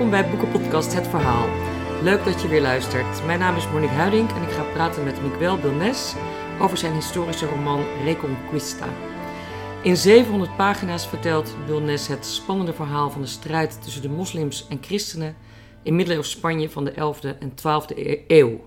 Welkom 0.00 0.20
bij 0.20 0.30
Boekenpodcast 0.30 0.94
Het 0.94 1.06
Verhaal. 1.06 1.48
Leuk 2.02 2.24
dat 2.24 2.42
je 2.42 2.48
weer 2.48 2.60
luistert. 2.60 3.26
Mijn 3.26 3.38
naam 3.38 3.56
is 3.56 3.70
Monique 3.70 3.94
Huiding 3.94 4.30
en 4.30 4.42
ik 4.42 4.48
ga 4.48 4.62
praten 4.62 5.04
met 5.04 5.22
Miguel 5.22 5.58
Bilnes 5.58 6.14
over 6.60 6.78
zijn 6.78 6.92
historische 6.92 7.46
roman 7.46 7.84
Reconquista. 8.04 8.88
In 9.82 9.96
700 9.96 10.56
pagina's 10.56 11.06
vertelt 11.06 11.56
Bilnes 11.66 12.06
het 12.06 12.26
spannende 12.26 12.72
verhaal 12.72 13.10
van 13.10 13.20
de 13.20 13.26
strijd 13.26 13.82
tussen 13.82 14.02
de 14.02 14.08
moslims 14.08 14.66
en 14.68 14.78
christenen 14.80 15.36
in 15.82 15.96
middeleeuws 15.96 16.30
Spanje 16.30 16.70
van 16.70 16.84
de 16.84 16.92
11e 16.92 17.38
en 17.38 17.50
12e 17.50 17.96
eeuw. 18.26 18.66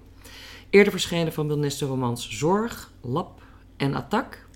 Eerder 0.69 0.91
verschenen 0.91 1.33
van 1.33 1.47
Bilnes 1.47 1.77
de 1.77 1.85
romans 1.85 2.29
Zorg, 2.29 2.91
Lab 3.01 3.41
en 3.77 3.95
Attack. 3.95 4.47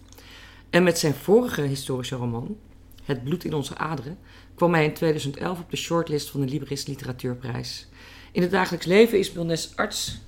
En 0.70 0.84
met 0.84 1.00
zijn 1.00 1.14
vorige 1.14 1.62
historische 1.62 2.16
roman, 2.16 2.58
Het 3.04 3.24
bloed 3.24 3.44
in 3.44 3.54
onze 3.54 3.78
aderen, 3.78 4.18
kwam 4.58 4.74
hij 4.74 4.84
in 4.84 4.94
2011 4.94 5.60
op 5.60 5.72
de 5.72 5.78
shortlist 5.78 6.30
van 6.30 6.40
de 6.40 6.48
Libris 6.48 6.86
Literatuurprijs. 6.86 7.88
In 8.32 8.42
het 8.42 8.52
dagelijks 8.52 8.86
leven 8.86 9.20
is 9.20 9.32
Bilnes 9.32 9.72
arts, 9.76 10.22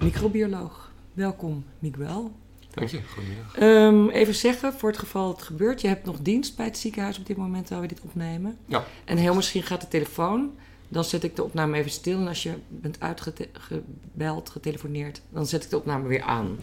microbioloog. 0.00 0.92
Welkom, 1.12 1.64
Miguel. 1.78 2.32
Dank 2.70 2.88
je, 2.88 3.00
goedemiddag. 3.02 3.60
Um, 3.60 4.10
even 4.10 4.34
zeggen, 4.34 4.72
voor 4.72 4.88
het 4.88 4.98
geval 4.98 5.28
het 5.28 5.42
gebeurt, 5.42 5.80
je 5.80 5.88
hebt 5.88 6.04
nog 6.04 6.18
dienst 6.20 6.56
bij 6.56 6.66
het 6.66 6.78
ziekenhuis 6.78 7.18
op 7.18 7.26
dit 7.26 7.36
moment 7.36 7.66
terwijl 7.66 7.88
we 7.88 7.94
dit 7.94 8.04
opnemen. 8.04 8.58
Ja. 8.66 8.84
En 9.04 9.16
heel 9.16 9.34
misschien 9.34 9.62
gaat 9.62 9.80
de 9.80 9.88
telefoon, 9.88 10.54
dan 10.88 11.04
zet 11.04 11.24
ik 11.24 11.36
de 11.36 11.44
opname 11.44 11.76
even 11.76 11.90
stil. 11.90 12.18
En 12.18 12.28
als 12.28 12.42
je 12.42 12.54
bent 12.68 13.00
uitgebeld, 13.00 14.50
getelefoneerd, 14.50 15.20
dan 15.30 15.46
zet 15.46 15.64
ik 15.64 15.70
de 15.70 15.76
opname 15.76 16.08
weer 16.08 16.22
aan. 16.22 16.58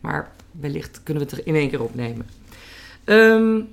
Maar 0.00 0.32
wellicht 0.50 1.02
kunnen 1.02 1.22
we 1.22 1.30
het 1.30 1.38
er 1.38 1.46
in 1.46 1.54
één 1.54 1.70
keer 1.70 1.82
opnemen. 1.82 2.26
Um, 3.04 3.68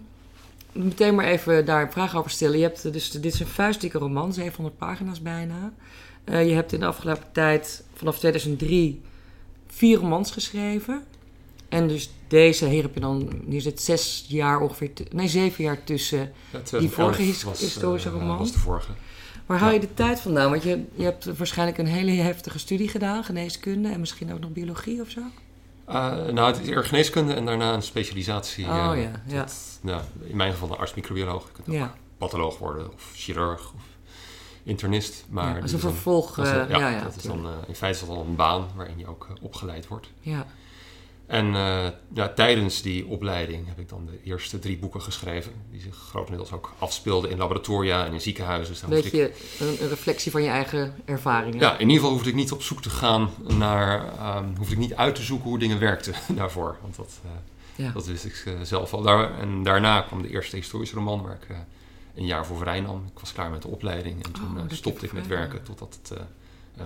meteen 0.75 1.15
maar 1.15 1.25
even 1.25 1.65
daar 1.65 1.81
een 1.81 1.91
vraag 1.91 2.15
over 2.15 2.31
stellen. 2.31 2.57
Je 2.57 2.63
hebt 2.63 2.93
dus, 2.93 3.11
dit 3.11 3.33
is 3.33 3.39
een 3.39 3.47
vuistdikke 3.47 3.97
roman, 3.97 4.33
700 4.33 4.77
pagina's 4.77 5.21
bijna. 5.21 5.73
Uh, 6.25 6.47
je 6.47 6.53
hebt 6.53 6.73
in 6.73 6.79
de 6.79 6.85
afgelopen 6.85 7.31
tijd, 7.31 7.83
vanaf 7.93 8.17
2003, 8.17 9.01
vier 9.67 9.97
romans 9.97 10.31
geschreven. 10.31 11.03
En 11.69 11.87
dus 11.87 12.09
deze, 12.27 12.65
hier 12.65 12.81
heb 12.81 12.93
je 12.93 12.99
dan, 12.99 13.29
hier 13.49 13.61
zit 13.61 13.81
zes 13.81 14.25
jaar 14.27 14.59
ongeveer, 14.59 14.91
nee 15.11 15.27
zeven 15.27 15.63
jaar 15.63 15.83
tussen 15.83 16.31
ja, 16.51 16.79
die 16.79 16.89
vorige 16.89 17.45
was, 17.45 17.59
historische 17.59 18.09
uh, 18.09 18.15
roman. 18.15 18.37
was 18.37 18.51
de 18.51 18.59
vorige. 18.59 18.91
Waar 19.45 19.59
haal 19.59 19.71
je 19.71 19.79
de 19.79 19.93
tijd 19.93 20.19
vandaan? 20.19 20.49
Want 20.49 20.63
je, 20.63 20.83
je 20.95 21.03
hebt 21.03 21.37
waarschijnlijk 21.37 21.77
een 21.77 21.85
hele 21.85 22.11
heftige 22.11 22.59
studie 22.59 22.87
gedaan, 22.87 23.23
geneeskunde 23.23 23.89
en 23.89 23.99
misschien 23.99 24.33
ook 24.33 24.39
nog 24.39 24.51
biologie 24.51 25.01
of 25.01 25.09
zo? 25.09 25.21
Uh, 25.89 25.93
nou, 26.33 26.47
het 26.51 26.59
is 26.61 26.67
eerder 26.67 26.85
geneeskunde 26.85 27.33
en 27.33 27.45
daarna 27.45 27.73
een 27.73 27.81
specialisatie. 27.81 28.65
Oh 28.65 28.91
uh, 28.95 29.03
ja, 29.27 29.45
nou, 29.81 30.01
in 30.23 30.35
mijn 30.35 30.51
geval 30.51 30.71
een 30.71 30.77
arts-microbioloog. 30.77 31.43
Je 31.45 31.51
kunt 31.63 31.67
ook 31.83 31.89
patholoog 32.17 32.57
worden 32.57 32.93
of 32.93 33.11
chirurg 33.15 33.73
of 33.73 33.81
internist. 34.63 35.25
Maar 35.29 35.55
Ja, 35.55 35.61
als 35.61 35.71
een 35.71 35.79
dan- 35.79 35.91
vervolg, 35.91 36.35
dan- 36.35 36.45
eh, 36.45 36.69
ja, 36.69 37.03
dat 37.03 37.15
is 37.15 37.23
dan 37.23 37.45
eh, 37.45 37.51
in 37.67 37.75
feite 37.75 37.99
is 38.01 38.05
dat 38.07 38.15
dan 38.17 38.27
een 38.27 38.35
baan 38.35 38.67
waarin 38.75 38.97
je 38.97 39.07
ook 39.07 39.27
eh, 39.29 39.43
opgeleid 39.43 39.87
wordt. 39.87 40.07
Ja, 40.19 40.45
En 41.27 41.45
eh, 41.55 41.87
ja, 42.13 42.27
tijdens 42.35 42.81
die 42.81 43.05
opleiding 43.07 43.67
heb 43.67 43.79
ik 43.79 43.89
dan 43.89 44.05
de 44.05 44.19
eerste 44.23 44.59
drie 44.59 44.77
boeken 44.77 45.01
geschreven. 45.01 45.51
Die 45.71 45.81
zich 45.81 45.95
grotendeels 45.95 46.51
ook 46.51 46.73
afspeelden 46.79 47.29
in 47.31 47.37
laboratoria 47.37 48.05
en 48.05 48.13
in 48.13 48.21
ziekenhuizen. 48.21 48.73
Dus 48.73 48.81
een 48.83 48.89
moest 48.89 49.05
ik- 49.05 49.11
beetje 49.11 49.31
een, 49.65 49.77
een 49.81 49.87
reflectie 49.89 50.31
van 50.31 50.43
je 50.43 50.49
eigen 50.49 50.95
ervaringen. 51.05 51.59
Ja, 51.59 51.73
in 51.73 51.79
ieder 51.79 51.95
geval 51.95 52.11
hoefde 52.11 52.29
ik 52.29 52.35
niet 52.35 52.51
op 52.51 52.61
zoek 52.61 52.81
te 52.81 52.89
gaan 52.89 53.29
naar, 53.57 54.13
ehm 54.17 54.55
hoefde 54.57 54.73
ik 54.73 54.79
niet 54.79 54.95
uit 54.95 55.15
te 55.15 55.21
zoeken 55.21 55.49
hoe 55.49 55.59
dingen 55.59 55.79
werkten 55.79 56.13
daarvoor. 56.35 56.77
Want 56.81 56.95
dat, 56.95 57.19
eh, 57.23 57.29
Ja. 57.85 57.91
dat 57.91 58.05
wist 58.05 58.25
ik 58.25 58.43
eh, 58.45 58.53
zelf 58.63 58.93
al. 58.93 59.01
Daar, 59.01 59.39
en 59.39 59.63
daarna 59.63 60.01
kwam 60.01 60.21
de 60.21 60.29
eerste 60.29 60.55
historische 60.55 60.95
roman 60.95 61.21
waar 61.21 61.37
ik 61.41 61.55
een 62.15 62.25
jaar 62.25 62.45
voor 62.45 62.57
vrij 62.57 62.79
nam. 62.81 63.03
Ik 63.13 63.19
was 63.19 63.33
klaar 63.33 63.49
met 63.49 63.61
de 63.61 63.67
opleiding 63.67 64.25
en 64.25 64.31
toen 64.31 64.57
Oh, 64.57 64.63
stopte 64.69 65.05
ik 65.05 65.13
met 65.13 65.27
werken 65.27 65.63
totdat 65.63 65.99
het 66.01 66.19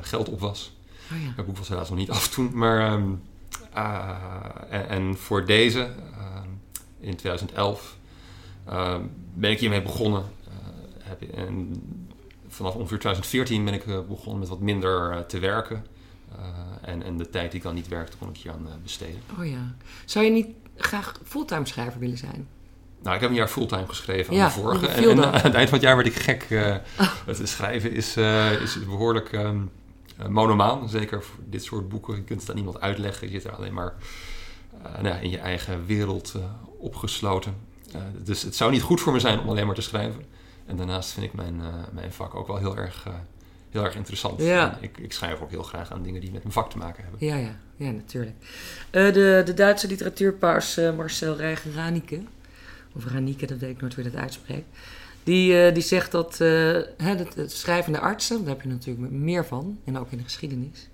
geld 0.08 0.30
op 0.30 0.40
was. 0.40 0.72
Oh, 1.12 1.22
ja. 1.22 1.34
Het 1.36 1.46
boek 1.46 1.58
was 1.58 1.68
helaas 1.70 1.90
nog 1.90 1.98
niet 1.98 2.10
af 2.18 2.28
toen. 2.28 2.52
Maar, 2.54 2.92
ehm, 2.92 3.10
en, 4.70 4.90
en 4.90 5.18
voor 5.18 5.46
deze, 5.46 5.80
ehm, 5.80 6.48
in 7.00 7.16
2011, 7.16 7.98
ehm, 8.66 9.02
ben 9.34 9.52
ik 9.52 9.60
hiermee 9.60 9.82
begonnen. 9.82 10.24
Eh, 10.48 10.54
heb, 11.04 11.22
en 11.22 11.74
vanaf 12.48 12.74
ongeveer 12.76 13.00
2014 13.00 13.66
ben 13.66 13.74
ik 13.74 13.86
eh, 13.86 14.00
begonnen 14.08 14.40
met 14.40 14.50
wat 14.50 14.60
minder 14.60 15.12
eh, 15.12 15.20
te 15.20 15.40
werken. 15.40 15.86
Eh, 16.38 16.90
en, 16.90 17.04
en 17.04 17.18
de 17.18 17.30
tijd 17.30 17.52
die 17.52 17.60
ik 17.60 17.66
dan 17.66 17.76
niet 17.76 17.88
werkte, 17.88 18.18
kon 18.18 18.30
ik 18.30 18.38
hier 18.38 18.52
aan 18.52 18.68
eh, 18.68 18.74
besteden. 18.84 19.22
Oh 19.40 19.46
ja. 19.46 19.76
Zou 20.06 20.26
je 20.26 20.31
niet 20.31 20.48
graag 20.76 21.20
fulltime 21.24 21.66
schrijver 21.66 22.00
willen 22.00 22.18
zijn? 22.18 22.48
Nou, 23.02 23.16
ik 23.16 23.22
heb 23.22 23.30
een 23.30 23.36
jaar 23.36 23.48
fulltime 23.48 23.88
geschreven 23.88 24.36
Ja, 24.36 24.42
aan 24.44 24.48
de 24.48 24.54
vorige. 24.60 24.88
En, 24.88 25.26
aan 25.26 25.34
het 25.34 25.54
eind 25.54 25.70
van 25.70 25.78
het 25.78 25.81
jaar 25.88 25.96
werd 25.96 26.08
ik 26.08 26.16
gek. 26.16 26.44
eh 26.50 26.76
Het 27.26 27.50
schrijven 27.50 27.92
is, 27.92 28.16
eh, 28.16 28.62
is 28.62 28.86
behoorlijk 28.86 29.34
ehm 29.34 29.46
eh, 29.46 29.62
monomaan. 30.28 30.90
Zeker 30.90 31.24
voor 31.24 31.44
dit 31.46 31.63
soort 31.63 31.90
boeken. 31.90 32.16
Je 32.16 32.24
kunt 32.24 32.40
het 32.40 32.50
aan 32.50 32.56
niemand 32.56 32.81
uitleggen. 32.81 33.28
Je 33.28 33.34
zit 33.34 33.44
er 33.44 33.56
alleen 33.56 33.74
maar 33.74 33.94
eh, 34.84 34.94
nou 34.94 35.07
ja, 35.07 35.16
in 35.16 35.30
je 35.30 35.38
eigen 35.40 35.85
wereld 35.85 36.34
eh, 36.35 36.41
opgesloten. 36.78 37.56
Eh, 37.94 38.02
dus 38.24 38.41
het 38.41 38.56
zou 38.56 38.72
niet 38.72 38.81
goed 38.81 39.02
voor 39.02 39.13
me 39.13 39.19
zijn 39.19 39.40
om 39.40 39.50
alleen 39.50 39.66
maar 39.66 39.75
te 39.75 39.81
schrijven. 39.81 40.25
En 40.69 40.78
daarnaast 40.78 41.12
vind 41.12 41.25
ik 41.25 41.34
mijn, 41.34 41.62
eh, 41.62 41.68
mijn 41.91 42.13
vak 42.13 42.35
ook 42.35 42.47
wel 42.47 42.57
heel 42.57 42.78
erg, 42.78 43.06
eh, 43.07 43.13
heel 43.69 43.84
erg 43.84 43.96
interessant. 43.96 44.41
Ja. 44.41 44.78
Ik, 44.81 44.97
ik 44.97 45.13
schrijf 45.13 45.41
ook 45.41 45.50
heel 45.50 45.63
graag 45.63 45.91
aan 45.91 46.03
dingen 46.03 46.22
die 46.22 46.31
met 46.31 46.41
mijn 46.41 46.53
vak 46.53 46.69
te 46.69 46.78
maken 46.78 47.03
hebben. 47.03 47.28
Ja, 47.28 47.36
ja, 47.36 47.56
ja 47.75 47.91
natuurlijk. 47.91 48.36
Eh, 48.90 49.13
de, 49.13 49.41
de 49.46 49.53
Duitse 49.53 49.88
literatuurpaus 49.88 50.78
eh, 50.78 50.96
Marcel 50.96 51.36
Reiger-Ranike, 51.36 52.22
of 52.96 53.06
Ranike, 53.06 53.46
dat 53.46 53.57
weet 53.57 53.69
ik 53.69 53.81
nooit 53.81 53.96
hoe 53.96 54.03
je 54.03 54.09
dat 54.09 54.19
uitspreekt, 54.19 54.78
die, 55.24 55.63
eh, 55.66 55.74
die 55.74 55.84
zegt 55.84 56.12
dat 56.12 56.31
eh, 56.41 56.78
hè, 56.97 57.16
dat, 57.16 57.34
het 57.35 57.52
schrijvende 57.52 58.00
artsen, 58.00 58.40
daar 58.40 58.53
heb 58.53 58.62
je 58.62 58.69
natuurlijk 58.69 59.12
meer 59.12 59.46
van, 59.46 59.80
en 59.85 59.97
ook 59.97 60.12
in 60.12 60.18
de 60.18 60.24
geschiedenis, 60.24 60.90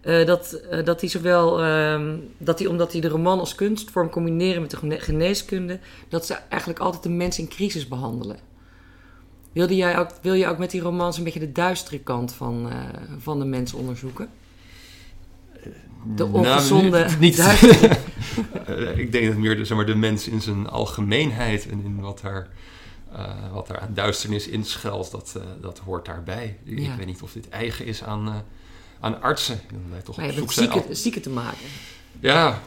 eh, 0.00 0.26
dat, 0.26 0.52
eh, 0.52 0.84
dat 0.84 1.00
die 1.00 1.08
zowel, 1.10 1.62
ehm, 1.62 2.16
dat 2.38 2.58
die 2.58 2.68
omdat 2.68 2.90
die 2.90 3.00
de 3.00 3.08
roman 3.08 3.38
als 3.38 3.54
kunstvorm 3.54 4.10
combineren 4.10 4.60
met 4.62 4.70
de 4.70 4.76
gene- 4.76 5.00
geneeskunde, 5.00 5.78
dat 6.08 6.26
ze 6.26 6.34
eigenlijk 6.48 6.80
altijd 6.80 7.02
de 7.02 7.08
mens 7.08 7.38
in 7.38 7.48
crisis 7.48 7.88
behandelen. 7.88 8.36
Wilde 9.52 9.76
jij 9.76 9.98
ook, 9.98 10.08
wil 10.22 10.34
je 10.34 10.46
ook 10.46 10.58
met 10.58 10.70
die 10.70 10.80
romans 10.80 11.18
een 11.18 11.24
beetje 11.24 11.40
de 11.40 11.52
duistere 11.52 11.98
kant 11.98 12.32
van, 12.32 12.70
eh, 12.70 12.76
van 13.18 13.38
de 13.38 13.44
mens 13.44 13.72
onderzoeken? 13.72 14.28
De 16.16 16.24
Nou, 16.24 16.32
ongezonde 16.32 17.04
niet, 17.04 17.18
niet 17.18 17.38
Eh, 18.66 18.98
ik 18.98 19.12
denk 19.12 19.26
dat 19.26 19.36
meer 19.36 19.56
de, 19.56 19.64
zeg 19.64 19.76
maar, 19.76 19.86
de 19.86 19.94
mens 19.94 20.28
in 20.28 20.40
zijn 20.40 20.68
algemeenheid 20.68 21.68
en 21.68 21.84
in 21.84 22.00
wat 22.00 22.22
er, 22.22 22.48
eh, 23.16 23.52
wat 23.52 23.68
er 23.68 23.78
aan 23.78 23.94
duisternis 23.94 24.46
inschuilt, 24.48 25.10
dat, 25.10 25.34
eh, 25.36 25.42
dat 25.60 25.78
hoort 25.78 26.04
daarbij. 26.04 26.58
Ik, 26.64 26.78
Ja. 26.78 26.90
ik 26.92 26.96
weet 26.96 27.06
niet 27.06 27.22
of 27.22 27.32
dit 27.32 27.48
eigen 27.48 27.86
is 27.86 28.02
aan, 28.02 28.28
eh, 28.28 28.34
aan 29.00 29.22
artsen. 29.22 29.60
Wij 29.90 30.00
toch 30.00 30.16
Maar 30.16 30.26
op 30.26 30.32
je 30.32 30.38
zoek 30.38 30.52
zijn. 30.52 30.70
zieken, 30.72 30.88
al- 30.88 30.94
zieken 30.94 31.22
te 31.22 31.30
maken. 31.30 31.66
Ja, 32.20 32.60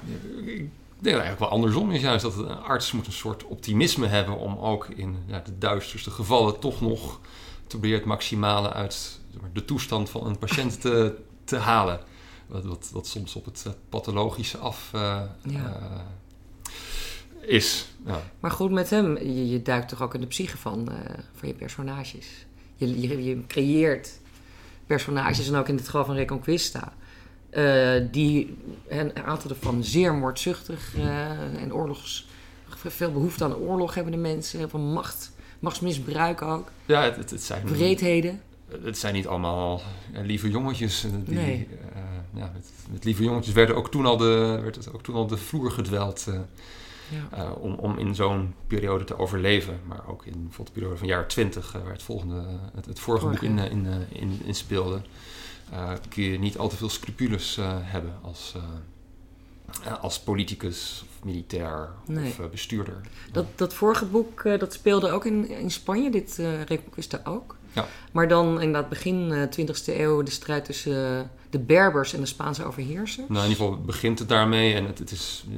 ik 0.46 0.46
denk 0.46 0.70
dat 1.00 1.24
eigenlijk 1.26 1.40
wel 1.40 1.50
andersom 1.50 1.92
is 1.92 2.02
juist. 2.02 2.22
Dat 2.24 2.38
een 2.38 2.48
arts 2.48 2.92
moet 2.92 3.06
een 3.06 3.12
soort 3.12 3.44
optimisme 3.44 4.08
hebben 4.08 4.38
om 4.38 4.58
ook 4.58 4.88
in 4.90 5.18
ja, 5.28 5.40
de 5.40 5.58
duisterste 5.58 6.12
gevallen 6.12 6.60
toch 6.60 6.82
nog 6.82 7.20
te 7.62 7.68
proberen 7.68 7.98
het 7.98 8.06
maximale 8.08 8.72
uit 8.74 9.20
de 9.54 9.66
toestand 9.66 10.10
van 10.10 10.26
een 10.28 10.38
patiënt 10.38 10.82
te, 10.82 11.16
te 11.44 11.58
halen. 11.58 12.00
Wat, 12.48 12.66
wat, 12.66 12.90
wat 12.94 13.08
soms 13.08 13.36
op 13.36 13.46
het 13.46 13.66
pathologische 13.90 14.58
af 14.58 14.90
Ja. 15.44 15.80
Is. 17.48 17.88
Ja. 18.06 18.22
Maar 18.40 18.52
goed, 18.52 18.72
met 18.72 18.90
hem, 18.90 19.18
je, 19.18 19.50
je 19.50 19.62
duikt 19.62 19.90
toch 19.90 20.02
ook 20.02 20.14
in 20.14 20.22
de 20.22 20.28
psyche 20.28 20.58
van, 20.58 20.90
eh, 20.92 20.96
van 21.34 21.48
je 21.48 21.54
personages. 21.54 22.46
Je, 22.76 23.02
je, 23.02 23.24
je 23.24 23.46
creëert 23.48 24.20
personages, 24.86 25.48
en 25.48 25.56
ook 25.56 25.68
in 25.68 25.76
het 25.76 25.86
geval 25.86 26.06
van 26.06 26.16
Reconquista. 26.16 26.94
eh, 27.50 28.02
die, 28.12 28.58
een 28.88 29.16
aantal 29.26 29.50
ervan 29.50 29.84
zeer 29.84 30.14
moordzuchtig 30.14 30.96
eh, 30.98 31.62
en 31.62 31.74
oorlogs... 31.74 32.28
Veel 32.88 33.12
behoefte 33.12 33.44
aan 33.44 33.56
oorlog 33.56 33.94
hebben 33.96 34.12
de 34.14 34.20
mensen, 34.20 34.60
heel 34.60 34.70
veel 34.70 34.80
macht, 34.80 35.32
machtsmisbruik 35.60 36.42
ook, 36.42 36.72
Ja, 36.86 37.02
het, 37.04 37.16
het, 37.16 37.30
het 37.30 37.44
zijn, 37.44 37.68
wreedheden. 37.68 38.42
het 38.84 38.98
zijn 38.98 39.14
niet 39.14 39.28
allemaal 39.28 39.82
lieve 40.14 40.50
jongetjes. 40.50 41.06
Die, 41.26 41.36
Nee. 41.36 41.68
ja, 42.34 42.52
met, 42.54 42.70
met 42.92 43.04
lieve 43.04 43.24
jongetjes 43.24 43.54
werden 43.54 43.76
ook 43.76 43.92
toen 43.92 44.06
al 44.06 44.18
de, 44.18 44.60
werd 44.64 44.76
het 44.76 44.94
ook 44.94 45.04
toen 45.04 45.16
al 45.16 45.28
de 45.28 45.38
vloer 45.38 45.72
gedweld. 45.72 46.28
Eh, 47.12 47.18
Ja. 47.38 47.44
eh, 47.44 47.52
om, 47.64 47.74
om 47.74 47.98
in 47.98 48.16
zo'n 48.16 48.54
periode 48.68 49.04
te 49.04 49.18
overleven. 49.18 49.80
Maar 49.88 50.08
ook 50.08 50.26
in 50.26 50.32
bijvoorbeeld 50.34 50.68
de 50.68 50.74
periode 50.74 50.98
van 50.98 51.08
jaren 51.08 51.28
20, 51.28 51.72
waar 51.72 51.92
het, 51.92 52.04
volgende, 52.04 52.44
het, 52.76 52.86
het 52.86 53.00
vorige 53.00 53.26
boek 53.28 53.42
in, 53.42 53.60
eh, 53.60 53.72
in, 53.72 53.86
eh, 53.86 54.22
in, 54.22 54.42
in 54.46 54.56
speelde, 54.56 55.02
eh, 55.72 55.92
kun 56.10 56.24
je 56.24 56.40
niet 56.40 56.58
al 56.58 56.70
te 56.70 56.76
veel 56.76 56.90
scrupules 56.90 57.58
eh, 57.58 57.78
hebben 57.82 58.14
als, 58.22 58.54
eh, 58.56 58.64
eh, 59.92 60.00
als 60.04 60.20
politicus 60.20 61.06
of 61.10 61.24
militair 61.24 61.90
Nee. 62.06 62.30
of 62.30 62.40
eh, 62.40 62.46
bestuurder. 62.50 63.02
Dat, 63.32 63.46
dat 63.56 63.74
vorige 63.74 64.06
boek, 64.06 64.42
eh, 64.44 64.60
dat 64.60 64.74
speelde 64.74 65.10
ook 65.12 65.26
in, 65.26 65.50
in 65.50 65.72
Spanje, 65.72 66.12
dit 66.12 66.40
eh 66.40 66.62
Reconquista 66.64 67.22
ook. 67.24 67.56
Ja. 67.76 67.88
Maar 68.12 68.28
dan 68.28 68.62
inderdaad 68.62 68.90
begin 68.90 69.32
eh 69.32 69.42
20e 69.42 70.00
eeuw 70.00 70.24
de 70.24 70.32
strijd 70.32 70.66
tussen 70.66 71.20
eh, 71.20 71.26
de 71.50 71.60
Berbers 71.60 72.14
en 72.14 72.20
de 72.20 72.26
Spaanse 72.26 72.64
overheersers. 72.66 73.28
Nou, 73.28 73.44
in 73.44 73.50
ieder 73.50 73.66
geval 73.66 73.82
begint 73.82 74.20
het 74.20 74.30
daarmee. 74.30 74.74
En 74.74 74.86
het, 74.86 75.00
het 75.00 75.12
is, 75.12 75.46
eh, 75.50 75.56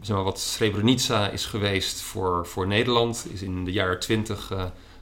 zeg 0.00 0.16
maar, 0.16 0.24
wat 0.24 0.40
Srebrenica 0.40 1.28
is 1.28 1.46
geweest 1.46 2.00
voor, 2.00 2.46
voor 2.46 2.66
Nederland, 2.66 3.26
is 3.32 3.42
in 3.42 3.64
de 3.64 3.72
jaren 3.72 4.00
twintig 4.00 4.52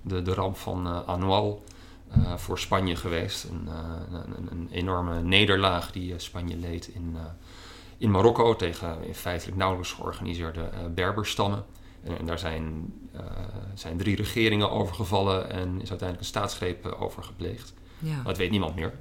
de, 0.03 0.23
de 0.23 0.35
ramp 0.35 0.57
van 0.57 0.87
eh 0.87 1.09
Anual. 1.09 1.63
eh, 2.11 2.37
voor 2.37 2.59
Spanje 2.59 2.97
geweest. 2.97 3.45
Een, 3.45 3.69
uh, 3.69 4.19
een, 4.37 4.49
een, 4.51 4.69
enorme 4.71 5.23
nederlaag 5.23 5.93
die 5.93 6.15
Spanje 6.17 6.57
leed 6.57 6.89
in, 6.89 7.17
in 7.99 8.11
Marokko 8.11 8.57
tegen 8.57 9.05
in 9.07 9.15
feitelijk 9.15 9.57
nauwelijks 9.57 9.93
georganiseerde 9.93 10.71
Berberstammen. 10.95 11.65
En, 12.03 12.19
en, 12.19 12.27
daar 12.27 12.39
zijn, 12.39 12.93
zijn 13.75 13.97
drie 13.97 14.17
regeringen 14.17 14.71
overgevallen 14.71 15.51
en 15.51 15.69
is 15.69 15.91
uiteindelijk 15.91 16.19
een 16.19 16.25
staatsgreep 16.25 16.87
over 16.87 17.23
gepleegd. 17.23 17.75
Ja. 17.99 18.23
Dat 18.23 18.37
weet 18.37 18.51
niemand 18.51 18.75
meer. 18.75 18.93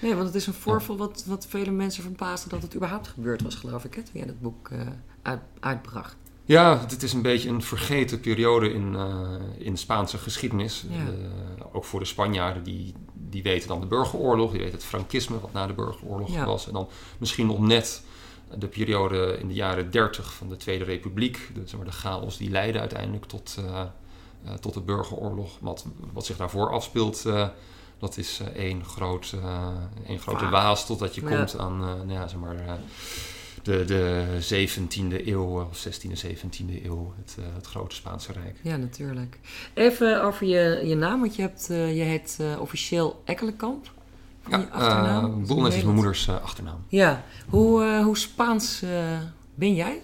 Nee, 0.00 0.14
want 0.14 0.26
het 0.26 0.34
is 0.34 0.46
een 0.46 0.52
voorval 0.52 0.96
wat, 0.96 1.24
wat 1.26 1.46
vele 1.46 1.70
mensen 1.70 2.02
verbaasde 2.02 2.48
dat 2.48 2.62
het 2.62 2.74
überhaupt 2.74 3.08
gebeurd 3.08 3.42
was, 3.42 3.54
geloof 3.54 3.84
ik, 3.84 3.94
hè, 3.94 4.02
toen 4.02 4.14
jij 4.14 4.26
dat 4.26 4.40
boek 4.40 4.70
uit, 5.22 5.40
uitbracht. 5.60 6.16
Ja, 6.50 6.80
het 6.88 7.02
is 7.02 7.12
een 7.12 7.22
beetje 7.22 7.48
een 7.48 7.62
vergeten 7.62 8.20
periode 8.20 8.72
in, 8.72 8.92
uh, 8.92 9.34
in 9.58 9.76
Spaanse 9.76 10.18
geschiedenis. 10.18 10.84
Uh, 10.90 10.96
ook 11.72 11.84
voor 11.84 12.00
de 12.00 12.06
Spanjaarden, 12.06 12.62
die, 12.62 12.94
die 13.14 13.42
weten 13.42 13.68
dan 13.68 13.80
de 13.80 13.86
burgeroorlog, 13.86 14.50
die 14.50 14.60
weten 14.60 14.74
het 14.74 14.84
Frankisme, 14.84 15.40
wat 15.40 15.52
na 15.52 15.66
de 15.66 15.72
burgeroorlog 15.72 16.44
was. 16.44 16.66
En 16.66 16.72
dan 16.72 16.88
misschien 17.18 17.46
nog 17.46 17.58
net 17.58 18.02
de 18.58 18.66
periode 18.66 19.36
in 19.40 19.48
de 19.48 19.54
jaren 19.54 19.90
30 19.90 20.34
van 20.34 20.48
de 20.48 20.56
Tweede 20.56 20.84
Republiek, 20.84 21.50
de, 21.54 21.60
zeg 21.64 21.76
maar, 21.76 21.88
de 21.88 21.92
chaos 21.92 22.36
die 22.36 22.50
leidde 22.50 22.80
uiteindelijk 22.80 23.24
tot, 23.24 23.56
uh, 23.60 23.84
tot 24.60 24.74
de 24.74 24.80
burgeroorlog. 24.80 25.58
Wat, 25.60 25.86
wat 26.12 26.26
zich 26.26 26.36
daarvoor 26.36 26.70
afspeelt, 26.70 27.22
dat 27.98 28.16
is 28.16 28.40
één, 28.54 28.84
groot, 28.84 29.36
één 30.06 30.18
grote 30.18 30.48
waas 30.48 30.86
totdat 30.86 31.14
je 31.14 31.22
komt 31.22 31.58
aan, 31.58 31.78
nou 31.78 32.12
ja, 32.12 32.28
zeg 32.28 32.40
maar 32.40 32.80
de, 33.62 33.84
de 33.84 34.24
17e 34.42 35.26
eeuw, 35.26 35.60
of 35.60 35.86
16e, 35.88 36.26
17e 36.26 36.84
eeuw, 36.84 37.14
het, 37.16 37.36
het 37.54 37.66
grote 37.66 37.94
Spaanse 37.94 38.32
Rijk. 38.32 38.56
Ja, 38.62 38.76
natuurlijk. 38.76 39.38
Even 39.74 40.22
over 40.22 40.46
je, 40.46 40.86
je 40.86 40.94
naam, 40.94 41.20
want 41.20 41.36
je, 41.36 41.42
hebt, 41.42 41.66
je 41.68 42.02
heet 42.02 42.38
officieel 42.58 43.22
Ekkelenkamp. 43.24 43.90
Ja, 44.48 44.66
achternaam. 44.70 45.46
Bolnes 45.46 45.74
is 45.74 45.82
mijn 45.82 45.94
moeders 45.94 46.28
achternaam. 46.28 46.84
Ja, 46.88 47.24
hoe, 47.48 48.02
hoe 48.02 48.18
Spaans 48.18 48.82
ben 49.54 49.74
jij? 49.74 50.00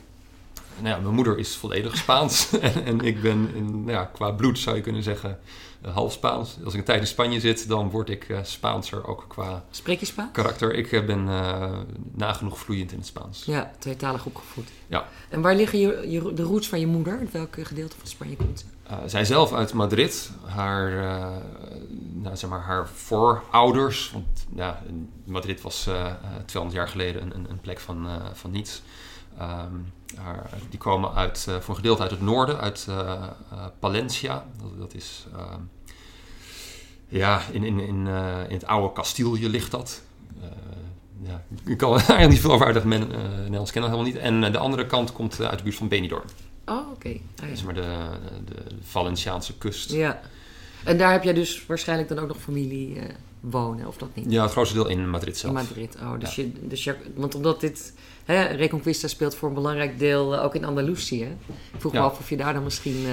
Nou 0.80 0.88
ja, 0.88 1.00
mijn 1.00 1.14
moeder 1.14 1.38
is 1.38 1.56
volledig 1.56 1.96
Spaans 1.96 2.50
en, 2.60 2.84
en, 2.84 3.00
ik 3.00 3.22
ben 3.22 3.50
in, 3.54 3.84
nou 3.84 3.90
ja, 3.90 4.04
qua 4.04 4.30
bloed 4.30 4.58
zou 4.58 4.76
je 4.76 4.82
kunnen 4.82 5.02
zeggen 5.02 5.38
eh, 5.82 5.94
half 5.94 6.12
Spaans. 6.12 6.56
Als 6.64 6.72
ik 6.72 6.78
een 6.78 6.84
tijd 6.84 7.00
in 7.00 7.06
Spanje 7.06 7.40
zit, 7.40 7.68
dan 7.68 7.90
word 7.90 8.10
ik 8.10 8.28
uh, 8.28 8.38
Spaanser 8.42 9.06
ook 9.06 9.24
qua 9.28 9.64
Spreek 9.70 10.00
je 10.00 10.06
Spaans? 10.06 10.32
karakter. 10.32 10.74
Ik 10.74 10.92
uh, 10.92 11.04
ben 11.04 11.24
nagenoeg 12.12 12.58
vloeiend 12.58 12.92
in 12.92 12.98
het 12.98 13.06
Spaans. 13.06 13.44
Ja, 13.44 13.72
tweetalig 13.78 14.26
opgevoed. 14.26 14.68
Ja. 14.86 15.08
En 15.28 15.40
waar 15.40 15.54
liggen 15.54 15.78
je, 15.78 16.04
je, 16.08 16.32
de 16.32 16.42
roots 16.42 16.68
van 16.68 16.80
je 16.80 16.86
moeder? 16.86 17.28
Welk 17.32 17.56
gedeelte 17.62 17.96
van 17.98 18.06
Spanje 18.06 18.36
komt 18.36 18.58
ze? 18.58 18.64
Zij 19.06 19.24
zelf 19.24 19.52
uit 19.52 19.72
Madrid. 19.72 20.30
Haar, 20.44 20.90
nou, 22.12 22.36
zeg 22.36 22.50
maar, 22.50 22.60
haar 22.60 22.88
voorouders, 22.88 24.10
want 24.12 24.46
ja, 24.54 24.82
Madrid 25.24 25.62
was 25.62 25.88
200 26.44 26.72
jaar 26.72 26.88
geleden 26.88 27.22
een, 27.22 27.46
een 27.50 27.60
plek 27.60 27.80
van, 27.80 28.08
van 28.32 28.50
niets. 28.50 28.82
Um, 29.40 29.92
die 30.70 30.78
komen 30.78 31.14
uit, 31.14 31.38
voor 31.38 31.68
een 31.68 31.74
gedeelte 31.74 32.02
uit 32.02 32.10
het 32.10 32.20
noorden, 32.20 32.60
uit 32.60 32.88
Palencia. 33.78 34.46
Dat, 34.78 34.94
is 34.94 35.26
ehm, 35.32 35.60
ja, 37.08 37.40
in, 37.52 37.64
in, 37.64 37.80
in, 37.80 38.06
in 38.48 38.54
het 38.54 38.66
oude 38.66 38.92
Kastilje 38.92 39.48
ligt 39.48 39.70
dat. 39.70 40.02
Ja, 41.22 41.42
ik 41.64 41.76
kan 41.76 41.92
eigenlijk 41.94 42.28
niet 42.28 42.40
veel 42.40 42.52
over 42.52 42.66
uitleggen, 42.66 43.08
Nederlands 43.08 43.70
kennen 43.70 43.90
dat 43.90 44.00
helemaal 44.00 44.04
niet. 44.04 44.44
En 44.44 44.52
de 44.52 44.58
andere 44.58 44.86
kant 44.86 45.12
komt 45.12 45.40
uit 45.40 45.58
de 45.58 45.64
buurt 45.64 45.76
van 45.76 45.88
Benidorm. 45.88 46.24
Oh, 46.66 46.90
oké. 46.90 46.90
Okay. 46.90 47.22
Ja. 47.54 47.64
maar 47.64 47.74
de, 47.74 48.08
de, 48.44 48.54
Valenciaanse 48.82 49.58
kust. 49.58 49.90
Ja. 49.92 50.20
En 50.84 50.98
daar 50.98 51.12
heb 51.12 51.22
jij 51.22 51.32
dus 51.32 51.66
waarschijnlijk 51.66 52.08
dan 52.08 52.18
ook 52.18 52.28
nog 52.28 52.36
familie 52.36 53.02
wonen, 53.50 53.86
of 53.86 53.96
dat 53.96 54.08
niet? 54.14 54.32
Ja, 54.32 54.42
het 54.42 54.52
grootste 54.52 54.74
deel 54.74 54.88
in 54.88 55.10
Madrid 55.10 55.36
zelf. 55.36 55.54
In 55.54 55.62
Madrid, 55.62 55.96
oh. 56.02 56.18
Dus, 56.18 56.34
je, 56.34 56.52
dus 56.68 56.84
je, 56.84 56.96
want 57.14 57.34
omdat 57.34 57.60
dit... 57.60 57.94
Hè, 58.24 58.44
Reconquista 58.44 59.08
speelt 59.08 59.34
voor 59.34 59.48
een 59.48 59.54
belangrijk 59.54 59.98
deel 59.98 60.38
ook 60.38 60.54
in 60.54 60.64
Andalusië. 60.64 61.24
Ik 61.46 61.80
vroeg 61.80 61.92
me 61.92 61.98
af 61.98 62.18
of 62.18 62.30
je 62.30 62.36
daar 62.36 62.54
dan 62.54 62.62
misschien... 62.62 63.04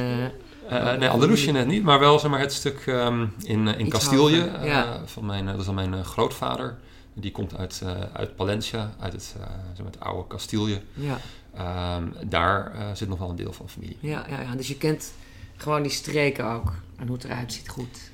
Uh, 0.70 0.96
nee, 0.98 1.10
Andalusië 1.10 1.52
net 1.52 1.68
niet, 1.68 1.84
maar 1.84 2.00
wel 2.00 2.20
zeg 2.20 2.32
maar, 2.32 2.40
het 2.40 2.54
stuk 2.54 2.86
um, 2.86 3.34
in, 3.44 3.68
in 3.68 3.90
Castilië. 3.90 4.52
Ja. 4.64 5.02
van 5.06 5.26
mijn, 5.26 5.46
dat 5.46 5.60
is 5.60 5.66
dan 5.66 5.76
mijn 5.76 6.06
grootvader. 6.06 6.78
Die 7.14 7.32
komt 7.32 7.58
uit, 7.58 7.82
uit 8.14 8.36
Palencia, 8.36 8.94
uit 9.00 9.14
het, 9.14 9.24
zeg 9.74 9.84
maar, 9.84 9.92
het 9.92 10.00
oude 10.00 10.28
Castilië. 10.28 10.82
Ja. 10.94 11.18
Um, 11.98 12.14
daar 12.30 12.72
zit 12.94 13.08
nog 13.08 13.20
wel 13.20 13.30
een 13.30 13.36
deel 13.36 13.54
van 13.54 13.70
familie. 13.70 13.98
Ja, 14.00 14.26
ja, 14.30 14.42
ja, 14.42 14.56
dus 14.56 14.68
je 14.68 14.78
kent 14.78 15.14
gewoon 15.58 15.82
die 15.82 15.92
streken 15.92 16.46
ook. 16.46 16.74
En 16.98 17.08
hoe 17.08 17.16
het 17.16 17.26
eruit 17.26 17.54
ziet 17.54 17.70
goed. 17.70 18.12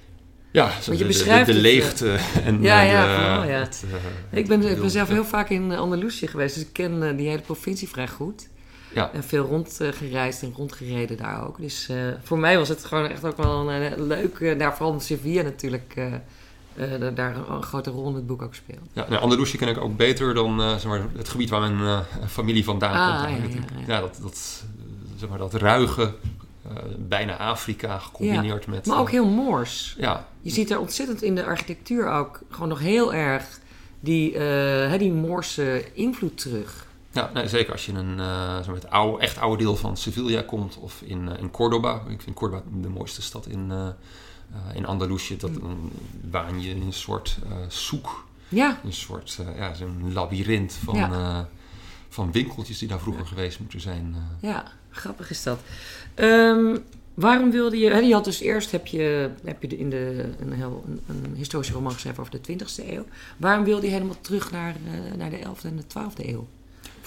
Ja, 0.51 0.81
zo 0.81 0.91
je 0.91 0.97
de, 0.97 1.05
beschrijft 1.05 1.45
de, 1.45 1.53
de, 1.53 1.59
leegte 1.59 2.19
en 2.43 2.61
ja, 2.61 2.81
ja, 2.81 3.43
ja. 3.43 3.59
Het, 3.59 3.83
ik, 4.31 4.47
ben, 4.47 4.61
ik 4.61 4.79
ben 4.79 4.89
zelf 4.89 5.07
heel 5.07 5.25
vaak 5.25 5.49
in 5.49 5.71
Andalusië 5.71 6.27
geweest, 6.27 6.55
dus 6.55 6.63
ik 6.63 6.73
ken 6.73 7.17
die 7.17 7.27
hele 7.27 7.41
provincie 7.41 7.87
vrij 7.87 8.07
goed. 8.07 8.47
Ja. 8.93 9.11
En 9.13 9.23
veel 9.23 9.45
rondgereisd 9.45 10.41
en 10.41 10.53
rondgereden 10.55 11.17
daar 11.17 11.47
ook. 11.47 11.61
Dus 11.61 11.89
voor 12.23 12.39
mij 12.39 12.57
was 12.57 12.69
het 12.69 12.85
gewoon 12.85 13.09
echt 13.09 13.25
ook 13.25 13.37
wel 13.37 13.71
een, 13.71 14.07
leuk... 14.07 14.59
Daar 14.59 14.75
vooral 14.75 14.99
Sevilla 14.99 15.41
natuurlijk... 15.41 15.95
Uh, 16.79 17.15
daar 17.15 17.49
een 17.49 17.63
grote 17.63 17.89
rol 17.89 18.09
in 18.09 18.15
het 18.15 18.27
boek 18.27 18.41
ook 18.41 18.55
speelt. 18.55 18.89
Ja, 18.93 19.05
nou, 19.09 19.21
Andalusië 19.21 19.57
ken 19.57 19.67
ik 19.67 19.77
ook 19.77 19.97
beter 19.97 20.33
dan 20.33 20.59
zeg 20.59 20.85
maar, 20.85 21.05
het 21.17 21.29
gebied 21.29 21.49
waar 21.49 21.71
mijn 21.71 22.03
familie 22.27 22.63
vandaan 22.63 22.93
ah, 22.93 23.25
komt. 23.25 23.53
Ja, 23.53 23.59
ja, 23.59 23.65
ja. 23.79 23.93
ja, 23.95 23.99
dat, 23.99 24.19
dat, 24.21 24.63
zeg 25.15 25.29
maar, 25.29 25.37
dat 25.37 25.53
ruige, 25.53 26.13
bijna 26.97 27.37
Afrika 27.37 27.97
gecombineerd 27.97 28.67
met... 28.67 28.85
Maar 28.85 28.99
ook 28.99 29.11
heel 29.11 29.29
moors. 29.29 29.95
Ja. 29.97 30.27
Je 30.41 30.49
ziet 30.49 30.71
er 30.71 30.79
ontzettend 30.79 31.21
in 31.21 31.35
de 31.35 31.45
architectuur 31.45 32.07
ook 32.07 32.41
gewoon 32.49 32.69
nog 32.69 32.79
heel 32.79 33.13
erg 33.13 33.59
die, 33.99 34.37
die 34.97 35.13
moorse 35.13 35.85
invloed 35.93 36.37
terug. 36.37 36.87
Ja, 37.11 37.29
nee, 37.33 37.47
zeker 37.47 37.71
als 37.71 37.85
je 37.85 37.91
in 37.91 37.97
een 37.97 38.17
uh, 38.17 38.61
zo 38.61 38.73
het 38.73 38.89
oude, 38.89 39.21
echt 39.21 39.37
oude 39.37 39.63
deel 39.63 39.75
van 39.75 39.97
Sevilla 39.97 40.41
komt 40.41 40.77
of 40.77 41.01
in, 41.01 41.27
uh, 41.27 41.39
in 41.39 41.51
Cordoba. 41.51 42.01
Ik 42.07 42.21
vind 42.21 42.35
Cordoba 42.35 42.63
de 42.81 42.89
mooiste 42.89 43.21
stad 43.21 43.47
in, 43.47 43.69
uh, 43.71 43.87
in 44.73 44.85
Andalusië. 44.85 45.37
Dat, 45.37 45.51
mm. 45.51 45.59
Dan 45.59 45.91
baan 46.21 46.61
je 46.61 46.69
in 46.69 46.81
een 46.81 46.93
soort 46.93 47.37
soek. 47.67 48.27
Ja. 48.49 48.79
Een 48.83 48.93
soort, 48.93 49.39
ja, 49.57 49.73
zo'n 49.73 50.13
labyrint 50.13 50.73
van, 50.73 50.95
ja. 50.95 51.49
van 52.09 52.31
winkeltjes 52.31 52.77
die 52.77 52.87
daar 52.87 52.99
vroeger 52.99 53.23
ja. 53.23 53.29
geweest 53.29 53.59
moeten 53.59 53.81
zijn. 53.81 54.15
Ja, 54.39 54.71
grappig 54.89 55.29
is 55.29 55.43
dat. 55.43 55.59
Um, 56.15 56.83
waarom 57.13 57.51
wilde 57.51 57.77
je... 57.77 57.89
Hè, 57.89 57.97
je 57.97 58.13
had 58.13 58.25
dus 58.25 58.39
eerst 58.39 58.71
heb 58.71 58.87
je, 58.87 59.29
heb 59.43 59.61
je 59.61 59.77
in 59.77 59.89
de, 59.89 60.29
een, 60.39 60.53
heel, 60.53 60.83
een, 60.87 61.01
een 61.23 61.35
historische 61.35 61.73
roman 61.73 61.91
geschreven 61.91 62.19
over 62.19 62.41
de 62.41 62.53
20e 62.53 62.89
eeuw. 62.89 63.05
Waarom 63.37 63.63
wilde 63.63 63.85
je 63.85 63.91
helemaal 63.91 64.21
terug 64.21 64.51
naar, 64.51 64.75
naar 65.17 65.29
de 65.29 65.37
11e 65.37 65.63
en 65.63 65.75
de 65.75 65.83
12e 65.83 66.25
eeuw? 66.25 66.47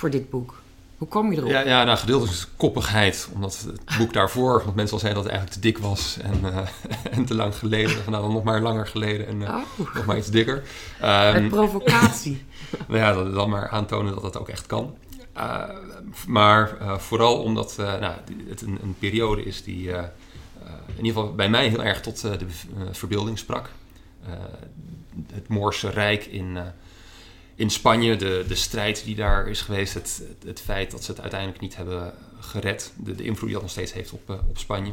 voor 0.02 0.10
dit 0.10 0.30
boek? 0.30 0.62
Hoe 1.02 1.10
kwam 1.10 1.32
je 1.32 1.38
erop? 1.38 1.50
Ja, 1.50 1.60
ja 1.60 1.84
nou, 1.84 1.98
gedeeltelijk 1.98 2.36
is 2.36 2.48
koppigheid. 2.56 3.28
Omdat 3.34 3.66
het 3.66 3.98
boek 3.98 4.12
daarvoor, 4.18 4.62
want 4.64 4.74
mensen 4.74 4.94
al 4.94 5.00
zeiden 5.00 5.22
dat 5.22 5.32
het 5.32 5.40
eigenlijk 5.40 5.52
te 5.52 5.68
dik 5.68 5.78
was 5.78 6.18
en, 6.22 6.40
uh, 6.44 6.58
en 7.16 7.24
te 7.24 7.34
lang 7.34 7.54
geleden. 7.54 7.96
Nou, 8.08 8.22
dan 8.22 8.32
nog 8.32 8.42
maar 8.42 8.60
langer 8.60 8.86
geleden 8.86 9.26
en 9.26 9.40
uh, 9.40 9.48
oh. 9.48 9.94
nog 9.94 10.04
maar 10.06 10.16
iets 10.16 10.30
dikker. 10.30 10.62
Um, 11.04 11.48
provocatie. 11.48 12.44
nou 12.88 13.00
ja, 13.00 13.12
dan, 13.12 13.34
dan 13.34 13.50
maar 13.50 13.68
aantonen 13.68 14.12
dat 14.12 14.22
dat 14.22 14.38
ook 14.38 14.48
echt 14.48 14.66
kan. 14.66 14.96
Uh, 15.36 15.64
maar 16.26 16.76
vooral 17.00 17.42
omdat 17.42 17.74
nou, 17.76 18.14
het 18.48 18.62
een, 18.62 18.78
een, 18.82 18.96
periode 18.98 19.44
is 19.44 19.62
die 19.64 19.88
in 19.88 21.04
ieder 21.04 21.12
geval 21.12 21.34
bij 21.34 21.48
mij 21.48 21.68
heel 21.68 21.84
erg 21.84 22.00
tot 22.00 22.20
de 22.20 22.46
verbeelding 22.90 23.38
sprak. 23.38 23.70
het 25.32 25.48
Moorse 25.48 25.90
Rijk 25.90 26.24
in 26.24 26.58
in 27.54 27.70
Spanje, 27.70 28.16
de, 28.16 28.44
de 28.48 28.54
strijd 28.54 29.04
die 29.04 29.14
daar 29.14 29.48
is 29.48 29.60
geweest, 29.60 29.94
het, 29.94 30.22
het, 30.44 30.60
feit 30.60 30.90
dat 30.90 31.04
ze 31.04 31.10
het 31.10 31.20
uiteindelijk 31.20 31.60
niet 31.60 31.76
hebben 31.76 32.14
gered, 32.40 32.92
de, 32.96 33.14
de 33.14 33.24
invloed 33.24 33.44
die 33.44 33.52
dat 33.52 33.62
nog 33.62 33.70
steeds 33.70 33.92
heeft 33.92 34.12
op, 34.12 34.30
uh, 34.30 34.36
op 34.48 34.58
Spanje. 34.58 34.92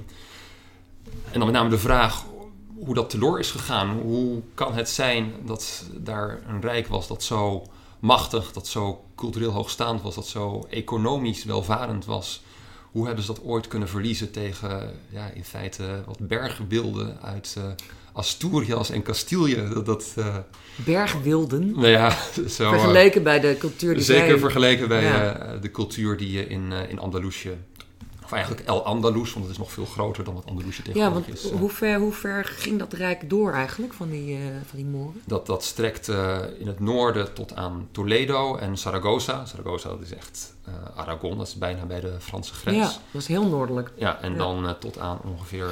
En 1.32 1.40
dan 1.40 1.44
met 1.44 1.52
name 1.52 1.70
de 1.70 1.80
vraag 1.80 2.26
hoe 2.76 2.94
dat 2.94 3.10
teloor 3.10 3.40
is 3.40 3.52
gegaan. 3.52 4.00
Hoe 4.00 4.42
kan 4.54 4.74
het 4.74 4.90
zijn 4.90 5.34
dat 5.46 5.86
daar 5.94 6.42
een 6.48 6.62
rijk 6.62 6.88
was 6.88 7.08
dat 7.08 7.24
zo 7.24 7.68
machtig, 8.00 8.52
dat 8.52 8.68
zo 8.68 9.04
cultureel 9.16 9.52
hoogstaand 9.52 10.02
was, 10.02 10.16
dat 10.16 10.28
zo 10.28 10.66
economisch 10.70 11.44
welvarend 11.44 12.06
was? 12.06 12.42
Hoe 12.92 13.06
hebben 13.06 13.24
ze 13.24 13.34
dat 13.34 13.44
ooit 13.44 13.68
kunnen 13.68 13.90
verliezen 13.90 14.32
tegen 14.32 15.00
ja, 15.10 15.28
in 15.28 15.44
feite 15.44 16.04
wat 16.06 16.28
bergbeelden 16.28 17.22
uit 17.22 17.56
uh, 17.58 17.64
Asturias 18.20 18.90
en 18.90 19.04
Castilië? 19.04 19.70
Dat, 19.74 19.86
dat, 19.86 20.14
uh, 20.18 20.36
Bergwilden? 20.76 21.72
Nou 21.72 21.88
ja, 22.00 22.16
zo, 22.48 22.70
vergeleken 22.70 23.24
bij 23.24 23.40
de 23.40 23.56
cultuur 23.60 23.94
die 23.94 24.04
Zeker 24.04 24.40
vergeleken 24.40 24.88
bij 24.88 25.04
ja. 25.04 25.54
uh, 25.54 25.62
de 25.62 25.72
cultuur 25.72 26.18
die 26.18 26.32
je 26.32 26.48
in, 26.48 26.72
in 26.72 27.00
Andalusië 27.00 27.58
of 28.30 28.36
eigenlijk 28.36 28.68
El 28.68 28.86
Andalus, 28.86 29.34
want 29.34 29.46
het 29.46 29.54
is 29.54 29.58
nog 29.58 29.72
veel 29.72 29.86
groter 29.86 30.24
dan 30.24 30.34
wat 30.34 30.46
Andalusië 30.46 30.82
tegenwoordig 30.82 31.28
ja, 31.28 31.34
is. 31.34 31.42
Ja, 31.44 31.50
want 31.50 31.60
hoe 31.60 31.70
ver, 31.70 32.00
hoe 32.00 32.12
ver 32.12 32.46
ging 32.46 32.80
dat 32.80 32.94
rijk 32.94 33.30
door 33.30 33.54
eigenlijk 33.54 33.94
van 33.94 34.10
die, 34.10 34.38
uh, 34.38 34.46
van 34.66 34.78
die 34.78 34.86
Moren? 34.86 35.22
Dat, 35.26 35.46
dat 35.46 35.64
strekt 35.64 36.08
uh, 36.08 36.38
in 36.60 36.68
het 36.68 36.80
noorden 36.80 37.34
tot 37.34 37.56
aan 37.56 37.88
Toledo 37.92 38.56
en 38.56 38.78
Zaragoza. 38.78 39.46
Zaragoza 39.46 39.90
dat 39.90 40.02
is 40.02 40.14
echt 40.14 40.56
uh, 40.68 40.74
Aragon, 40.96 41.38
dat 41.38 41.48
is 41.48 41.56
bijna 41.56 41.86
bij 41.86 42.00
de 42.00 42.16
Franse 42.20 42.54
grens. 42.54 42.78
Ja, 42.78 43.02
dat 43.12 43.22
is 43.22 43.28
heel 43.28 43.48
noordelijk. 43.48 43.92
Ja, 43.96 44.22
en 44.22 44.32
ja. 44.32 44.38
dan 44.38 44.76
tot 44.80 45.00
aan 45.00 45.20
ongeveer 45.24 45.68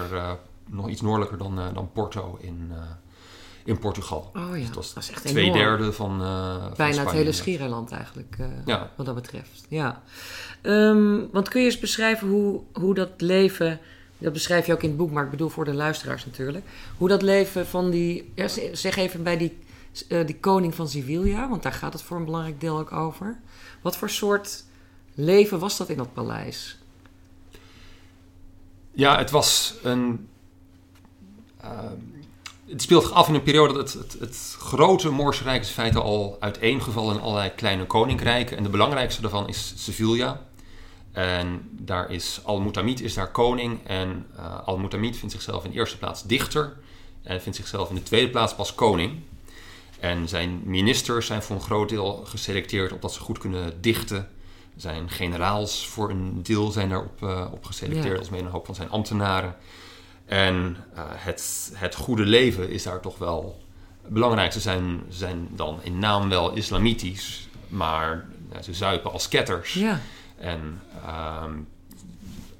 nog 0.67 0.89
iets 0.89 1.01
noordelijker 1.01 1.37
dan, 1.37 1.55
dan 1.73 1.91
Porto 1.93 2.37
in, 2.41 2.71
in 3.65 3.79
Portugal. 3.79 4.31
Oh 4.35 4.57
ja, 4.57 4.65
Dus 4.73 4.93
dat 4.93 5.03
is 5.03 5.09
echt 5.11 5.25
twee 5.25 5.43
enorm. 5.43 5.59
derde 5.59 5.93
van, 5.93 6.21
eh 6.21 6.61
van 6.61 6.73
Bijna 6.77 7.01
het 7.01 7.11
hele 7.11 7.31
Schiereiland 7.31 7.91
eigenlijk, 7.91 8.35
eh, 8.39 8.47
Ja. 8.65 8.91
wat 8.95 9.05
dat 9.05 9.15
betreft. 9.15 9.65
Ja. 9.69 10.01
Ehm, 10.61 11.19
want 11.31 11.49
kun 11.49 11.59
je 11.61 11.65
eens 11.65 11.79
beschrijven 11.79 12.27
hoe, 12.27 12.61
hoe 12.73 12.93
dat 12.93 13.09
leven... 13.17 13.79
Dat 14.19 14.33
beschrijf 14.33 14.65
je 14.65 14.73
ook 14.73 14.81
in 14.83 14.89
het 14.89 14.97
boek, 14.97 15.11
maar 15.11 15.23
ik 15.23 15.29
bedoel 15.31 15.49
voor 15.49 15.65
de 15.65 15.73
luisteraars 15.73 16.25
natuurlijk. 16.25 16.65
Hoe 16.97 17.07
dat 17.07 17.21
leven 17.21 17.67
van 17.67 17.89
die... 17.89 18.31
ja, 18.35 18.47
zeg 18.73 18.95
even 18.95 19.23
bij 19.23 19.37
die, 19.37 19.57
eh, 20.09 20.25
die 20.25 20.39
koning 20.39 20.75
van 20.75 20.87
Sevilla, 20.89 21.49
want 21.49 21.63
daar 21.63 21.73
gaat 21.73 21.93
het 21.93 22.01
voor 22.01 22.17
een 22.17 22.25
belangrijk 22.25 22.61
deel 22.61 22.79
ook 22.79 22.91
over. 22.91 23.39
Wat 23.81 23.97
voor 23.97 24.09
soort 24.09 24.63
leven 25.13 25.59
was 25.59 25.77
dat 25.77 25.89
in 25.89 25.97
dat 25.97 26.13
paleis? 26.13 26.77
Ja, 28.91 29.17
het 29.17 29.31
was 29.31 29.73
een. 29.83 30.27
Ehm, 31.61 31.93
het 32.67 32.81
speelt 32.81 33.03
zich 33.03 33.11
af 33.11 33.27
in 33.27 33.33
een 33.33 33.43
periode 33.43 33.73
dat 33.73 33.93
het, 33.93 34.03
het, 34.03 34.19
het 34.19 34.55
grote 34.59 35.09
Moorse 35.09 35.43
Rijk 35.43 35.61
is 35.61 35.67
in 35.67 35.73
feite 35.73 36.01
al 36.01 36.37
uiteengevallen 36.39 37.15
in 37.15 37.21
allerlei 37.21 37.49
kleine 37.55 37.85
koninkrijken. 37.85 38.57
En 38.57 38.63
de 38.63 38.69
belangrijkste 38.69 39.21
daarvan 39.21 39.47
is 39.47 39.73
Sevilla. 39.75 40.41
En 41.11 41.69
daar 41.71 42.11
is 42.11 42.39
Al-Mutamid 42.43 43.01
is 43.01 43.13
daar 43.13 43.31
koning. 43.31 43.79
En 43.87 44.25
eh 44.35 44.67
Al-Mutamid 44.67 45.17
vindt 45.17 45.33
zichzelf 45.33 45.63
in 45.63 45.71
de 45.71 45.77
eerste 45.77 45.97
plaats 45.97 46.23
dichter. 46.23 46.77
En 47.23 47.41
vindt 47.41 47.57
zichzelf 47.57 47.89
in 47.89 47.95
de 47.95 48.03
tweede 48.03 48.29
plaats 48.29 48.55
pas 48.55 48.75
koning. 48.75 49.19
En 49.99 50.27
zijn 50.27 50.61
ministers 50.63 51.25
zijn 51.25 51.41
voor 51.43 51.55
een 51.55 51.61
groot 51.61 51.89
deel 51.89 52.23
geselecteerd 52.25 52.91
opdat 52.91 53.13
ze 53.13 53.19
goed 53.19 53.37
kunnen 53.37 53.81
dichten. 53.81 54.29
Zijn 54.75 55.09
generaals 55.09 55.87
voor 55.87 56.09
een 56.09 56.43
deel 56.43 56.71
zijn 56.71 56.89
daarop 56.89 57.23
eh, 57.23 57.45
op 57.51 57.65
geselecteerd, 57.65 58.13
Ja. 58.13 58.19
als 58.19 58.29
mede 58.29 58.43
een 58.43 58.51
hoop 58.51 58.65
van 58.65 58.75
zijn 58.75 58.89
ambtenaren. 58.89 59.55
En 60.27 60.77
eh, 60.93 61.03
het, 61.07 61.71
het 61.73 61.95
goede 61.95 62.25
leven 62.25 62.69
is 62.69 62.83
daar 62.83 62.99
toch 62.99 63.17
wel 63.17 63.61
belangrijk. 64.07 64.51
Ze 64.51 64.59
zijn, 64.59 65.01
zijn 65.09 65.47
dan 65.51 65.79
in 65.83 65.99
naam 65.99 66.29
wel 66.29 66.53
islamitisch, 66.55 67.47
maar 67.67 68.25
ja, 68.51 68.61
ze 68.61 68.73
zuipen 68.73 69.11
als 69.11 69.27
ketters. 69.27 69.73
Ja, 69.73 69.99
En 70.37 70.81
ehm, 71.05 71.53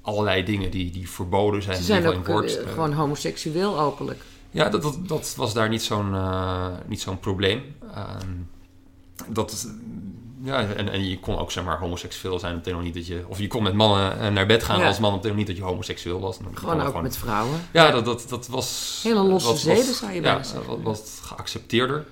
allerlei 0.01 0.43
dingen 0.43 0.71
die, 0.71 0.91
die 0.91 1.09
verboden 1.09 1.62
zijn. 1.63 1.77
ze 1.77 1.83
zijn 1.83 2.07
ook 2.07 2.27
woord, 2.27 2.57
eh, 2.57 2.71
gewoon 2.71 2.93
homoseksueel 2.93 3.79
openlijk. 3.79 4.21
ja, 4.51 4.69
dat, 4.69 4.81
dat, 4.81 5.07
dat 5.07 5.33
was 5.38 5.53
daar 5.53 5.69
niet 5.69 5.83
zo'n 5.83 6.13
eh, 6.13 6.67
niet 6.86 7.01
zo'n 7.01 7.19
probleem. 7.19 7.75
Ehm, 7.93 8.31
dat, 9.27 9.67
ja, 10.44 10.65
en, 10.65 10.89
en 10.89 11.10
je 11.10 11.20
kon 11.20 11.38
ook 11.38 11.51
zeg 11.51 11.63
maar 11.63 11.79
homoseksueel 11.79 12.39
zijn. 12.39 12.53
Betekent 12.56 12.75
nog 12.75 12.84
niet 12.86 12.94
dat 12.94 13.08
je... 13.08 13.24
Of 13.27 13.39
je 13.39 13.48
kon 13.48 13.63
met 13.63 13.74
mannen 13.74 14.20
eh, 14.20 14.27
naar 14.32 14.46
bed 14.46 14.63
gaan 14.63 14.79
Ja. 14.79 14.88
als 14.88 15.00
man. 15.00 15.12
Dat 15.12 15.22
betekent 15.22 15.38
niet 15.48 15.48
dat 15.48 15.65
je 15.65 15.72
homoseksueel 15.72 16.20
was. 16.20 16.38
Gewoon 16.53 16.82
ook 16.82 17.01
met 17.01 17.17
vrouwen. 17.17 17.60
Ja, 17.72 17.91
dat, 17.91 18.06
dat, 18.06 18.25
dat 18.29 18.48
was... 18.48 19.00
Hele 19.03 19.22
losse 19.24 19.56
zeden, 19.58 19.86
was- 19.86 19.98
zou 19.98 20.10
je 20.12 20.15
ja, 20.17 20.22
bijna 20.24 20.44
zeggen. 20.44 20.67
wat, 20.67 20.79
wat 20.82 21.20
geaccepteerder. 21.24 22.06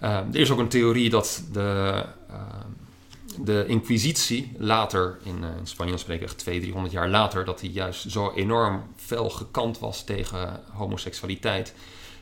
Ehm, 0.00 0.24
er 0.32 0.40
is 0.40 0.50
ook 0.50 0.58
een 0.58 0.68
theorie 0.68 1.10
dat 1.10 1.42
de, 1.52 2.04
ehm, 2.28 3.44
de 3.44 3.64
inquisitie 3.66 4.52
later, 4.58 5.18
in, 5.22 5.44
eh, 5.44 5.48
in 5.58 5.66
Spanje 5.66 5.96
spreken 5.96 6.26
echt 6.26 6.38
200, 6.38 6.72
300 6.72 6.92
jaar 6.94 7.08
later, 7.08 7.44
dat 7.44 7.60
die 7.60 7.72
juist 7.72 8.10
zo 8.10 8.32
enorm 8.34 8.82
fel 8.96 9.30
gekant 9.30 9.78
was 9.78 10.04
tegen 10.04 10.60
homoseksualiteit. 10.72 11.74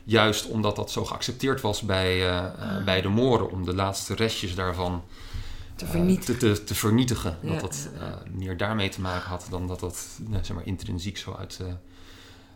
Juist 0.09 0.47
omdat 0.47 0.75
dat 0.75 0.91
zo 0.91 1.05
geaccepteerd 1.05 1.61
was 1.61 1.81
bij, 1.81 2.29
eh, 2.29 2.37
eh, 2.37 2.83
bij 2.83 3.01
de 3.01 3.07
Moren, 3.07 3.51
om 3.51 3.65
de 3.65 3.75
laatste 3.75 4.15
restjes 4.15 4.55
daarvan 4.55 5.03
Te 5.75 5.85
eh, 5.85 5.91
vernietigen. 5.91 6.39
te, 6.39 6.53
te, 6.53 6.63
te 6.63 6.75
vernietigen. 6.75 7.37
Ja, 7.41 7.59
dat 7.59 7.61
dat 7.61 7.89
meer 8.31 8.57
daarmee 8.57 8.89
te 8.89 9.01
maken 9.01 9.29
had 9.29 9.47
dan 9.49 9.67
dat 9.67 9.79
dat 9.79 10.07
nou, 10.27 10.45
zeg 10.45 10.55
maar, 10.55 10.65
intrinsiek 10.65 11.17
zo 11.17 11.35
uit, 11.39 11.59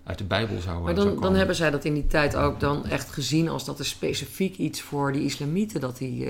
uit 0.03 0.17
de 0.17 0.24
Bijbel 0.24 0.62
zou, 0.62 0.83
Maar 0.83 0.95
dan, 0.95 1.22
dan 1.22 1.36
hebben 1.36 1.55
zij 1.55 1.72
dat 1.72 1.86
in 1.86 1.93
die 1.93 2.07
tijd 2.07 2.36
ook 2.36 2.60
dan 2.60 2.86
echt 2.86 3.12
gezien 3.12 3.50
als 3.50 3.65
dat 3.65 3.79
is 3.79 3.89
specifiek 3.89 4.57
iets 4.57 4.81
voor 4.81 5.12
die 5.12 5.24
islamieten. 5.24 5.81
Dat 5.81 5.98
die, 5.98 6.27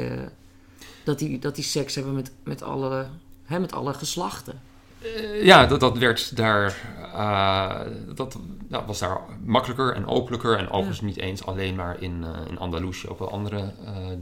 dat 1.03 1.19
die, 1.19 1.39
dat 1.39 1.55
die 1.55 1.63
seks 1.63 1.95
hebben 1.95 2.13
met, 2.13 2.31
met, 2.43 2.61
alle, 2.61 3.07
hè, 3.43 3.59
met 3.59 3.73
alle 3.73 3.93
geslachten. 3.93 4.61
Eh, 5.03 5.43
ja, 5.45 5.65
dat, 5.65 5.79
dat 5.79 5.97
werd 5.97 6.35
daar. 6.35 6.75
eh, 7.13 7.79
dat 8.15 8.37
nou, 8.67 8.85
was 8.85 8.99
daar 8.99 9.17
makkelijker 9.43 9.93
en 9.93 10.07
openlijker. 10.07 10.57
En 10.57 10.69
overigens 10.69 11.01
niet 11.01 11.17
eens 11.17 11.45
alleen 11.45 11.75
maar 11.75 11.95
in, 11.99 12.23
eh 12.23 12.49
in 12.49 12.59
Andalusië, 12.59 13.07
ook 13.07 13.19
wel 13.19 13.31
andere 13.31 13.71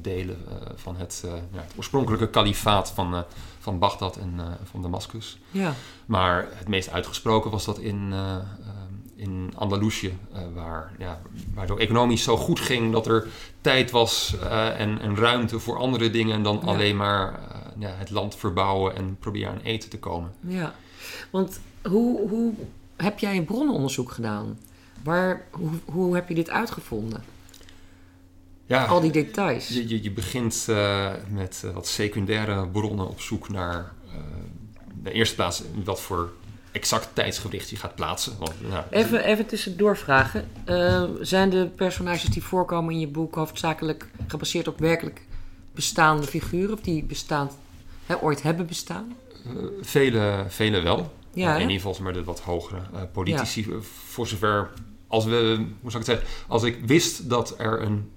delen 0.01 0.37
van 0.75 0.95
het, 0.95 1.23
ja, 1.51 1.61
het 1.61 1.73
oorspronkelijke 1.77 2.29
kalifaat 2.29 2.91
van, 2.91 3.23
van 3.59 3.79
Bagdad 3.79 4.17
en 4.17 4.39
van 4.63 4.81
Damascus. 4.81 5.37
Ja, 5.51 5.73
Maar 6.05 6.47
het 6.53 6.67
meest 6.67 6.89
uitgesproken 6.89 7.51
was 7.51 7.65
dat 7.65 7.77
in, 7.77 8.13
in 9.21 9.51
Andalusië, 9.55 10.17
eh, 10.33 10.41
waar, 10.53 10.91
ja, 10.99 11.21
waar 11.53 11.63
het 11.63 11.71
ook 11.71 11.79
economisch 11.79 12.23
zo 12.23 12.37
goed 12.37 12.59
ging 12.59 12.91
dat 12.91 13.07
er 13.07 13.27
tijd 13.61 13.91
was 13.91 14.35
eh, 14.39 14.79
en, 14.79 14.99
en 14.99 15.15
ruimte 15.15 15.59
voor 15.59 15.77
andere 15.77 16.09
dingen 16.09 16.43
dan 16.43 16.59
Ja. 16.63 16.67
alleen 16.67 16.95
maar 16.97 17.33
eh, 17.33 17.59
ja, 17.79 17.89
het 17.89 18.09
land 18.09 18.35
verbouwen 18.35 18.95
en 18.95 19.17
proberen 19.19 19.51
aan 19.51 19.59
eten 19.59 19.89
te 19.89 19.99
komen. 19.99 20.31
ja. 20.47 20.73
Want 21.29 21.59
hoe, 21.83 22.29
hoe 22.29 22.53
heb 22.95 23.19
jij 23.19 23.37
een 23.37 23.45
bronnenonderzoek 23.45 24.11
gedaan? 24.11 24.59
Waar, 25.03 25.45
hoe, 25.51 25.69
hoe 25.85 26.15
heb 26.15 26.29
je 26.29 26.35
dit 26.35 26.49
uitgevonden? 26.49 27.23
Ja, 28.65 28.85
Al 28.85 29.01
die 29.01 29.11
details. 29.11 29.67
Je, 29.67 29.87
je, 29.89 30.03
je 30.03 30.11
begint 30.11 30.67
met 31.29 31.63
wat 31.73 31.87
secundaire 31.87 32.67
bronnen 32.67 33.07
op 33.07 33.21
zoek 33.21 33.49
naar 33.49 33.91
de 35.03 35.11
eerste 35.11 35.35
plaats 35.35 35.63
wat 35.83 36.01
voor 36.01 36.31
exact 36.71 37.09
tijdsgewicht 37.13 37.69
je 37.69 37.75
gaat 37.75 37.95
plaatsen. 37.95 38.33
Want, 38.39 38.69
nou, 38.69 38.83
Even, 38.89 39.23
even 39.23 39.45
tussendoor 39.45 39.97
vragen. 39.97 40.47
Eh, 40.65 41.03
zijn 41.21 41.49
de 41.49 41.69
personages 41.75 42.29
die 42.29 42.43
voorkomen 42.43 42.93
in 42.93 42.99
je 42.99 43.07
boek 43.07 43.35
hoofdzakelijk 43.35 44.07
gebaseerd 44.27 44.67
op 44.67 44.79
werkelijk 44.79 45.21
bestaande 45.75 46.27
figuren? 46.27 46.73
Of 46.73 46.79
die 46.81 47.03
bestaan, 47.03 47.49
hè, 48.05 48.21
ooit 48.21 48.41
hebben 48.43 48.65
bestaan? 48.67 49.15
eh, 49.45 49.51
vele, 49.81 50.45
vele 50.47 50.79
wel. 50.81 51.11
Ja, 51.33 51.47
Eh, 51.55 51.61
in 51.61 51.69
ieder 51.69 51.87
geval 51.87 52.03
maar 52.03 52.13
de 52.13 52.23
wat 52.23 52.39
hogere 52.39 52.81
eh, 52.93 53.01
politici. 53.11 53.67
Voor 54.07 54.27
zover 54.27 54.69
als 55.07 55.25
we, 55.25 55.65
hoe 55.81 55.91
zou 55.91 56.03
ik 56.03 56.09
het 56.09 56.19
zeggen, 56.19 56.27
als 56.47 56.63
ik 56.63 56.79
wist 56.85 57.29
dat 57.29 57.53
er 57.57 57.81
een, 57.81 58.11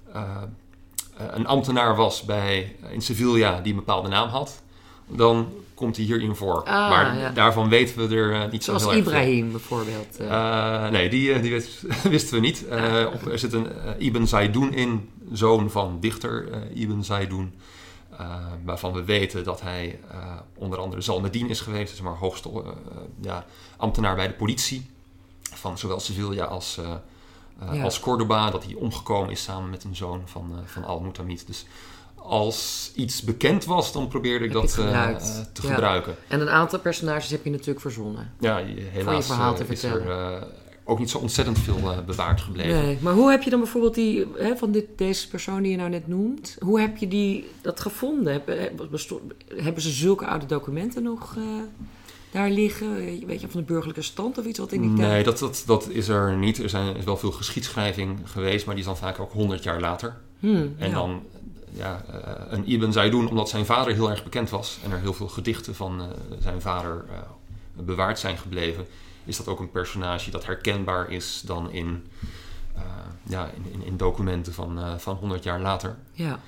een 1.16 1.46
ambtenaar 1.46 1.96
was 1.96 2.22
bij, 2.22 2.76
in 2.90 3.00
Sevilla 3.02 3.60
die 3.60 3.72
een 3.72 3.78
bepaalde 3.78 4.08
naam 4.08 4.28
had, 4.28 4.62
dan 5.06 5.48
komt 5.74 5.96
hij 5.96 6.04
hierin 6.04 6.34
voor. 6.36 6.64
Ah, 6.64 6.90
maar 6.90 7.18
ja. 7.18 7.30
daarvan 7.30 7.68
weten 7.68 8.08
we 8.08 8.16
er 8.16 8.42
eh, 8.42 8.50
niet 8.50 8.64
Zoals 8.64 8.82
zo 8.82 8.88
heel 8.88 8.98
erg 8.98 9.08
veel. 9.08 9.18
Ibrahim 9.18 9.50
bijvoorbeeld. 9.50 10.16
eh. 10.16 10.84
Eh, 10.84 10.90
nee, 10.90 11.08
die, 11.08 11.40
die 11.40 11.50
wist- 11.50 11.82
wisten 12.02 12.34
we 12.34 12.40
niet. 12.40 12.64
Op- 13.14 13.26
er 13.26 13.38
zit 13.38 13.52
een 13.52 13.68
Ibn 13.98 14.24
Zaydoun 14.24 14.72
in, 14.74 15.08
zoon 15.32 15.70
van 15.70 15.96
dichter 16.00 16.48
Ibn 16.74 17.02
Zaydoun. 17.02 17.52
eh, 18.18 18.36
waarvan 18.64 18.92
we 18.92 19.04
weten 19.04 19.44
dat 19.44 19.60
hij 19.60 19.98
onder 20.54 20.78
andere 20.78 21.00
Zalmedin 21.02 21.48
is 21.48 21.60
geweest. 21.60 21.90
Dus 21.90 22.00
maar 22.00 22.14
hoogste 22.16 22.50
ja, 23.20 23.44
ambtenaar 23.76 24.14
bij 24.14 24.26
de 24.26 24.34
politie. 24.34 24.86
Van 25.42 25.78
zowel 25.78 26.00
Sevilla 26.00 26.44
als, 26.44 26.78
Ja. 27.72 27.82
als 27.82 28.00
Cordoba. 28.00 28.50
Dat 28.50 28.64
hij 28.64 28.74
omgekomen 28.74 29.30
is 29.30 29.42
samen 29.42 29.70
met 29.70 29.84
een 29.84 29.96
zoon 29.96 30.22
van, 30.24 30.52
van 30.64 30.84
Al-Mutamid. 30.84 31.46
Dus 31.46 31.66
als 32.26 32.92
iets 32.94 33.22
bekend 33.22 33.64
was, 33.64 33.92
dan 33.92 34.08
probeerde 34.08 34.44
ik 34.44 34.52
Heb 34.52 34.60
dat 34.60 34.78
eh, 34.78 35.16
te 35.52 35.66
Ja. 35.66 35.72
gebruiken. 35.74 36.14
En 36.28 36.40
een 36.40 36.48
aantal 36.48 36.78
personages 36.78 37.30
heb 37.30 37.44
je 37.44 37.50
natuurlijk 37.50 37.80
verzonnen. 37.80 38.32
Ja, 38.40 38.58
je- 38.58 38.80
helaas 38.90 39.26
verhaal 39.26 39.54
te 39.54 39.64
eh, 39.64 39.70
is 39.70 39.82
er 39.84 39.90
vertellen. 39.90 40.40
eh, 40.42 40.46
ook 40.84 40.98
niet 40.98 41.10
zo 41.10 41.18
ontzettend 41.18 41.58
veel 41.58 42.02
bewaard 42.06 42.40
gebleven. 42.40 42.82
Nee, 42.84 42.98
maar 43.00 43.12
hoe 43.12 43.30
heb 43.30 43.42
je 43.42 43.50
dan 43.50 43.58
bijvoorbeeld 43.60 43.94
die, 43.94 44.26
hè, 44.36 44.56
van 44.56 44.70
dit, 44.72 44.84
deze 44.96 45.28
persoon 45.28 45.62
die 45.62 45.70
je 45.70 45.76
nou 45.76 45.90
net 45.90 46.06
noemt, 46.08 46.56
hoe 46.60 46.80
heb 46.80 46.96
je 46.96 47.08
die, 47.08 47.48
dat 47.60 47.80
gevonden? 47.80 48.32
Hebben, 48.32 48.58
hebben- 49.56 49.82
ze 49.82 49.90
zulke 49.90 50.26
oude 50.26 50.46
documenten 50.46 51.02
nog 51.02 51.36
daar 52.30 52.50
liggen? 52.50 52.94
Weet 53.26 53.40
je, 53.40 53.48
van 53.48 53.60
de 53.60 53.66
burgerlijke 53.66 54.02
stand 54.02 54.38
of 54.38 54.44
iets 54.44 54.58
wat 54.58 54.72
in 54.72 54.80
die 54.80 54.90
Nee, 54.90 54.98
tijd? 55.06 55.24
dat, 55.24 55.38
dat, 55.38 55.62
dat 55.66 55.88
is 55.88 56.08
er 56.08 56.36
niet. 56.36 56.58
Er 56.62 56.68
zijn, 56.68 56.86
er 56.86 56.96
is 56.96 57.04
wel 57.04 57.16
veel 57.16 57.32
geschiedschrijving 57.32 58.18
geweest, 58.24 58.66
maar 58.66 58.74
die 58.74 58.84
is 58.84 58.90
dan 58.90 58.98
vaak 58.98 59.18
ook 59.20 59.32
100 59.32 59.62
jaar 59.62 59.80
later. 59.80 60.16
Hmm, 60.38 60.74
En 60.78 60.88
ja. 60.88 60.94
dan 60.94 61.22
ja, 61.74 62.02
eh, 62.08 62.32
een 62.48 62.70
Ibn 62.70 62.90
Zaydoun, 62.90 63.28
omdat 63.28 63.48
zijn 63.48 63.66
vader 63.66 63.94
heel 63.94 64.10
erg 64.10 64.22
bekend 64.22 64.50
was 64.50 64.78
en 64.84 64.90
er 64.90 65.00
heel 65.00 65.12
veel 65.12 65.28
gedichten 65.28 65.74
van 65.74 66.00
eh, 66.00 66.06
zijn 66.40 66.60
vader 66.60 67.04
eh, 67.10 67.18
bewaard 67.84 68.18
zijn 68.18 68.38
gebleven, 68.38 68.86
is 69.24 69.36
dat 69.36 69.48
ook 69.48 69.60
een 69.60 69.70
personage 69.70 70.30
dat 70.30 70.44
herkenbaar 70.44 71.10
is 71.10 71.42
dan 71.46 71.70
in, 71.70 72.06
ja, 73.22 73.50
in, 73.72 73.82
in, 73.84 73.96
documenten 73.96 74.52
van, 74.52 75.00
van 75.00 75.16
100 75.16 75.42
jaar 75.42 75.60
later. 75.60 75.96
Ja, 76.12 76.40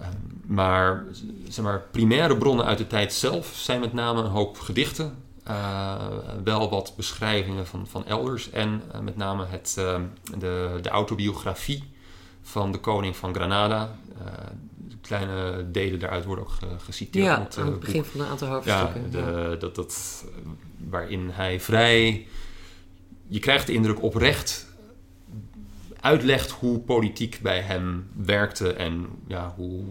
Eh, 0.00 0.06
maar, 0.46 1.04
zeg 1.48 1.64
maar 1.64 1.80
primaire 1.90 2.36
bronnen 2.36 2.64
uit 2.64 2.78
de 2.78 2.86
tijd 2.86 3.12
zelf 3.12 3.52
zijn 3.54 3.80
met 3.80 3.92
name 3.92 4.22
een 4.22 4.30
hoop 4.30 4.58
gedichten. 4.58 5.14
wel 6.44 6.70
wat 6.70 6.92
beschrijvingen 6.96 7.66
van, 7.66 7.86
van 7.86 8.06
elders. 8.06 8.50
En 8.50 8.82
met 9.02 9.16
name 9.16 9.46
het, 9.46 9.72
de, 10.38 10.78
de 10.82 10.88
autobiografie 10.88 11.90
van 12.42 12.72
de 12.72 12.78
koning 12.78 13.16
van 13.16 13.34
Granada. 13.34 13.98
Eh, 14.24 14.32
kleine 15.00 15.70
delen 15.70 15.98
daaruit 16.00 16.24
worden 16.24 16.44
ook 16.44 16.50
ge- 16.50 16.78
geciteerd. 16.84 17.24
ja 17.24 17.40
het, 17.42 17.54
eh, 17.56 17.60
aan 17.60 17.66
het 17.66 17.74
boek. 17.74 17.84
begin 17.84 18.04
van 18.04 18.20
een 18.20 18.26
aantal 18.26 18.48
Ja, 18.48 18.54
hoofdstukken. 18.54 19.10
de, 19.10 19.56
dat, 19.58 19.74
dat, 19.74 20.24
waarin 20.88 21.30
hij 21.32 21.60
vrij... 21.60 22.26
Je 23.26 23.38
krijgt 23.38 23.66
de 23.66 23.72
indruk 23.72 24.02
oprecht 24.02 24.68
uitlegt 26.00 26.50
hoe 26.50 26.78
politiek 26.78 27.38
bij 27.42 27.60
hem 27.60 28.08
werkte 28.16 28.72
en 28.72 29.06
ja, 29.26 29.52
hoe, 29.56 29.82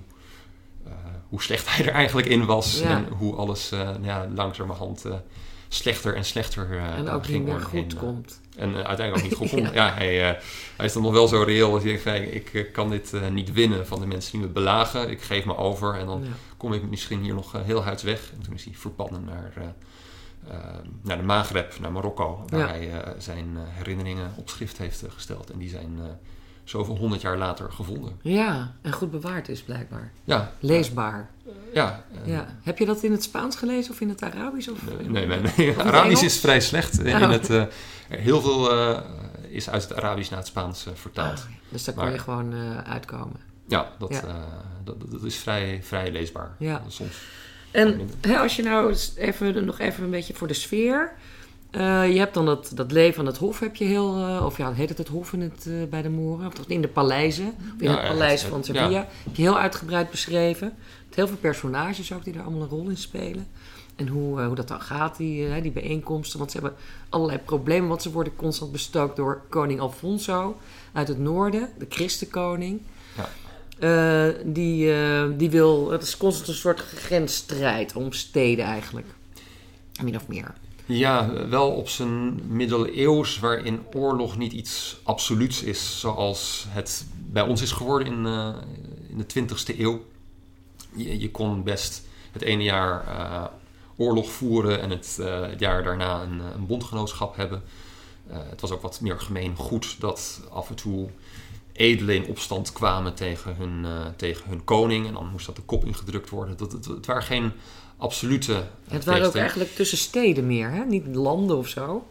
eh, 0.86 0.91
hoe 1.29 1.41
slecht 1.41 1.75
hij 1.75 1.86
er 1.86 1.94
eigenlijk 1.94 2.27
in 2.27 2.46
was. 2.46 2.79
Ja. 2.79 2.89
En 2.89 3.08
hoe 3.08 3.36
alles 3.36 3.72
eh, 3.72 3.89
ja, 4.01 4.27
langzamerhand 4.36 5.06
eh, 5.06 5.13
slechter 5.71 6.15
en 6.15 6.25
slechter 6.25 6.71
eh, 6.77 6.97
En 6.97 7.09
ook 7.09 7.25
ging 7.25 7.38
niet 7.45 7.53
meer 7.53 7.61
goed 7.61 7.71
heen. 7.71 7.95
komt. 7.97 8.39
En 8.57 8.69
eh, 8.69 8.75
uiteindelijk 8.88 9.15
ook 9.17 9.23
niet 9.29 9.33
goed 9.38 9.49
kon. 9.61 9.61
Ja. 9.63 9.73
ja. 9.73 9.93
hij, 9.93 10.29
eh, 10.29 10.41
hij 10.77 10.85
is 10.85 10.93
dan 10.93 11.01
nog 11.03 11.11
wel 11.11 11.27
zo 11.27 11.41
reëel 11.41 11.71
dat 11.71 11.81
hij 11.83 11.88
denkt, 11.91 12.03
van, 12.03 12.13
ik 12.15 12.53
eh, 12.53 12.71
kan 12.73 12.89
dit 12.89 13.13
eh, 13.13 13.27
niet 13.27 13.51
winnen 13.53 13.88
van 13.88 13.99
de 13.99 14.05
mensen 14.07 14.31
die 14.31 14.41
me 14.41 14.47
belagen. 14.47 15.09
Ik 15.09 15.21
geef 15.21 15.45
me 15.45 15.55
over 15.57 15.95
en 15.95 16.05
dan 16.05 16.23
Ja. 16.23 16.29
kom 16.57 16.73
ik 16.73 16.89
misschien 16.89 17.21
hier 17.23 17.33
nog 17.33 17.55
eh, 17.55 17.61
heel 17.63 17.83
huids 17.83 18.03
weg. 18.03 18.31
En 18.38 18.41
toen 18.43 18.53
is 18.53 18.63
hij 18.63 18.73
verbannen 18.73 19.23
naar, 19.25 19.51
eh, 19.55 19.63
eh, 20.55 20.75
naar 21.01 21.17
de 21.17 21.23
Maghreb, 21.23 21.79
naar 21.79 21.91
Marokko. 21.91 22.45
Waar 22.47 22.59
Ja. 22.59 22.67
hij 22.67 22.91
eh, 23.01 23.11
zijn 23.17 23.49
eh, 23.55 23.61
herinneringen 23.67 24.33
op 24.35 24.49
schrift 24.49 24.77
heeft 24.77 25.03
eh, 25.03 25.11
gesteld. 25.11 25.49
En 25.51 25.57
die 25.59 25.69
zijn 25.69 25.97
eh, 25.99 26.05
zoveel 26.69 26.95
honderd 26.97 27.21
jaar 27.21 27.38
later 27.38 27.71
gevonden. 27.71 28.19
Ja, 28.21 28.71
en 28.81 28.91
goed 28.91 29.11
bewaard 29.11 29.49
is 29.49 29.61
blijkbaar. 29.61 30.11
Ja, 30.23 30.51
Leesbaar. 30.59 31.29
ja. 31.73 32.03
eh, 32.23 32.31
Ja. 32.31 32.47
Heb 32.63 32.77
je 32.77 32.85
dat 32.85 33.03
in 33.03 33.11
het 33.11 33.23
Spaans 33.23 33.55
gelezen 33.55 33.91
of 33.93 34.01
in 34.01 34.09
het 34.09 34.21
Arabisch? 34.23 34.67
Of? 34.67 34.77
Nee, 35.07 35.25
nee, 35.27 35.39
Of 35.41 35.55
het 35.55 35.79
Arabisch 35.85 36.23
is 36.23 36.39
vrij 36.39 36.59
slecht. 36.61 36.99
In 36.99 37.15
Oh. 37.23 37.29
het, 37.29 37.49
eh, 37.49 37.63
heel 38.09 38.41
veel 38.41 38.71
eh, 38.71 38.99
is 39.49 39.69
uit 39.69 39.81
het 39.81 39.95
Arabisch 39.95 40.29
naar 40.29 40.39
het 40.39 40.47
Spaans 40.47 40.85
vertaald. 40.93 41.39
Ah, 41.39 41.45
dus 41.69 41.83
daar 41.83 41.95
kon 41.95 42.03
Maar- 42.03 42.13
je 42.13 42.19
gewoon 42.19 42.53
uitkomen. 42.85 43.39
Ja, 43.67 43.91
dat, 43.99 44.09
Ja. 44.09 44.45
dat, 44.83 44.95
dat 45.11 45.23
is 45.23 45.35
vrij, 45.35 45.79
vrij 45.83 46.11
leesbaar. 46.11 46.55
Ja. 46.57 46.81
Soms. 46.88 47.21
En 47.71 48.09
hè, 48.21 48.38
als 48.38 48.55
je 48.55 48.63
nou 48.63 48.95
even, 49.15 49.65
nog 49.65 49.79
even 49.79 50.03
een 50.03 50.09
beetje 50.09 50.33
voor 50.33 50.47
de 50.47 50.53
sfeer. 50.53 51.11
Eh, 51.71 52.11
je 52.13 52.19
hebt 52.19 52.33
dan 52.33 52.45
dat, 52.45 52.71
dat 52.75 52.91
leven 52.91 53.19
aan 53.19 53.25
het 53.25 53.38
hof, 53.38 53.59
heb 53.59 53.75
je 53.75 53.85
heel. 53.85 54.15
eh, 54.17 54.45
of 54.45 54.57
ja, 54.57 54.73
heet 54.73 54.89
het 54.89 54.97
het 54.97 55.07
hof 55.07 55.33
in 55.33 55.41
het, 55.41 55.65
eh, 55.67 55.73
bij 55.89 56.01
de 56.01 56.09
Moeren? 56.09 56.47
Of 56.47 56.53
in 56.67 56.81
de 56.81 56.88
paleizen. 56.88 57.47
Of 57.47 57.81
in 57.81 57.89
Ja, 57.89 57.99
het 57.99 58.07
paleis 58.09 58.41
het- 58.41 58.51
van 58.51 58.63
Sevilla. 58.63 58.89
ja. 58.89 59.07
Heb 59.23 59.35
je 59.35 59.41
heel 59.41 59.57
uitgebreid 59.59 60.11
beschreven. 60.11 60.73
Met 61.07 61.15
heel 61.15 61.27
veel 61.27 61.38
personages 61.38 62.13
ook 62.13 62.23
die 62.23 62.33
daar 62.33 62.43
allemaal 62.43 62.61
een 62.61 62.67
rol 62.69 62.88
in 62.89 62.97
spelen. 62.97 63.47
En 63.95 64.07
hoe, 64.07 64.41
hoe 64.41 64.55
dat 64.55 64.67
dan 64.67 64.81
gaat, 64.81 65.17
die, 65.17 65.61
die 65.61 65.71
bijeenkomsten. 65.71 66.39
Want 66.39 66.51
ze 66.51 66.57
hebben 66.59 66.77
allerlei 67.09 67.39
problemen. 67.39 67.89
Want 67.89 68.01
ze 68.01 68.11
worden 68.11 68.35
constant 68.35 68.71
bestookt 68.71 69.15
door 69.15 69.41
koning 69.49 69.79
Alfonso 69.79 70.57
uit 70.93 71.07
het 71.07 71.19
noorden, 71.19 71.69
de 71.77 71.85
christenkoning. 71.89 72.81
Ja. 73.15 73.29
Die, 74.45 74.93
die 75.38 75.49
wil, 75.49 75.91
het 75.91 76.01
is 76.03 76.17
constant 76.17 76.47
een 76.47 76.53
soort 76.53 76.79
grensstrijd 76.79 77.93
om 77.95 78.11
steden 78.13 78.65
eigenlijk. 78.65 79.07
Min 80.03 80.15
of 80.15 80.27
meer. 80.27 80.53
Ja, 80.91 81.48
wel 81.50 81.72
op 81.72 81.89
zijn 81.89 82.39
middeleeuws, 82.48 83.39
waarin 83.39 83.81
oorlog 83.93 84.38
niet 84.38 84.51
iets 84.51 85.00
absoluuts 85.03 85.63
is, 85.63 86.00
zoals 86.00 86.65
het 86.67 87.05
bij 87.15 87.41
ons 87.41 87.62
is 87.62 87.72
geworden 87.72 88.08
in, 88.08 88.25
eh, 88.25 88.53
in 89.10 89.17
de 89.17 89.25
20ste 89.25 89.79
eeuw. 89.79 90.05
Je, 90.96 91.31
kon 91.31 91.63
best 91.63 92.08
het 92.31 92.41
ene 92.41 92.63
jaar 92.63 93.08
eh, 93.08 93.46
oorlog 93.98 94.31
voeren 94.31 94.81
en 94.81 94.89
het, 94.89 95.17
eh, 95.22 95.58
jaar 95.58 95.84
daarna 95.84 96.22
een, 96.22 96.39
een 96.39 96.65
bondgenootschap 96.65 97.36
hebben. 97.36 97.63
Het 98.27 98.62
was 98.62 98.72
ook 98.72 98.81
wat 98.81 99.01
meer 99.01 99.19
gemeen 99.19 99.55
goed 99.55 99.96
dat 100.00 100.41
af 100.51 100.69
en 100.69 100.75
toe 100.75 101.10
edelen 101.74 102.15
in 102.15 102.27
opstand 102.27 102.72
kwamen 102.72 103.13
tegen 103.13 103.55
hun, 103.55 103.86
tegen 104.15 104.50
hun 104.50 104.63
koning. 104.63 105.08
En 105.08 105.13
dan 105.13 105.29
moest 105.31 105.46
dat 105.46 105.55
de 105.55 105.62
kop 105.62 105.86
ingedrukt 105.86 106.29
worden. 106.29 106.58
Dat, 106.58 106.72
het, 106.72 106.86
het 106.86 107.05
waren 107.05 107.24
geen 107.24 107.51
absolute. 108.00 108.63
Het 108.89 109.06
waren 109.06 109.27
ook 109.27 109.36
eigenlijk 109.36 109.75
tussen 109.75 109.98
steden 109.98 110.48
meer, 110.48 110.72
hè? 110.72 110.83
niet 110.85 111.16
landen 111.16 111.57
of 111.57 111.68
zo. 111.68 112.07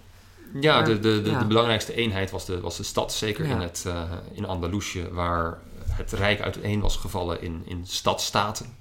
Ja, 0.61 0.75
Maar- 0.75 0.85
de, 0.85 0.99
de, 0.99 1.23
de, 1.23 1.31
ja. 1.31 1.39
de 1.39 1.45
belangrijkste 1.45 1.95
eenheid 1.95 2.31
was 2.31 2.45
de, 2.45 2.61
was 2.61 2.77
de 2.77 2.83
stad, 2.83 3.13
zeker 3.13 3.47
Ja. 3.47 3.55
in, 3.55 3.61
het, 3.61 3.85
eh, 3.87 4.03
in 4.33 4.47
Andalusië, 4.47 5.09
waar 5.11 5.59
het 5.89 6.13
rijk 6.13 6.41
uiteen 6.41 6.81
was 6.81 6.97
gevallen 6.97 7.43
in, 7.43 7.63
in 7.65 7.87
stadstaten. 7.87 8.77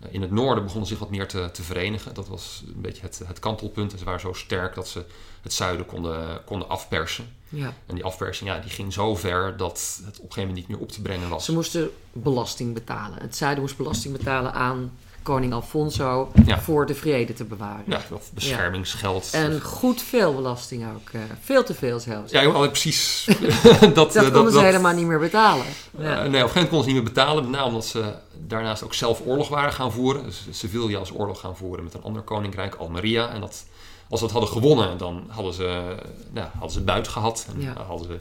Eh, 0.00 0.08
in 0.14 0.20
het 0.22 0.30
noorden 0.30 0.64
begonnen 0.64 0.88
zich 0.88 0.98
wat 0.98 1.10
meer 1.10 1.28
te, 1.28 1.50
te 1.52 1.62
verenigen. 1.62 2.14
Dat 2.14 2.28
was 2.28 2.62
een 2.74 2.80
beetje 2.80 3.02
het, 3.02 3.20
het 3.26 3.38
kantelpunt. 3.38 3.92
En 3.92 3.98
ze 3.98 4.04
waren 4.04 4.20
zo 4.20 4.32
sterk 4.32 4.74
dat 4.74 4.88
ze 4.88 5.04
het 5.42 5.52
zuiden 5.52 5.86
konden, 5.86 6.44
konden 6.44 6.68
afpersen. 6.68 7.24
Ja. 7.48 7.74
En 7.86 7.94
die 7.94 8.04
afpersing 8.04 8.50
ja, 8.50 8.58
die 8.58 8.70
ging 8.70 8.92
zo 8.92 9.16
ver 9.16 9.56
dat 9.56 10.00
het 10.04 10.06
op 10.18 10.24
een 10.24 10.32
gegeven 10.32 10.40
moment 10.40 10.56
niet 10.58 10.68
meer 10.68 10.78
op 10.78 10.92
te 10.92 11.02
brengen 11.02 11.28
was. 11.28 11.44
Ze 11.44 11.52
moesten 11.52 11.90
belasting 12.12 12.74
betalen. 12.74 13.18
Het 13.20 13.36
zuiden 13.36 13.62
moest 13.62 13.76
belasting 13.76 14.16
betalen 14.16 14.52
aan 14.52 14.92
koning 15.22 15.52
Alfonso 15.52 16.30
Ja. 16.44 16.60
voor 16.60 16.86
de 16.86 16.94
vrede 16.94 17.32
te 17.32 17.44
bewaren. 17.44 17.84
Ja, 17.86 18.00
of 18.12 18.32
beschermingsgeld. 18.32 19.28
En 19.32 19.60
goed 19.60 20.02
veel 20.02 20.34
belasting 20.34 20.84
ook. 20.94 21.08
eh, 21.12 21.20
veel 21.40 21.64
te 21.64 21.74
veel 21.74 22.00
zelfs. 22.00 22.32
Ja, 22.32 22.42
joh, 22.42 22.66
precies. 22.68 23.28
dat, 23.80 23.94
dat 23.94 24.14
eh, 24.16 24.32
konden 24.32 24.52
ze 24.52 24.60
helemaal 24.60 24.94
niet 24.94 25.06
meer 25.06 25.18
betalen. 25.18 25.64
Eh, 25.98 26.04
Ja. 26.04 26.14
nee, 26.14 26.16
op 26.16 26.26
een 26.26 26.32
gegeven 26.32 26.44
moment 26.54 26.68
konden 26.68 26.82
ze 26.82 26.86
niet 26.94 27.02
meer 27.02 27.12
betalen. 27.12 27.42
Met 27.42 27.52
name 27.52 27.66
omdat 27.66 27.86
ze 27.86 28.12
daarnaast 28.46 28.84
ook 28.84 28.94
zelf 28.94 29.22
oorlog 29.26 29.48
waren 29.48 29.72
gaan 29.72 29.92
voeren. 29.92 30.24
Dus 30.24 30.44
Sevilla 30.50 30.98
als 30.98 31.12
oorlog 31.14 31.40
gaan 31.40 31.56
voeren 31.56 31.84
met 31.84 31.94
een 31.94 32.02
ander 32.02 32.22
koninkrijk, 32.22 32.74
Almeria. 32.74 33.28
En 33.28 33.40
dat, 33.40 33.64
als 34.08 34.20
ze 34.20 34.24
dat 34.26 34.34
hadden 34.34 34.50
gewonnen, 34.50 34.98
dan 34.98 35.24
hadden 35.28 35.52
ze, 35.54 35.94
nou, 36.30 36.46
hadden 36.52 36.70
ze 36.70 36.80
buit 36.80 37.08
gehad. 37.08 37.46
En 37.54 37.74
hadden 37.86 38.06
ze 38.06 38.18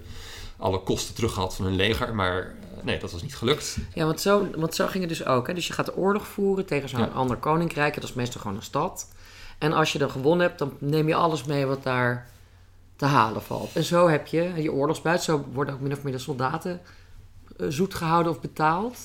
alle 0.57 0.79
kosten 0.79 1.15
teruggehad 1.15 1.55
van 1.55 1.65
hun 1.65 1.75
leger. 1.75 2.15
Maar 2.15 2.55
nee, 2.81 2.99
dat 2.99 3.11
was 3.11 3.21
niet 3.21 3.35
gelukt. 3.35 3.77
Ja, 3.93 4.05
want 4.05 4.21
zo, 4.21 4.47
want 4.55 4.75
zo 4.75 4.87
ging 4.87 4.99
het 4.99 5.17
dus 5.17 5.25
ook. 5.25 5.47
Hè? 5.47 5.53
Dus 5.53 5.67
je 5.67 5.73
gaat 5.73 5.85
de 5.85 5.95
oorlog 5.95 6.27
voeren 6.27 6.65
tegen 6.65 6.89
zo'n 6.89 6.99
Ja. 6.99 7.05
ander 7.05 7.37
koninkrijk. 7.37 7.95
Dat 7.95 8.03
is 8.03 8.13
meestal 8.13 8.41
gewoon 8.41 8.55
een 8.55 8.63
stad. 8.63 9.07
En 9.57 9.73
als 9.73 9.91
je 9.91 9.99
dan 9.99 10.11
gewonnen 10.11 10.47
hebt, 10.47 10.59
dan 10.59 10.73
neem 10.79 11.07
je 11.07 11.15
alles 11.15 11.43
mee 11.43 11.65
wat 11.65 11.83
daar 11.83 12.29
te 12.95 13.05
halen 13.05 13.41
valt. 13.41 13.75
En 13.75 13.83
zo 13.83 14.07
heb 14.09 14.27
je 14.27 14.51
je 14.57 14.71
oorlogsbuit. 14.71 15.23
Zo 15.23 15.45
worden 15.53 15.73
ook 15.73 15.79
min 15.79 15.91
of 15.91 16.03
meer 16.03 16.13
de 16.13 16.19
soldaten 16.19 16.81
eh, 17.57 17.65
zoet 17.69 17.93
gehouden 17.93 18.31
of 18.31 18.39
betaald. 18.41 18.97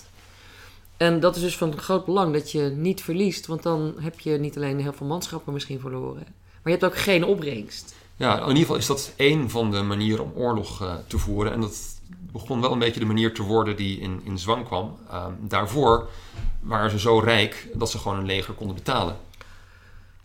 En 0.96 1.20
dat 1.20 1.36
is 1.36 1.42
dus 1.42 1.56
van 1.56 1.78
groot 1.78 2.04
belang 2.04 2.32
dat 2.32 2.52
je 2.52 2.60
niet 2.62 3.02
verliest. 3.02 3.46
Want 3.46 3.62
dan 3.62 3.94
heb 4.00 4.20
je 4.20 4.38
niet 4.38 4.56
alleen 4.56 4.80
heel 4.80 4.92
veel 4.92 5.06
manschappen 5.06 5.52
misschien 5.52 5.80
verloren. 5.80 6.22
Maar 6.62 6.72
je 6.72 6.78
hebt 6.78 6.84
ook 6.84 6.98
geen 6.98 7.24
opbrengst. 7.24 7.94
Ja, 8.16 8.34
in 8.40 8.46
ieder 8.48 8.60
geval 8.60 8.76
is 8.76 8.86
dat 8.86 9.12
één 9.16 9.50
van 9.50 9.70
de 9.70 9.82
manieren 9.82 10.24
om 10.24 10.32
oorlog 10.34 10.82
eh, 10.82 10.94
te 11.06 11.18
voeren. 11.18 11.52
En 11.52 11.60
dat 11.60 11.93
begon 12.34 12.60
wel 12.60 12.72
een 12.72 12.78
beetje 12.78 13.00
de 13.00 13.06
manier 13.06 13.34
te 13.34 13.42
worden 13.42 13.76
die 13.76 13.98
in, 14.00 14.20
in 14.24 14.38
zwang 14.38 14.64
kwam. 14.64 14.96
Ehm, 15.10 15.32
daarvoor 15.40 16.08
waren 16.60 16.90
ze 16.90 16.98
zo 16.98 17.18
rijk 17.18 17.68
dat 17.74 17.90
ze 17.90 17.98
gewoon 17.98 18.18
een 18.18 18.26
leger 18.26 18.54
konden 18.54 18.76
betalen. 18.76 19.16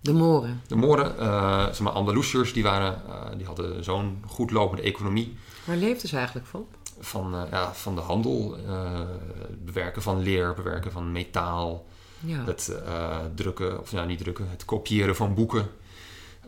De 0.01 0.13
Moren. 0.13 0.61
De 0.67 0.75
Moren, 0.75 1.19
eh 1.19 1.65
zeg 1.65 1.79
maar 1.79 1.93
Andalusiërs, 1.93 2.53
die, 2.53 2.63
waren, 2.63 3.01
eh, 3.07 3.37
die 3.37 3.45
hadden 3.45 3.83
zo'n 3.83 4.23
goed 4.27 4.51
lopende 4.51 4.81
economie 4.83 5.37
Waar 5.65 5.75
leefden 5.75 6.09
ze 6.09 6.15
eigenlijk 6.17 6.47
van? 6.47 6.65
van, 6.99 7.33
eh, 7.35 7.41
ja, 7.51 7.73
van 7.73 7.95
de 7.95 8.01
handel. 8.01 8.55
bewerken 9.63 10.01
van 10.01 10.19
leer, 10.19 10.53
bewerken 10.53 10.91
van 10.91 11.11
metaal, 11.11 11.85
Ja. 12.19 12.43
het 12.45 12.71
drukken, 13.35 13.79
of 13.79 13.91
nou 13.91 14.07
niet 14.07 14.17
drukken, 14.19 14.49
het 14.49 14.65
kopiëren 14.65 15.15
van 15.15 15.33
boeken. 15.33 15.69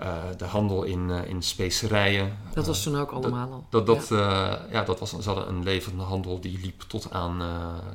Eh, 0.01 0.13
de 0.37 0.45
handel 0.45 0.83
in, 0.83 1.09
eh, 1.11 1.29
in 1.29 1.41
specerijen. 1.41 2.37
Dat 2.53 2.67
was 2.67 2.77
Eh, 2.85 2.91
toen 2.91 3.01
ook 3.01 3.11
allemaal 3.11 3.51
al. 3.51 3.65
dat, 3.69 3.85
dat, 3.85 4.07
ja. 4.09 4.17
ja. 4.17 4.65
ja, 4.71 4.83
dat 4.83 4.99
was, 4.99 5.09
ze 5.09 5.29
hadden 5.29 5.47
een 5.47 5.63
levende 5.63 6.03
handel 6.03 6.39
die 6.41 6.59
liep 6.61 6.81
tot 6.81 7.11
aan 7.11 7.41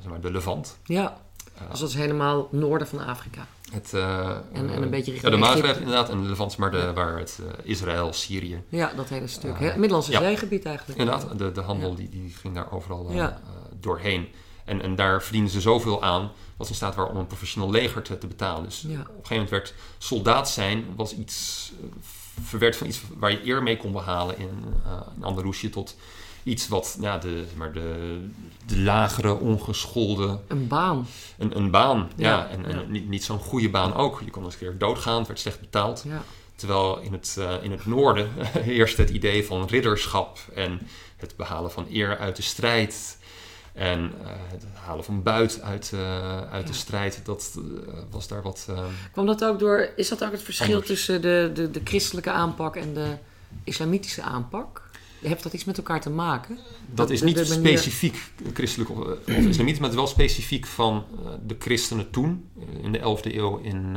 zeg 0.01 0.11
maar, 0.11 0.21
de 0.21 0.31
Levant. 0.31 0.79
ja, 0.85 1.17
dus 1.71 1.81
dat 1.81 1.89
is 1.89 1.95
helemaal 1.95 2.49
noorden 2.51 2.89
van 2.89 3.07
Afrika. 3.07 3.47
het, 3.73 3.93
En- 3.93 4.45
en 4.53 4.83
een 4.83 4.91
beetje 4.91 5.13
ja, 5.13 5.13
richting 5.13 5.33
de 5.33 5.37
Maghreb 5.39 5.63
Egypte. 5.65 5.81
inderdaad 5.83 6.09
en 6.11 6.23
de 6.23 6.29
Levant, 6.29 6.57
maar 6.57 6.71
de, 6.71 6.77
Ja. 6.77 6.93
waar 6.93 7.19
het 7.19 7.41
Israël, 7.63 8.13
Syrië, 8.13 8.63
Ja, 8.69 8.93
dat 8.97 9.09
hele 9.09 9.27
stuk. 9.27 9.59
Hè? 9.59 9.67
Het 9.67 9.77
Middellandse 9.77 10.13
ja. 10.13 10.19
zeegebied 10.21 10.65
eigenlijk. 10.67 10.99
Inderdaad, 10.99 11.39
de, 11.39 11.53
de 11.53 11.61
handel 11.61 11.91
Ja. 11.91 11.97
die, 11.97 12.09
die 12.09 12.31
ging 12.41 12.55
daar 12.55 12.73
overal 12.73 13.13
Ja. 13.13 13.41
doorheen. 13.81 14.29
En, 14.67 14.83
en 14.83 14.95
daar 14.97 15.23
verdienden 15.23 15.53
ze 15.53 15.61
zoveel 15.61 16.03
aan 16.03 16.31
dat 16.57 16.67
ze 16.67 16.73
in 16.73 16.79
staat 16.79 16.95
waren 16.95 17.11
om 17.13 17.19
een 17.19 17.27
professioneel 17.27 17.71
leger 17.71 18.03
te, 18.03 18.19
te 18.19 18.27
betalen. 18.27 18.65
Dus 18.65 18.81
Ja. 18.89 18.89
op 18.89 18.99
een 18.99 19.05
gegeven 19.07 19.33
moment 19.35 19.51
werd 19.51 19.75
soldaat 19.99 20.51
zijn 20.51 20.85
was 20.97 21.15
iets 21.17 21.73
eh, 21.81 21.87
verwerkt 22.43 22.77
van 22.77 22.87
iets 22.87 23.01
waar 23.17 23.31
je 23.31 23.47
eer 23.47 23.63
mee 23.63 23.77
kon 23.77 23.93
behalen 23.93 24.39
in, 24.39 24.49
eh 24.85 24.93
in 25.17 25.25
Andalusië 25.25 25.71
tot 25.71 25.97
iets 26.43 26.69
wat 26.69 26.97
ja, 27.01 27.19
de, 27.19 27.45
maar 27.57 27.73
de, 27.73 28.19
de 28.67 28.79
lagere, 28.79 29.35
ongeschoolde, 29.39 30.41
Een 30.49 30.69
baan. 30.69 31.07
een, 31.39 31.57
een 31.57 31.71
baan. 31.71 32.11
Ja, 32.17 32.29
Ja, 32.29 32.49
en, 32.49 32.65
en 32.67 32.79
ja. 32.79 32.85
niet, 32.89 33.09
niet 33.09 33.25
zo'n 33.25 33.39
goede 33.39 33.71
baan 33.71 33.95
ook. 33.95 34.21
Je 34.25 34.31
kon 34.31 34.45
eens 34.45 34.53
een 34.53 34.59
keer 34.61 34.79
doodgaan, 34.79 35.19
het 35.19 35.27
werd 35.27 35.41
slecht 35.41 35.61
betaald. 35.61 36.03
Ja. 36.07 36.23
Terwijl 36.55 36.99
in 36.99 37.13
het, 37.13 37.37
eh, 37.39 37.55
in 37.63 37.71
het 37.71 37.87
noorden 37.87 38.31
heerst 38.73 38.97
het 38.97 39.11
idee 39.11 39.47
van 39.47 39.67
ridderschap 39.67 40.39
en 40.55 40.81
het 41.17 41.37
behalen 41.37 41.71
van 41.71 41.87
eer 41.91 42.19
uit 42.19 42.37
de 42.37 42.43
strijd. 42.43 43.19
En 43.77 44.13
eh, 44.23 44.29
het 44.51 44.65
halen 44.73 45.05
van 45.05 45.23
buit 45.23 45.61
uit, 45.63 45.93
eh, 45.95 46.41
uit 46.41 46.67
de 46.67 46.73
strijd, 46.73 47.21
dat 47.25 47.57
eh, 47.57 47.63
was 48.11 48.29
daar 48.29 48.43
wat... 48.43 48.69
Kwam 49.13 49.27
dat 49.27 49.45
ook 49.45 49.59
door, 49.59 49.89
is 49.97 50.09
dat 50.09 50.25
ook 50.25 50.33
het 50.33 50.43
verschil 50.43 50.67
Anders. 50.67 50.87
tussen 50.87 51.23
de, 51.23 51.51
de, 51.55 51.71
de 51.71 51.81
christelijke 51.85 52.31
aanpak 52.31 52.77
en 52.77 52.95
de 52.95 53.17
islamitische 53.65 54.23
aanpak? 54.23 54.91
Heeft 55.21 55.43
dat 55.43 55.53
iets 55.53 55.65
met 55.65 55.77
elkaar 55.77 56.01
te 56.01 56.11
maken? 56.11 56.59
dat 56.95 57.11
is 57.11 57.23
niet 57.23 57.37
de 57.37 57.49
manier- 57.49 57.79
specifiek 57.79 58.33
christelijk 58.53 58.91
of, 58.91 58.99
of 58.99 59.27
islamitisch, 59.27 59.79
maar 59.79 59.91
het 59.91 59.99
is 59.99 60.05
wel 60.05 60.07
specifiek 60.07 60.67
van 60.67 61.05
de 61.47 61.57
christenen 61.59 62.11
toen, 62.11 62.49
in 62.83 62.93
de 62.93 62.99
11e 62.99 63.35
eeuw 63.35 63.57
in, 63.57 63.97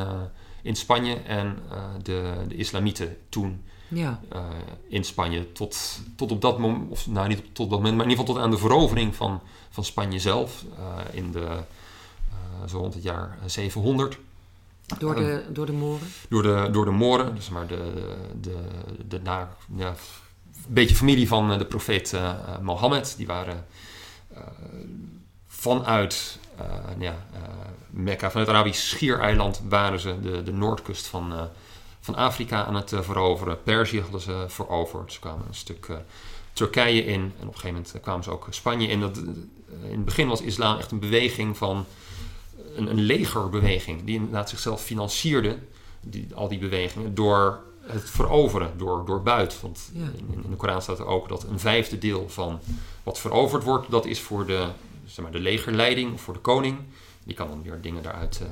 in 0.63 0.75
Spanje 0.75 1.15
en 1.15 1.57
de, 2.03 2.33
de 2.47 2.55
islamieten 2.55 3.17
toen 3.29 3.63
Ja, 3.87 4.19
in 4.87 5.03
Spanje. 5.03 5.51
Tot, 5.51 5.99
tot 6.15 6.31
op 6.31 6.41
dat 6.41 6.59
moment, 6.59 6.91
of 6.91 7.07
nou 7.07 7.27
niet 7.27 7.41
tot 7.51 7.69
dat 7.69 7.79
moment, 7.79 7.95
maar 7.95 8.05
in 8.05 8.11
ieder 8.11 8.25
geval 8.25 8.35
tot 8.35 8.43
aan 8.43 8.51
de 8.51 8.67
verovering 8.67 9.15
van, 9.15 9.41
van 9.79 9.87
Spanje 9.87 10.19
zelf 10.19 10.63
in 11.11 11.31
de, 11.31 11.47
zo 12.67 12.77
rond 12.77 12.93
het 12.93 13.03
jaar 13.03 13.37
700. 13.45 14.17
door 14.99 15.15
de, 15.15 15.43
door 15.49 15.65
de 15.65 15.71
moren. 15.71 16.07
door 16.29 16.43
de, 16.43 16.67
door 16.71 16.85
de 16.85 16.91
Moren, 16.91 17.35
dus 17.35 17.49
maar 17.49 17.67
de, 17.67 17.93
de, 18.41 18.55
de, 19.07 19.19
na, 19.21 19.49
ja, 19.75 19.87
een 19.87 20.73
beetje 20.73 20.95
familie 20.95 21.27
van 21.27 21.51
eh, 21.51 21.57
de 21.57 21.65
profeet 21.65 22.13
eh, 22.13 22.33
Mohammed. 22.61 23.13
Die 23.17 23.27
waren 23.27 23.65
eh, 24.33 24.41
vanuit 25.47 26.39
eh, 26.57 26.65
ja, 26.99 27.25
eh, 27.33 27.39
Mekka, 27.89 28.29
vanuit 28.29 28.47
het 28.47 28.55
Arabisch 28.55 28.87
Schiereiland, 28.89 29.61
waren 29.69 29.99
ze 29.99 30.19
de, 30.21 30.43
de 30.43 30.51
noordkust 30.53 31.07
van, 31.07 31.33
eh, 31.33 31.43
van 31.99 32.15
Afrika 32.15 32.65
aan 32.65 32.75
het 32.75 32.91
eh, 32.93 33.01
veroveren. 33.01 33.63
Perzië 33.63 34.01
hadden 34.01 34.21
ze 34.21 34.45
veroverd. 34.47 35.13
Ze 35.13 35.19
kwamen 35.19 35.45
een 35.47 35.55
stuk 35.55 35.85
eh, 35.89 35.95
Turkije 36.53 37.05
in 37.05 37.21
en 37.21 37.47
op 37.47 37.53
een 37.53 37.59
gegeven 37.59 37.71
moment 37.71 37.93
kwamen 38.01 38.23
ze 38.23 38.31
ook 38.31 38.47
Spanje 38.49 38.87
in. 38.87 38.99
Dat, 38.99 39.17
eh, 39.17 39.23
in 39.83 39.91
het 39.95 40.05
begin 40.05 40.27
was 40.27 40.41
islam 40.41 40.77
echt 40.77 40.91
een 40.91 40.99
beweging 40.99 41.57
van 41.57 41.85
een, 42.75 42.89
een 42.89 43.01
legerbeweging 43.01 44.03
die 44.03 44.15
inderdaad 44.15 44.49
zichzelf 44.49 44.81
financierde, 44.81 45.57
die, 46.01 46.27
al 46.35 46.47
die 46.47 46.59
bewegingen, 46.59 47.15
door 47.15 47.59
het 47.81 48.09
veroveren, 48.09 48.71
door, 48.77 49.05
door 49.05 49.21
buit. 49.23 49.61
Want 49.61 49.89
Ja. 49.93 50.01
in, 50.01 50.43
in 50.43 50.49
de 50.49 50.55
Koran 50.55 50.81
staat 50.81 50.99
er 50.99 51.05
ook 51.05 51.29
dat 51.29 51.43
een 51.43 51.59
vijfde 51.59 51.97
deel 51.97 52.29
van 52.29 52.59
wat 53.03 53.19
veroverd 53.19 53.63
wordt, 53.63 53.91
dat 53.91 54.05
is 54.05 54.21
voor 54.21 54.45
de, 54.45 54.67
zeg 55.05 55.23
maar, 55.23 55.31
de 55.33 55.39
legerleiding 55.39 56.13
of 56.13 56.21
voor 56.21 56.33
de 56.33 56.39
koning. 56.39 56.77
Die 57.23 57.35
kan 57.35 57.47
dan 57.47 57.63
weer 57.63 57.81
dingen 57.81 58.03
daaruit 58.03 58.39
eh, 58.41 58.47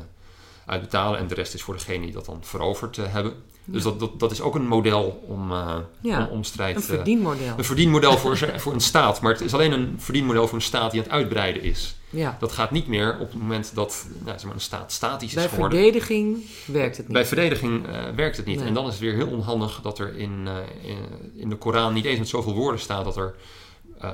uitbetalen 0.65 1.19
en 1.19 1.27
de 1.27 1.35
rest 1.35 1.53
is 1.53 1.61
voor 1.61 1.73
degene 1.73 2.03
die 2.05 2.13
dat 2.13 2.25
dan 2.25 2.39
veroverd 2.41 2.97
eh, 2.97 3.13
hebben. 3.13 3.33
Dus 3.69 3.83
Ja. 3.83 3.89
dat, 3.89 3.99
dat, 3.99 4.19
dat 4.19 4.31
is 4.31 4.41
ook 4.41 4.55
een 4.55 4.67
model 4.67 5.23
om, 5.27 5.51
eh 5.51 5.75
Ja, 6.01 6.25
om, 6.25 6.31
om 6.31 6.43
strijd 6.43 6.75
Een 6.75 6.81
eh, 6.81 6.87
verdienmodel. 6.87 7.57
een 7.57 7.63
verdienmodel 7.65 8.17
voor, 8.17 8.37
voor 8.55 8.73
een 8.73 8.79
staat. 8.79 9.21
Maar 9.21 9.31
het 9.31 9.41
is 9.41 9.53
alleen 9.53 9.71
een 9.71 9.95
verdienmodel 9.97 10.47
voor 10.47 10.55
een 10.57 10.63
staat 10.63 10.91
die 10.91 10.99
aan 10.99 11.05
het 11.05 11.15
uitbreiden 11.15 11.61
is. 11.63 11.95
Ja. 12.09 12.37
Dat 12.39 12.51
gaat 12.51 12.71
niet 12.71 12.87
meer 12.87 13.13
op 13.19 13.31
het 13.31 13.39
moment 13.41 13.71
dat 13.75 14.07
nou, 14.23 14.31
zeg 14.37 14.45
maar, 14.45 14.53
een 14.53 14.61
staat 14.61 14.91
statisch 14.91 15.27
is 15.29 15.33
Bij 15.35 15.47
geworden. 15.49 15.77
verdediging 15.79 16.37
werkt 16.65 16.97
het 16.97 17.05
niet. 17.05 17.13
Bij 17.15 17.25
verdediging 17.25 17.87
eh, 17.87 18.03
werkt 18.15 18.37
het 18.37 18.45
niet. 18.45 18.57
Nee. 18.59 18.67
En 18.67 18.73
dan 18.73 18.85
is 18.85 18.91
het 18.91 18.99
weer 19.01 19.13
heel 19.13 19.27
onhandig 19.27 19.79
dat 19.81 19.99
er 19.99 20.17
in, 20.17 20.47
in, 20.81 20.97
in 21.35 21.49
de 21.49 21.55
Koran 21.55 21.93
niet 21.93 22.05
eens 22.05 22.19
met 22.19 22.27
zoveel 22.27 22.53
woorden 22.53 22.79
staat 22.79 23.05
dat 23.05 23.17
er 23.17 23.35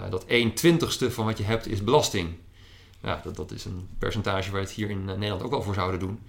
dat 0.09 0.25
1 0.25 0.53
twintigste 0.53 1.11
van 1.11 1.25
wat 1.25 1.37
je 1.37 1.43
hebt 1.43 1.67
is 1.67 1.83
belasting. 1.83 2.29
Ja, 3.03 3.21
dat, 3.23 3.35
dat 3.35 3.51
is 3.51 3.65
een 3.65 3.87
percentage 3.99 4.51
waar 4.51 4.59
we 4.61 4.65
het 4.67 4.75
hier 4.75 4.89
in 4.89 5.05
Nederland 5.05 5.43
ook 5.43 5.51
wel 5.51 5.61
voor 5.61 5.73
zouden 5.73 5.99
doen. 5.99 6.19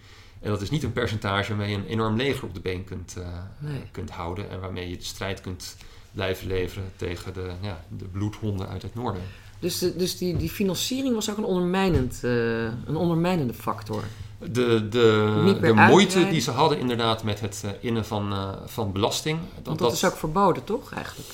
En 0.44 0.50
dat 0.50 0.60
is 0.62 0.70
niet 0.70 0.82
een 0.82 0.92
percentage 0.92 1.48
waarmee 1.48 1.70
je 1.70 1.76
een 1.76 1.86
enorm 1.86 2.16
leger 2.16 2.44
op 2.44 2.54
de 2.54 2.60
been 2.60 2.84
kunt, 2.84 3.14
eh, 3.18 3.26
Nee. 3.58 3.82
kunt 3.90 4.10
houden 4.10 4.50
en 4.50 4.60
waarmee 4.60 4.88
je 4.90 4.96
de 4.96 5.04
strijd 5.04 5.40
kunt 5.40 5.76
blijven 6.12 6.46
leveren 6.46 6.92
tegen 6.96 7.32
de, 7.34 7.50
ja, 7.60 7.84
de 7.96 8.04
bloedhonden 8.04 8.68
uit 8.68 8.82
het 8.82 8.94
noorden. 8.94 9.22
Dus, 9.58 9.78
de, 9.78 9.96
dus 9.96 10.18
die, 10.18 10.36
die 10.36 10.48
financiering 10.50 11.14
was 11.14 11.30
ook 11.30 11.36
een, 11.36 11.44
ondermijnend, 11.44 12.18
eh, 12.22 12.62
een 12.64 12.96
ondermijnende 12.96 13.54
factor. 13.54 14.04
De, 14.38 14.88
de, 14.88 15.56
de 15.60 15.72
moeite 15.72 16.28
die 16.28 16.40
ze 16.40 16.50
hadden 16.50 16.78
inderdaad 16.78 17.22
met 17.22 17.40
het 17.40 17.62
eh, 17.64 17.70
innen 17.80 18.04
van, 18.04 18.54
van 18.66 18.92
belasting. 18.92 19.38
Want 19.62 19.78
dat, 19.78 19.92
is 19.92 20.04
ook 20.04 20.16
verboden, 20.16 20.64
toch, 20.64 20.92
eigenlijk? 20.92 21.28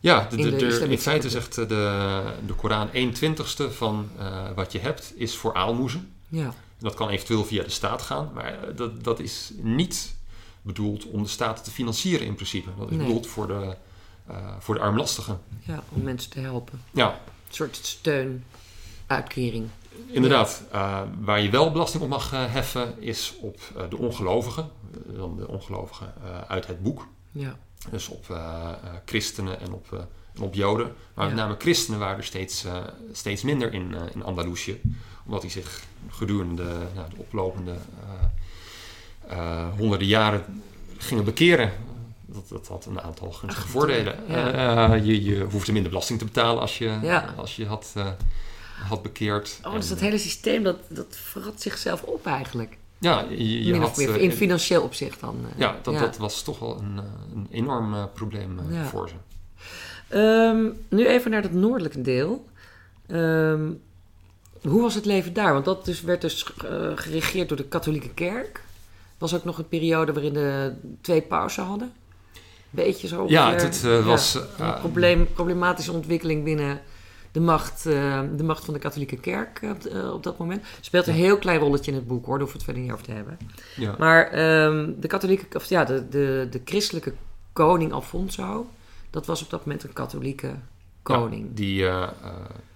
Ja, 0.00 0.26
de, 0.30 0.36
in 0.36 0.42
de, 0.44 0.50
de 0.50 0.56
de- 0.56 0.62
in 0.64 0.70
islamitische 0.70 1.10
feite 1.10 1.30
zegt 1.30 1.54
de, 1.54 1.64
de 2.46 2.52
Koran 2.56 2.92
1 2.92 3.12
twintigste 3.12 3.70
van 3.70 4.08
wat 4.54 4.72
je 4.72 4.78
hebt 4.78 5.12
is 5.16 5.36
voor 5.36 5.54
aalmoezen. 5.54 6.12
Ja. 6.28 6.54
Dat 6.78 6.94
kan 6.94 7.08
eventueel 7.08 7.44
via 7.44 7.62
de 7.62 7.70
staat 7.70 8.02
gaan, 8.02 8.30
maar 8.34 8.62
eh, 8.62 8.76
dat, 8.76 9.04
dat 9.04 9.20
is 9.20 9.50
niet 9.56 10.14
bedoeld 10.62 11.04
om 11.06 11.22
de 11.22 11.28
staat 11.28 11.64
te 11.64 11.70
financieren 11.70 12.26
in 12.26 12.34
principe. 12.34 12.70
Dat 12.78 12.90
is 12.90 12.96
Nee. 12.96 13.06
bedoeld 13.06 13.26
voor 13.26 13.46
de, 13.46 13.76
eh, 14.26 14.54
voor 14.58 14.74
de 14.74 14.80
armlastigen. 14.80 15.40
ja, 15.60 15.82
om 15.88 16.02
mensen 16.02 16.30
te 16.30 16.40
helpen. 16.40 16.82
Ja, 16.90 17.08
Een 17.48 17.54
soort 17.54 17.76
steun, 17.82 18.44
uitkering. 19.06 19.68
inderdaad. 20.06 20.62
Eh, 20.72 21.02
waar 21.20 21.40
je 21.40 21.50
wel 21.50 21.70
belasting 21.72 22.02
op 22.02 22.08
mag 22.08 22.30
heffen 22.30 23.00
is 23.02 23.34
op 23.40 23.60
de 23.90 23.96
ongelovigen. 23.96 24.70
Dan 25.06 25.36
de 25.36 25.48
ongelovigen 25.48 26.14
uit 26.48 26.66
het 26.66 26.82
boek. 26.82 27.06
Ja. 27.32 27.58
Dus 27.90 28.08
op 28.08 28.38
christenen 29.04 29.60
en 29.60 29.72
op, 29.72 30.06
en 30.34 30.42
op 30.42 30.54
joden. 30.54 30.94
Maar 31.14 31.26
met 31.26 31.36
name 31.36 31.54
christenen 31.58 31.98
waren 31.98 32.16
er 32.16 32.24
steeds, 32.24 32.64
steeds 33.12 33.42
minder 33.42 33.72
in, 33.72 33.94
in 34.14 34.22
Andalusië. 34.24 34.80
Omdat 35.26 35.40
die 35.42 35.50
zich 35.50 35.82
gedurende 36.08 36.62
nou, 36.94 37.10
de 37.10 37.16
oplopende 37.16 37.74
eh, 39.28 39.38
eh, 39.38 39.66
honderden 39.76 40.06
jaren 40.08 40.44
gingen 40.98 41.24
bekeren. 41.24 41.72
Dat, 42.26 42.48
dat 42.48 42.68
had 42.68 42.86
een 42.86 43.00
aantal 43.00 43.32
gunstige 43.32 43.68
voordelen. 43.68 44.14
ja. 44.28 44.92
Eh, 44.94 45.04
je, 45.04 45.24
je 45.24 45.40
hoefde 45.40 45.72
minder 45.72 45.90
belasting 45.90 46.18
te 46.18 46.24
betalen 46.24 46.60
als 46.60 46.78
je, 46.78 46.98
Ja. 47.02 47.34
als 47.36 47.56
je 47.56 47.66
had, 47.66 47.92
had 48.88 49.02
bekeerd. 49.02 49.60
Oh, 49.64 49.72
dus 49.72 49.88
dat 49.88 50.00
hele 50.00 50.18
systeem, 50.18 50.62
dat, 50.62 50.76
dat 50.88 51.06
verrat 51.16 51.62
zichzelf 51.62 52.02
op 52.02 52.26
eigenlijk. 52.26 52.76
Ja, 52.98 53.24
je, 53.28 53.64
je 53.64 53.76
had... 53.76 53.96
meer, 53.96 54.16
in 54.16 54.32
financieel 54.32 54.82
opzicht 54.82 55.20
dan. 55.20 55.36
ja, 55.56 55.76
dat, 55.82 55.98
dat 55.98 56.16
was 56.16 56.42
toch 56.42 56.58
wel 56.58 56.78
een, 56.78 57.00
een 57.34 57.46
enorm 57.50 58.10
probleem 58.14 58.60
Ja. 58.70 58.84
voor 58.84 59.08
ze. 59.08 59.14
Ehm, 60.08 60.68
nu 60.88 61.06
even 61.06 61.30
naar 61.30 61.42
het 61.42 61.52
noordelijke 61.52 62.00
deel. 62.02 62.46
Ehm, 63.06 63.70
hoe 64.68 64.82
was 64.82 64.94
het 64.94 65.04
leven 65.04 65.32
daar? 65.32 65.52
Want 65.52 65.64
dat 65.64 65.84
dus 65.84 66.00
werd 66.00 66.20
dus 66.20 66.52
eh, 66.64 66.90
geregeerd 66.94 67.48
door 67.48 67.56
de 67.56 67.64
katholieke 67.64 68.10
kerk. 68.10 68.64
Was 69.18 69.34
ook 69.34 69.44
nog 69.44 69.58
een 69.58 69.68
periode 69.68 70.12
waarin 70.12 70.32
de 70.32 70.74
twee 71.00 71.22
pausen 71.22 71.64
hadden. 71.64 71.92
Beetje 72.70 73.06
zo. 73.06 73.24
Ja, 73.28 73.52
het, 73.52 73.84
eh, 73.84 74.06
was... 74.06 74.34
een 74.34 74.42
eh, 74.58 74.78
probleem, 74.78 75.32
problematische 75.32 75.92
ontwikkeling 75.92 76.44
binnen 76.44 76.80
de 77.32 77.40
macht, 77.40 77.82
de 77.82 78.42
macht 78.42 78.64
van 78.64 78.74
de 78.74 78.80
katholieke 78.80 79.16
kerk 79.16 79.60
op, 80.12 80.22
dat 80.22 80.38
moment. 80.38 80.64
Speelt 80.80 81.06
een 81.06 81.14
heel 81.14 81.38
klein 81.38 81.58
rolletje 81.58 81.90
in 81.90 81.96
het 81.96 82.06
boek 82.06 82.26
hoor, 82.26 82.38
daar 82.38 82.48
hoeven 82.48 82.58
we 82.58 82.64
het 82.64 82.64
verder 82.64 82.82
niet 82.82 82.92
over 82.92 83.04
te 83.04 83.12
hebben. 83.12 83.38
ja. 83.76 83.94
Maar 83.98 84.30
ehm, 84.30 84.90
de 85.00 85.06
katholieke, 85.06 85.56
of 85.56 85.64
ja, 85.64 85.84
de, 85.84 86.08
de, 86.08 86.46
de 86.50 86.60
christelijke 86.64 87.12
koning 87.52 87.92
Alfonso, 87.92 88.66
dat 89.10 89.26
was 89.26 89.42
op 89.42 89.50
dat 89.50 89.64
moment 89.64 89.84
een 89.84 89.92
katholieke 89.92 90.54
koning. 91.14 91.42
Ja, 91.42 91.54
die, 91.54 91.86
eh, 91.86 92.02
eh, 92.02 92.08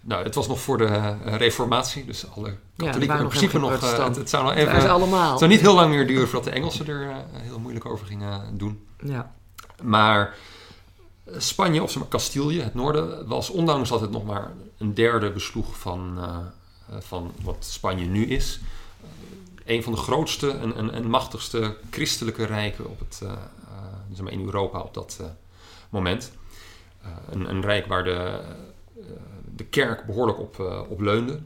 nou, 0.00 0.24
het 0.24 0.34
was 0.34 0.48
nog 0.48 0.60
voor 0.60 0.78
de 0.78 0.84
eh, 0.84 1.36
reformatie, 1.36 2.04
dus 2.04 2.24
alle 2.36 2.56
katholieken 2.76 3.06
waren 3.06 3.22
in 3.22 3.28
principe 3.28 3.58
nog... 3.58 3.96
het, 3.96 4.16
het 4.16 4.30
zou 4.30 4.44
nog 4.44 4.54
even... 4.54 4.90
allemaal. 4.90 5.30
Het 5.30 5.38
zou 5.38 5.50
niet 5.50 5.60
heel 5.60 5.74
lang 5.74 5.90
meer 5.90 6.06
duren 6.06 6.28
voordat 6.28 6.44
de 6.44 6.50
Engelsen 6.50 6.86
er 6.86 7.24
heel 7.32 7.58
moeilijk 7.58 7.86
over 7.86 8.06
gingen 8.06 8.58
doen. 8.58 8.86
Ja, 9.04 9.34
Maar 9.82 10.34
Spanje, 11.36 11.82
of 11.82 11.90
zeg 11.90 12.02
maar 12.02 12.10
Castilië, 12.10 12.60
het 12.60 12.74
noorden, 12.74 13.26
was 13.28 13.50
ondanks 13.50 13.88
dat 13.88 14.00
het 14.00 14.10
nog 14.10 14.24
maar 14.24 14.52
een 14.78 14.94
derde 14.94 15.30
besloeg 15.30 15.78
van, 15.78 16.18
van 16.98 17.32
wat 17.42 17.56
Spanje 17.70 18.04
nu 18.04 18.26
is, 18.26 18.60
een 19.64 19.82
van 19.82 19.92
de 19.92 19.98
grootste 19.98 20.50
en, 20.50 20.76
en, 20.76 20.92
en 20.92 21.10
machtigste 21.10 21.76
christelijke 21.90 22.44
rijken 22.44 22.90
op 22.90 22.98
het, 22.98 23.22
zeg 24.12 24.24
maar 24.24 24.32
in 24.32 24.44
Europa 24.44 24.80
op 24.80 24.94
dat 24.94 25.16
eh, 25.20 25.26
moment. 25.90 26.32
Eh, 27.02 27.08
een, 27.30 27.50
een 27.50 27.62
rijk 27.62 27.86
waar 27.86 28.04
de, 28.04 28.40
eh, 28.96 29.02
de 29.56 29.64
kerk 29.64 30.06
behoorlijk 30.06 30.38
op, 30.38 30.60
eh, 30.60 30.80
op 30.88 31.00
leunde. 31.00 31.40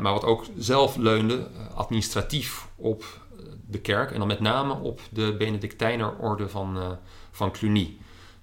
Maar 0.00 0.12
wat 0.12 0.24
ook 0.24 0.44
zelf 0.58 0.96
leunde 0.96 1.46
administratief 1.74 2.68
op 2.76 3.04
de 3.66 3.80
kerk. 3.80 4.10
En 4.10 4.18
dan 4.18 4.26
met 4.26 4.40
name 4.40 4.74
op 4.74 5.00
de 5.10 5.34
Benedictijnerorde 5.38 6.48
van, 6.48 6.98
van 7.30 7.52
Cluny. 7.52 7.96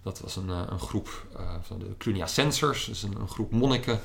Dat 0.05 0.19
was 0.19 0.35
een, 0.35 0.49
een 0.49 0.79
groep 0.79 1.25
eh, 1.37 1.55
van 1.61 1.79
de 1.79 1.97
Cluniacensers. 1.97 2.85
Dus 2.85 3.03
een, 3.03 3.27
groep 3.27 3.51
monniken 3.51 3.99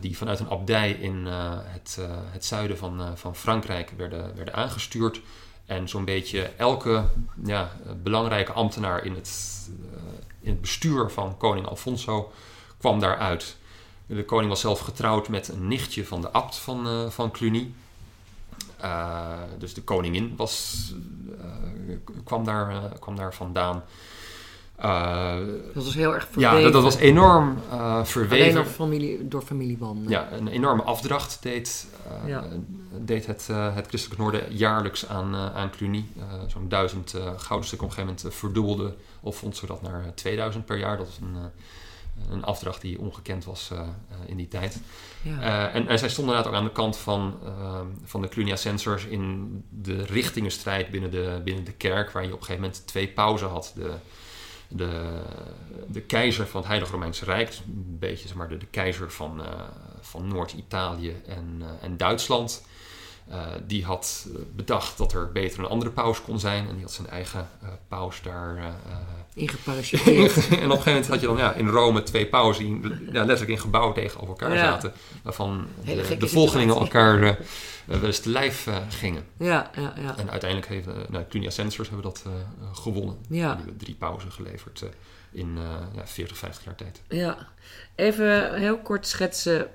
die 0.00 0.16
vanuit 0.16 0.40
een 0.40 0.50
abdij 0.50 0.90
in 0.90 1.26
het, 1.26 1.98
het 2.30 2.44
zuiden 2.44 2.78
van, 2.78 3.16
van 3.16 3.36
Frankrijk 3.36 3.92
werden, 3.96 4.36
werden 4.36 4.54
aangestuurd. 4.54 5.20
En 5.66 5.88
zo'n 5.88 6.04
beetje 6.04 6.42
elke 6.42 7.04
ja, 7.44 7.72
belangrijke 8.02 8.52
ambtenaar 8.52 9.04
in 9.04 9.14
het, 9.14 9.68
in 10.46 10.52
het 10.52 10.60
bestuur 10.60 11.10
van 11.10 11.36
koning 11.36 11.66
Alfonso 11.66 12.32
kwam 12.78 13.00
daaruit. 13.00 13.56
De 14.06 14.24
koning 14.24 14.48
was 14.48 14.60
zelf 14.60 14.80
getrouwd 14.80 15.28
met 15.28 15.48
een 15.48 15.68
nichtje 15.68 16.06
van 16.06 16.20
de 16.20 16.30
abt 16.30 16.56
van, 16.56 16.86
eh, 16.86 17.10
van 17.10 17.30
Cluny. 17.30 17.72
Eh, 18.76 19.38
dus 19.58 19.74
de 19.74 19.82
koningin 19.82 20.34
was, 20.36 20.84
eh, 21.40 21.96
kwam, 22.24 22.44
daar, 22.44 22.98
kwam 22.98 23.16
daar 23.16 23.34
vandaan. 23.34 23.82
Eh, 24.76 25.36
dat 25.74 25.84
was 25.84 25.94
heel 25.94 26.14
erg 26.14 26.26
verweven. 26.30 26.56
ja, 26.56 26.62
dat, 26.62 26.72
dat 26.72 26.82
was 26.82 26.96
enorm 26.96 27.56
Alleen 27.70 28.06
verweven. 28.06 28.54
door, 28.54 28.64
familie, 28.64 29.28
door 29.28 29.42
familiebanden. 29.42 30.08
Ja, 30.10 30.32
een 30.32 30.48
enorme 30.48 30.82
afdracht 30.82 31.38
deed, 31.42 31.86
eh, 32.22 32.28
Ja. 32.28 32.44
deed 32.98 33.26
het, 33.26 33.46
het 33.52 33.86
Christelijk 33.86 34.20
Noorden 34.20 34.42
jaarlijks 34.56 35.08
aan, 35.08 35.34
aan 35.34 35.70
Cluny. 35.70 36.04
Zo'n 36.46 36.68
duizend 36.68 37.10
gouden 37.36 37.66
stukken 37.66 37.88
op 37.88 37.96
een 37.96 38.04
gegeven 38.04 38.04
moment 38.22 38.34
verdubbelde 38.34 38.94
Alfonso 39.22 39.66
dat 39.66 39.82
naar 39.82 40.02
eh, 40.04 40.08
2000 40.14 40.64
per 40.64 40.78
jaar. 40.78 40.96
Dat 40.96 41.08
is 41.08 41.18
een, 41.20 41.36
Een 42.30 42.44
afdracht 42.44 42.80
die 42.80 42.98
ongekend 43.00 43.44
was 43.44 43.70
in 44.26 44.36
die 44.36 44.48
tijd. 44.48 44.80
Ja. 45.22 45.70
en, 45.72 45.88
en 45.88 45.98
zij 45.98 46.08
stonden 46.08 46.34
inderdaad 46.34 46.46
ook 46.46 46.58
aan 46.58 46.68
de 46.68 46.80
kant 46.80 46.96
van, 46.96 47.34
van 48.04 48.20
de 48.22 48.28
Cluniacensors 48.28 49.04
in 49.04 49.48
de 49.70 50.04
richtingenstrijd 50.04 50.90
binnen 50.90 51.10
de, 51.10 51.40
binnen 51.44 51.64
de 51.64 51.72
kerk, 51.72 52.10
waar 52.10 52.22
je 52.22 52.28
op 52.32 52.38
een 52.38 52.44
gegeven 52.44 52.62
moment 52.62 52.86
twee 52.86 53.08
pauzen 53.08 53.48
had. 53.48 53.72
De, 53.74 53.90
de, 54.68 55.22
de 55.86 56.00
keizer 56.00 56.46
van 56.46 56.60
het 56.60 56.68
Heilige 56.68 56.92
Romeinse 56.92 57.24
Rijk, 57.24 57.46
dus 57.46 57.58
een 57.58 57.96
beetje 57.98 58.28
zeg 58.28 58.36
maar, 58.36 58.48
de, 58.48 58.66
keizer 58.70 59.10
van, 59.10 59.42
van 60.00 60.28
Noord-Italië 60.28 61.16
en, 61.26 61.62
en 61.80 61.96
Duitsland. 61.96 62.66
Uh, 63.30 63.46
die 63.66 63.84
had 63.84 64.26
bedacht 64.56 64.98
dat 64.98 65.12
er 65.12 65.32
beter 65.32 65.58
een 65.58 65.66
andere 65.66 65.90
paus 65.90 66.22
kon 66.22 66.38
zijn. 66.40 66.68
En 66.68 66.74
die 66.74 66.82
had 66.82 66.92
zijn 66.92 67.08
eigen 67.08 67.48
uh, 67.62 67.68
paus 67.88 68.22
daar... 68.22 68.56
Uh, 68.56 68.64
Ingeparachuteerd. 69.34 70.36
en 70.36 70.42
op 70.42 70.50
een 70.50 70.70
gegeven 70.70 70.84
moment 70.84 71.06
had 71.06 71.20
je 71.20 71.26
dan 71.26 71.36
ja, 71.36 71.52
in 71.52 71.68
Rome 71.68 72.02
twee 72.02 72.26
pauzen... 72.26 72.64
die 72.64 72.90
ja, 73.12 73.24
letterlijk 73.24 73.48
in 73.48 73.58
gebouwen 73.58 73.94
tegenover 73.94 74.28
elkaar 74.28 74.54
ja. 74.54 74.64
zaten. 74.64 74.92
Waarvan 75.22 75.66
de, 75.84 76.16
de 76.18 76.28
volgelingen 76.28 76.76
elkaar 76.76 77.38
wel 77.84 78.02
eens 78.02 78.20
te 78.20 78.30
lijf 78.30 78.68
gingen. 78.88 79.24
Ja, 79.38 79.70
ja, 79.74 79.92
ja. 80.00 80.16
En 80.16 80.30
uiteindelijk 80.30 80.70
hebben 80.70 81.06
nou, 81.08 81.24
Clunia 81.28 81.50
Censors 81.50 81.88
hebben 81.88 82.06
dat 82.06 82.24
gewonnen. 82.72 83.16
Ja. 83.28 83.54
Die 83.54 83.64
hebben 83.64 83.76
drie 83.76 83.94
pauzen 83.94 84.32
geleverd 84.32 84.84
in 85.32 85.58
ja, 85.94 86.06
40, 86.06 86.36
50 86.36 86.64
jaar 86.64 86.74
tijd. 86.74 87.02
Ja. 87.08 87.36
Even 87.94 88.54
heel 88.54 88.78
kort 88.78 89.06
schetsen. 89.06 89.66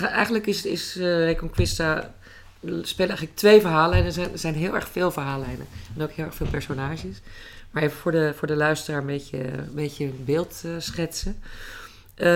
Eigenlijk 0.00 0.46
is, 0.46 0.64
is 0.64 0.94
Reconquista 0.94 2.14
spelen 2.62 3.08
eigenlijk 3.08 3.36
twee 3.36 3.60
verhaallijnen. 3.60 4.06
Er 4.06 4.12
zijn, 4.12 4.32
er 4.32 4.38
zijn 4.38 4.54
heel 4.54 4.74
erg 4.74 4.88
veel 4.88 5.10
verhaallijnen. 5.10 5.66
En 5.96 6.02
ook 6.02 6.10
heel 6.10 6.24
erg 6.24 6.34
veel 6.34 6.46
personages. 6.46 7.20
Maar 7.70 7.82
even 7.82 7.96
voor 7.96 8.12
de, 8.12 8.32
voor 8.36 8.48
de 8.48 8.56
luisteraar 8.56 9.00
een 9.00 9.06
beetje, 9.06 9.38
een 9.38 9.74
beetje 9.74 10.06
beeld 10.06 10.62
uh, 10.66 10.72
schetsen. 10.78 11.36
Uh, 12.16 12.26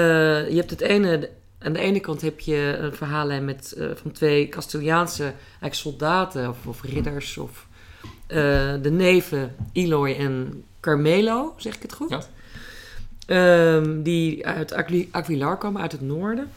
je 0.48 0.56
hebt 0.56 0.70
het 0.70 0.80
ene... 0.80 1.30
Aan 1.58 1.72
de 1.72 1.78
ene 1.78 2.00
kant 2.00 2.20
heb 2.20 2.40
je 2.40 2.76
een 2.80 2.94
verhaallijn 2.94 3.44
met, 3.44 3.74
uh, 3.76 3.90
van 3.94 4.12
twee 4.12 4.48
Castiliaanse 4.48 5.32
soldaten 5.70 6.48
of, 6.48 6.66
of 6.66 6.82
ridders. 6.82 7.38
Of 7.38 7.66
de 8.26 8.90
neven 8.90 9.54
Eloy 9.72 10.12
en 10.12 10.64
Carmelo, 10.80 11.54
zeg 11.56 11.74
ik 11.74 11.82
het 11.82 11.92
goed? 11.92 12.10
Ja. 12.10 13.74
Um, 13.74 14.02
die 14.02 14.46
uit 14.46 14.74
Aguilar 15.10 15.58
komen, 15.58 15.82
uit 15.82 15.92
het 15.92 16.00
noorden. 16.00 16.50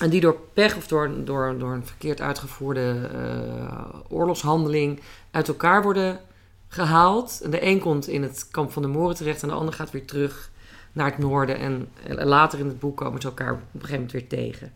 En 0.00 0.10
die 0.10 0.20
door 0.20 0.36
pech 0.52 0.76
of 0.76 0.86
door, 0.86 1.24
door, 1.24 1.58
door 1.58 1.72
een 1.72 1.86
verkeerd 1.86 2.20
uitgevoerde 2.20 3.10
uh, 3.14 3.84
oorlogshandeling 4.08 5.00
uit 5.30 5.48
elkaar 5.48 5.82
worden 5.82 6.20
gehaald. 6.68 7.40
En 7.44 7.50
de 7.50 7.64
een 7.66 7.78
komt 7.78 8.08
in 8.08 8.22
het 8.22 8.48
kamp 8.50 8.72
van 8.72 8.82
de 8.82 8.88
Moren 8.88 9.16
terecht 9.16 9.42
en 9.42 9.48
de 9.48 9.54
ander 9.54 9.74
gaat 9.74 9.90
weer 9.90 10.04
terug 10.04 10.50
naar 10.92 11.06
het 11.06 11.18
noorden. 11.18 11.58
En 11.58 11.88
later 12.06 12.58
in 12.58 12.66
het 12.66 12.80
boek 12.80 12.96
komen 12.96 13.20
ze 13.20 13.26
elkaar 13.26 13.52
op 13.52 13.58
een 13.58 13.80
gegeven 13.80 13.94
moment 13.94 14.12
weer 14.12 14.28
tegen. 14.28 14.72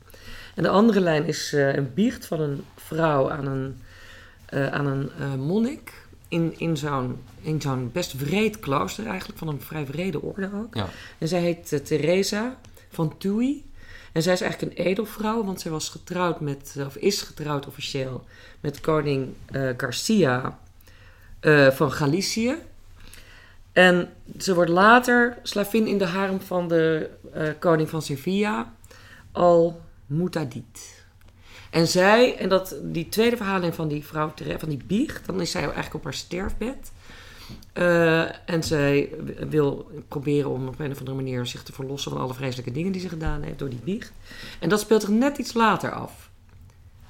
En 0.54 0.62
de 0.62 0.68
andere 0.68 1.00
lijn 1.00 1.26
is 1.26 1.52
uh, 1.52 1.74
een 1.74 1.94
biecht 1.94 2.26
van 2.26 2.40
een 2.40 2.64
vrouw 2.76 3.30
aan 3.30 3.46
een, 3.46 3.80
uh, 4.54 4.72
aan 4.72 4.87
een 4.87 5.40
monnik. 5.40 5.92
In, 6.28 6.54
in 6.58 6.76
zo'n 6.76 7.18
in 7.40 7.60
zo'n 7.60 7.90
best 7.92 8.12
wreed 8.18 8.58
klooster 8.58 9.06
eigenlijk, 9.06 9.38
van 9.38 9.48
een 9.48 9.60
vrij 9.60 9.87
wrede 9.87 10.22
orde 10.22 10.50
ook. 10.54 10.74
Ja. 10.74 10.88
En 11.18 11.28
zij 11.28 11.40
heet 11.40 11.87
Teresa 11.87 12.58
van 12.88 13.18
Tui. 13.18 13.64
En 14.14 14.22
zij 14.22 14.33
is 14.33 14.40
eigenlijk 14.40 14.79
een 14.79 14.85
edelvrouw, 14.85 15.44
want 15.44 15.61
zij 15.61 15.70
was 15.70 15.88
getrouwd 15.88 16.40
met, 16.40 16.77
of 16.87 16.96
is 16.96 17.22
getrouwd 17.22 17.66
officieel, 17.66 18.24
met 18.61 18.81
koning 18.81 19.35
uh, 19.53 19.70
Garcia 19.77 20.59
uh, 21.40 21.70
van 21.70 21.92
Galicië. 21.92 22.57
En 23.72 24.12
ze 24.38 24.55
wordt 24.55 24.70
later 24.70 25.38
slavin 25.42 25.87
in 25.87 25.98
de 25.98 26.05
harem 26.05 26.40
van 26.40 26.68
de 26.68 27.11
uh, 27.37 27.48
koning 27.59 27.88
van 27.88 28.03
Sevilla, 28.03 28.72
al 29.33 29.81
Mutadit. 30.07 31.05
En 31.70 31.88
zij, 31.88 32.37
en 32.37 32.48
dat, 32.48 32.77
die 32.83 33.09
tweede 33.09 33.37
verhaling 33.37 33.74
van 33.74 33.88
die 33.88 34.05
vrouw, 34.05 34.33
van 34.59 34.68
die 34.68 34.85
biecht, 34.87 35.27
dan 35.27 35.40
is 35.40 35.50
zij 35.50 35.62
eigenlijk 35.62 35.94
op 35.94 36.05
haar 36.05 36.14
sterfbed. 36.14 36.92
Uh, 37.74 38.50
en 38.50 38.62
zij 38.62 39.11
wil 39.48 39.90
proberen 40.09 40.50
om 40.50 40.68
op 40.68 40.78
een 40.80 40.90
of 40.90 40.98
andere 40.98 41.16
manier 41.16 41.46
zich 41.46 41.62
te 41.62 41.72
verlossen 41.72 42.11
van 42.11 42.20
alle 42.20 42.35
vreselijke 42.35 42.70
dingen 42.72 42.92
die 42.92 43.00
ze 43.00 43.09
gedaan 43.09 43.42
heeft 43.42 43.59
door 43.59 43.68
die 43.68 43.80
biecht. 43.85 44.12
En 44.59 44.68
dat 44.68 44.80
speelt 44.80 45.00
zich 45.00 45.11
net 45.11 45.38
iets 45.38 45.52
later 45.52 45.92
af. 45.92 46.30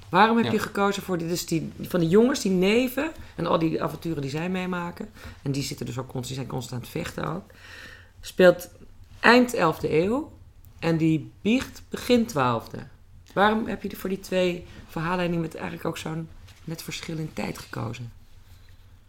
Waarom 0.09 0.37
heb 0.37 0.47
Ja. 0.47 0.53
je 0.53 0.59
gekozen 0.59 1.03
voor 1.03 1.18
die, 1.18 1.29
dus 1.29 1.47
die, 1.47 1.73
van 1.81 2.01
die 2.01 2.09
jongens, 2.09 2.40
die 2.40 2.51
neven 2.51 3.11
en 3.37 3.47
al 3.47 3.59
die 3.59 3.83
avonturen 3.83 4.23
die 4.23 4.31
zij 4.31 4.49
meemaken? 4.51 5.09
En 5.42 5.53
die 5.53 5.62
zitten 5.62 5.87
dus 5.87 5.99
ook 5.99 6.05
constant, 6.09 6.27
die 6.27 6.37
zijn 6.37 6.47
constant 6.49 6.75
aan 6.83 6.88
het 6.88 7.03
vechten 7.03 7.25
ook. 7.25 7.44
Speelt 8.20 8.68
eind 9.20 9.55
11e 9.57 9.90
eeuw 9.90 10.33
en 10.79 10.97
die 10.97 11.31
biecht 11.42 11.83
begin 11.88 12.29
12e. 12.29 12.79
Waarom 13.33 13.66
heb 13.66 13.83
je 13.83 13.97
voor 13.97 14.09
die 14.09 14.20
twee 14.20 14.66
verhaallijnen 14.88 15.40
met 15.40 15.55
eigenlijk 15.55 15.85
ook 15.87 15.99
zo'n 15.99 16.29
net 16.64 16.83
verschil 16.83 17.18
in 17.18 17.31
tijd 17.33 17.59
gekozen? 17.59 18.12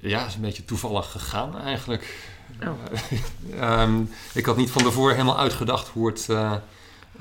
Ja, 0.09 0.25
is 0.25 0.35
een 0.35 0.41
beetje 0.41 0.65
toevallig 0.65 1.11
gegaan 1.11 1.57
eigenlijk. 1.59 2.31
Oh. 2.63 2.69
Ehm, 3.59 4.01
ik 4.33 4.45
had 4.45 4.57
niet 4.57 4.71
van 4.71 4.83
tevoren 4.83 5.13
helemaal 5.15 5.39
uitgedacht 5.39 5.87
hoe 5.87 6.07
het, 6.07 6.29
eh, 6.29 6.53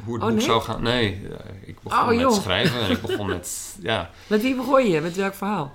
hoe 0.04 0.14
het 0.14 0.22
Oh, 0.22 0.28
boek 0.28 0.36
nee? 0.38 0.46
zou 0.46 0.62
gaan. 0.62 0.82
Nee, 0.82 1.20
eh, 1.38 1.68
ik 1.68 1.80
begon 1.82 2.00
Oh, 2.00 2.06
met 2.08 2.18
joh. 2.20 2.32
schrijven 2.32 2.80
en 2.80 2.90
ik 2.90 3.00
begon 3.06 3.26
met, 3.26 3.76
ja, 3.82 4.10
Met 4.26 4.42
wie 4.42 4.54
begon 4.56 4.86
je? 4.90 5.00
Met 5.00 5.16
welk 5.16 5.34
verhaal? 5.34 5.74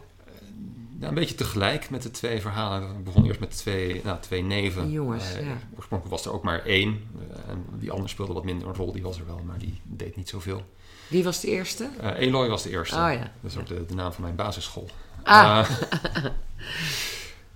een 1.00 1.14
beetje 1.14 1.36
tegelijk 1.36 1.90
met 1.90 2.04
de 2.04 2.12
twee 2.12 2.42
verhalen. 2.42 2.90
Ik 2.98 3.04
begon 3.04 3.26
eerst 3.26 3.40
met 3.40 3.58
twee, 3.58 4.02
nou, 4.04 4.20
twee 4.20 4.44
neven. 4.44 4.92
Jongens, 4.92 5.34
Eh, 5.36 5.46
ja. 5.46 5.58
Oorspronkelijk 5.76 6.16
was 6.16 6.26
er 6.26 6.34
ook 6.34 6.44
maar 6.44 6.66
één. 6.66 7.04
en 7.48 7.66
die 7.80 7.92
andere 7.92 8.10
speelde 8.10 8.34
wat 8.34 8.44
minder 8.44 8.68
een 8.68 8.76
rol. 8.76 8.92
Die 8.92 9.02
was 9.04 9.20
er 9.20 9.26
wel, 9.26 9.42
maar 9.46 9.58
die 9.58 9.82
deed 9.84 10.16
niet 10.16 10.30
zoveel. 10.30 10.64
Wie 11.08 11.24
was 11.24 11.40
de 11.40 11.48
eerste? 11.48 11.90
Eloy 12.18 12.50
was 12.50 12.64
de 12.64 12.70
eerste. 12.70 12.96
Oh 12.96 13.12
ja. 13.12 13.32
Dat 13.42 13.52
is 13.52 13.58
ook 13.58 13.68
de, 13.68 13.86
de 13.86 13.96
naam 13.96 14.12
van 14.12 14.24
mijn 14.24 14.36
basisschool. 14.36 14.90
Ah. 15.30 15.60
Eh, 15.60 16.26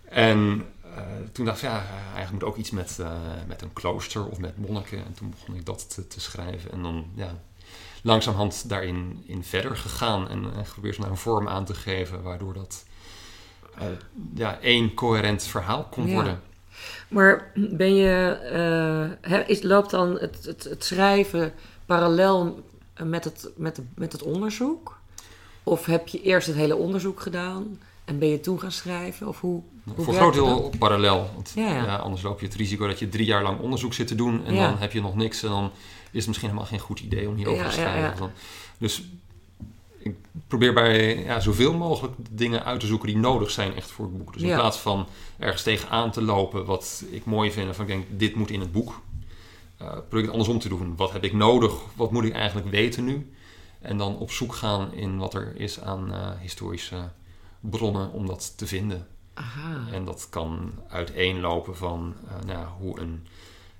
en 0.29 0.65
eh, 0.95 1.01
toen 1.31 1.45
dacht 1.45 1.57
ik, 1.57 1.63
ja, 1.63 1.83
eigenlijk 2.03 2.31
moet 2.31 2.43
ook 2.43 2.57
iets 2.57 2.71
met, 2.71 2.99
eh, 2.99 3.11
met 3.47 3.61
een 3.61 3.73
klooster 3.73 4.25
of 4.25 4.37
met 4.37 4.57
monniken. 4.57 5.05
En 5.05 5.13
toen 5.13 5.29
begon 5.29 5.55
ik 5.55 5.65
dat 5.65 5.93
te, 5.93 6.07
te 6.07 6.19
schrijven. 6.19 6.71
En 6.71 6.81
dan, 6.81 7.05
ja, 7.15 7.39
langzamerhand 8.01 8.69
daarin 8.69 9.23
in 9.27 9.43
verder 9.43 9.77
gegaan. 9.77 10.29
En, 10.29 10.53
en 10.55 10.65
geprobeerd 10.65 10.97
naar 10.97 11.09
een 11.09 11.17
vorm 11.17 11.47
aan 11.47 11.65
te 11.65 11.73
geven, 11.73 12.21
waardoor 12.21 12.53
dat 12.53 12.85
ja, 14.33 14.59
één 14.59 14.93
coherent 14.93 15.43
verhaal 15.43 15.83
kon 15.83 16.07
Ja. 16.07 16.13
worden. 16.13 16.41
Maar 17.07 17.51
ben 17.55 17.95
je, 17.95 19.45
is, 19.47 19.61
loopt 19.61 19.89
dan 19.89 20.17
het, 20.19 20.45
het, 20.45 20.63
het 20.63 20.83
schrijven 20.83 21.53
parallel 21.85 22.63
met 23.03 23.23
het, 23.23 23.49
met, 23.55 23.75
de, 23.75 23.83
met 23.95 24.11
het 24.11 24.23
onderzoek? 24.23 25.01
Of 25.63 25.85
heb 25.85 26.07
je 26.07 26.21
eerst 26.21 26.47
het 26.47 26.55
hele 26.55 26.75
onderzoek 26.75 27.19
gedaan 27.21 27.79
en 28.05 28.19
ben 28.19 28.27
je 28.27 28.39
toen 28.39 28.59
gaan 28.59 28.71
schrijven? 28.71 29.27
Of 29.27 29.39
hoe, 29.39 29.61
hoe 29.95 30.05
Voor 30.05 30.13
groot 30.13 30.33
dat? 30.33 30.45
deel 30.45 30.71
parallel. 30.79 31.29
Want 31.35 31.51
Ja, 31.55 31.67
ja. 31.67 31.83
ja, 31.83 31.95
anders 31.95 32.21
loop 32.21 32.39
je 32.39 32.45
het 32.45 32.55
risico 32.55 32.87
dat 32.87 32.99
je 32.99 33.09
drie 33.09 33.25
jaar 33.25 33.43
lang 33.43 33.59
onderzoek 33.59 33.93
zit 33.93 34.07
te 34.07 34.15
doen. 34.15 34.45
En 34.45 34.53
Ja. 34.53 34.69
dan 34.69 34.77
heb 34.77 34.91
je 34.91 35.01
nog 35.01 35.15
niks. 35.15 35.43
En 35.43 35.49
dan 35.49 35.63
is 36.11 36.19
het 36.19 36.27
misschien 36.27 36.47
helemaal 36.49 36.69
geen 36.69 36.79
goed 36.79 36.99
idee 36.99 37.27
om 37.29 37.35
hierover 37.35 37.65
te 37.65 37.71
schrijven. 37.71 38.31
Dus 38.77 39.03
ik 39.97 40.15
probeer 40.47 40.73
bij 40.73 41.23
ja, 41.23 41.39
zoveel 41.39 41.73
mogelijk 41.73 42.13
dingen 42.29 42.63
uit 42.65 42.79
te 42.79 42.85
zoeken 42.85 43.07
die 43.07 43.17
nodig 43.17 43.51
zijn 43.51 43.75
echt 43.75 43.91
voor 43.91 44.05
het 44.05 44.17
boek. 44.17 44.33
Dus 44.33 44.41
in 44.41 44.53
plaats 44.55 44.77
van 44.77 45.05
ergens 45.39 45.63
tegenaan 45.63 46.11
te 46.11 46.21
lopen 46.21 46.65
wat 46.65 47.03
ik 47.11 47.25
mooi 47.25 47.51
vind. 47.51 47.67
En 47.67 47.75
van 47.75 47.85
ik 47.85 47.91
denk, 47.91 48.05
dit 48.09 48.35
moet 48.35 48.49
in 48.51 48.59
het 48.59 48.71
boek. 48.71 49.01
eh 49.77 49.87
probeer 49.91 50.17
ik 50.19 50.23
het 50.25 50.31
andersom 50.31 50.59
te 50.59 50.69
doen. 50.69 50.93
Wat 50.95 51.11
heb 51.11 51.23
ik 51.23 51.33
nodig? 51.33 51.73
Wat 51.95 52.11
moet 52.11 52.23
ik 52.23 52.33
eigenlijk 52.33 52.69
weten 52.69 53.03
nu? 53.05 53.31
En 53.83 53.97
dan 53.97 54.17
op 54.17 54.31
zoek 54.31 54.55
gaan 54.55 54.93
in 54.93 55.17
wat 55.17 55.33
er 55.33 55.55
is 55.55 55.79
aan 55.81 56.13
eh, 56.13 56.29
historische 56.39 57.09
bronnen 57.59 58.11
om 58.11 58.27
dat 58.27 58.53
te 58.57 58.67
vinden. 58.67 59.07
Aha. 59.33 59.85
En 59.91 60.05
dat 60.05 60.27
kan 60.29 60.73
uiteenlopen 60.87 61.75
van 61.77 62.13
eh, 62.27 62.45
nou, 62.45 62.59
ja, 62.59 62.73
hoe 62.79 62.99
een 62.99 63.27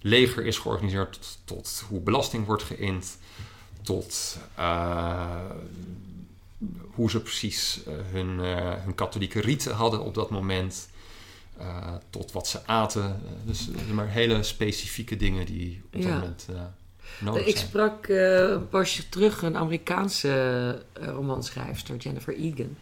leger 0.02 0.46
is 0.46 0.58
georganiseerd, 0.58 1.14
tot, 1.14 1.38
tot 1.46 1.84
hoe 1.90 2.00
belasting 2.00 2.46
wordt 2.46 2.64
geïnd, 2.64 3.18
tot 3.82 4.38
eh, 4.56 5.50
hoe 6.94 7.10
ze 7.10 7.22
precies 7.22 7.80
hun, 8.12 8.28
hun 8.84 8.96
katholieke 8.96 9.40
rieten 9.42 9.76
hadden 9.76 10.04
op 10.04 10.14
dat 10.14 10.30
moment, 10.30 10.90
tot 12.10 12.32
wat 12.32 12.48
ze 12.48 12.66
aten. 12.68 13.22
Dus 13.46 13.70
maar 13.94 14.08
hele 14.10 14.44
specifieke 14.44 15.16
dingen 15.18 15.46
die 15.46 15.82
op 15.86 15.92
dat 15.92 16.04
Ja. 16.04 16.14
moment 16.20 16.48
nodig 17.20 17.46
Ik 17.46 17.56
zijn. 17.58 17.68
sprak 17.68 18.08
eh, 18.08 18.40
een 18.40 18.70
poosje 18.70 19.10
terug 19.10 19.42
een 19.42 19.58
Amerikaanse 19.58 20.30
eh, 20.94 21.08
romanschrijfster, 21.08 21.96
Jennifer 21.96 22.36
Egan. 22.36 22.78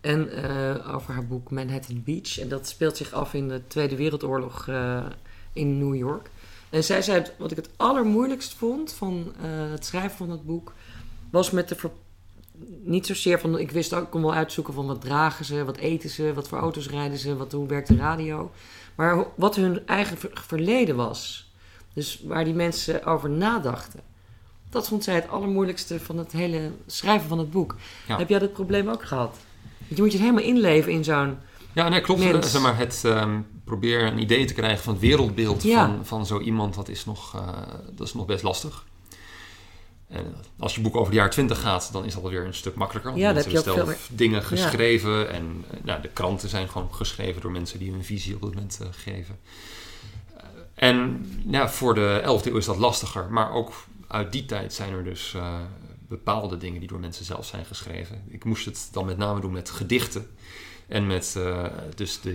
En 0.00 0.30
eh, 0.42 0.94
over 0.94 1.14
haar 1.14 1.26
boek 1.26 1.50
Manhattan 1.50 2.02
Beach. 2.04 2.38
En 2.38 2.48
dat 2.48 2.68
speelt 2.68 2.96
zich 2.96 3.12
af 3.12 3.34
in 3.34 3.48
de 3.48 3.60
Tweede 3.66 3.96
Wereldoorlog 3.96 4.68
in 5.52 5.78
New 5.78 5.94
York. 5.94 6.30
En 6.70 6.84
zij 6.84 7.02
zei, 7.02 7.22
wat 7.38 7.50
ik 7.50 7.56
het 7.56 7.70
allermoeilijkst 7.76 8.54
vond 8.54 8.92
van 8.92 9.34
het 9.70 9.84
schrijven 9.84 10.16
van 10.16 10.30
het 10.30 10.44
boek... 10.44 10.72
was 11.30 11.50
met 11.50 11.68
de... 11.68 11.74
ver- 11.74 11.90
niet 12.84 13.06
zozeer 13.06 13.40
van... 13.40 13.58
Ik 13.58 13.70
wist 13.70 13.94
ook, 13.94 14.02
ik 14.02 14.10
kon 14.10 14.22
wel 14.22 14.34
uitzoeken 14.34 14.74
van 14.74 14.86
wat 14.86 15.00
dragen 15.00 15.44
ze, 15.44 15.64
wat 15.64 15.76
eten 15.76 16.10
ze... 16.10 16.34
wat 16.34 16.48
voor 16.48 16.58
auto's 16.58 16.88
rijden 16.88 17.18
ze, 17.18 17.36
wat, 17.36 17.52
hoe 17.52 17.68
werkt 17.68 17.88
de 17.88 17.96
radio... 17.96 18.50
maar 18.94 19.24
wat 19.36 19.56
hun 19.56 19.86
eigen 19.86 20.18
ver- 20.18 20.44
verleden 20.46 20.96
was... 20.96 21.45
Dus 21.96 22.20
waar 22.24 22.44
die 22.44 22.54
mensen 22.54 23.04
over 23.04 23.30
nadachten. 23.30 24.00
Dat 24.70 24.88
vond 24.88 25.04
zij 25.04 25.14
het 25.14 25.28
allermoeilijkste 25.28 26.00
van 26.00 26.18
het 26.18 26.32
hele 26.32 26.70
schrijven 26.86 27.28
van 27.28 27.38
het 27.38 27.50
boek. 27.50 27.76
Ja. 28.08 28.18
Heb 28.18 28.28
jij 28.28 28.38
dat 28.38 28.52
probleem 28.52 28.88
ook 28.88 29.04
gehad? 29.04 29.36
Want 29.78 29.96
je 29.96 30.02
moet 30.02 30.12
je 30.12 30.18
helemaal 30.18 30.42
inleven 30.42 30.92
in 30.92 31.04
zo'n... 31.04 31.36
Ja, 31.72 31.88
nee, 31.88 32.00
klopt. 32.00 32.20
Mens. 32.20 32.46
Eh, 32.46 32.52
Zeg 32.52 32.62
maar, 32.62 32.78
het 32.78 33.02
ehm, 33.04 33.40
proberen 33.64 34.12
een 34.12 34.18
idee 34.18 34.44
te 34.44 34.54
krijgen 34.54 34.84
van 34.84 34.92
het 34.92 35.02
wereldbeeld 35.02 35.62
Ja. 35.62 35.86
van, 35.86 36.06
van 36.06 36.26
zo 36.26 36.40
iemand, 36.40 36.74
dat 36.74 36.88
is, 36.88 37.04
nog, 37.04 37.34
eh, 37.34 37.48
dat 37.94 38.06
is 38.06 38.14
nog 38.14 38.26
best 38.26 38.42
lastig. 38.42 38.84
En 40.08 40.34
als 40.58 40.74
je 40.74 40.80
boek 40.80 40.96
over 40.96 41.10
de 41.10 41.16
jaren 41.16 41.32
20 41.32 41.60
gaat, 41.60 41.92
dan 41.92 42.04
is 42.04 42.14
dat 42.14 42.22
alweer 42.22 42.44
een 42.46 42.54
stuk 42.54 42.74
makkelijker. 42.74 43.10
Want 43.10 43.22
Ja, 43.22 43.32
mensen 43.32 43.52
hebben 43.52 43.74
zelf 43.74 44.08
dingen 44.12 44.42
geschreven. 44.42 45.30
En 45.32 45.64
eh, 45.70 45.76
nou, 45.84 46.02
de 46.02 46.08
kranten 46.08 46.48
zijn 46.48 46.68
gewoon 46.68 46.94
geschreven 46.94 47.40
door 47.42 47.50
mensen 47.50 47.78
die 47.78 47.90
hun 47.90 48.04
visie 48.04 48.34
op 48.34 48.40
dat 48.40 48.54
moment 48.54 48.78
eh, 48.82 48.88
geven. 48.90 49.38
En 50.76 51.26
ja, 51.46 51.68
voor 51.68 51.94
de 51.94 52.20
11e 52.22 52.46
eeuw 52.46 52.56
is 52.56 52.64
dat 52.64 52.76
lastiger. 52.76 53.30
Maar 53.30 53.52
ook 53.52 53.72
uit 54.06 54.32
die 54.32 54.44
tijd 54.44 54.72
zijn 54.74 54.92
er 54.92 55.04
dus 55.04 55.34
eh, 55.34 55.60
bepaalde 56.08 56.56
dingen 56.56 56.80
die 56.80 56.88
door 56.88 57.00
mensen 57.00 57.24
zelf 57.24 57.46
zijn 57.46 57.64
geschreven. 57.64 58.22
Ik 58.28 58.44
moest 58.44 58.64
het 58.64 58.88
dan 58.92 59.06
met 59.06 59.16
name 59.18 59.40
doen 59.40 59.52
met 59.52 59.70
gedichten. 59.70 60.26
En 60.88 61.06
met 61.06 61.34
eh, 61.36 61.64
dus 61.94 62.20
de, 62.20 62.32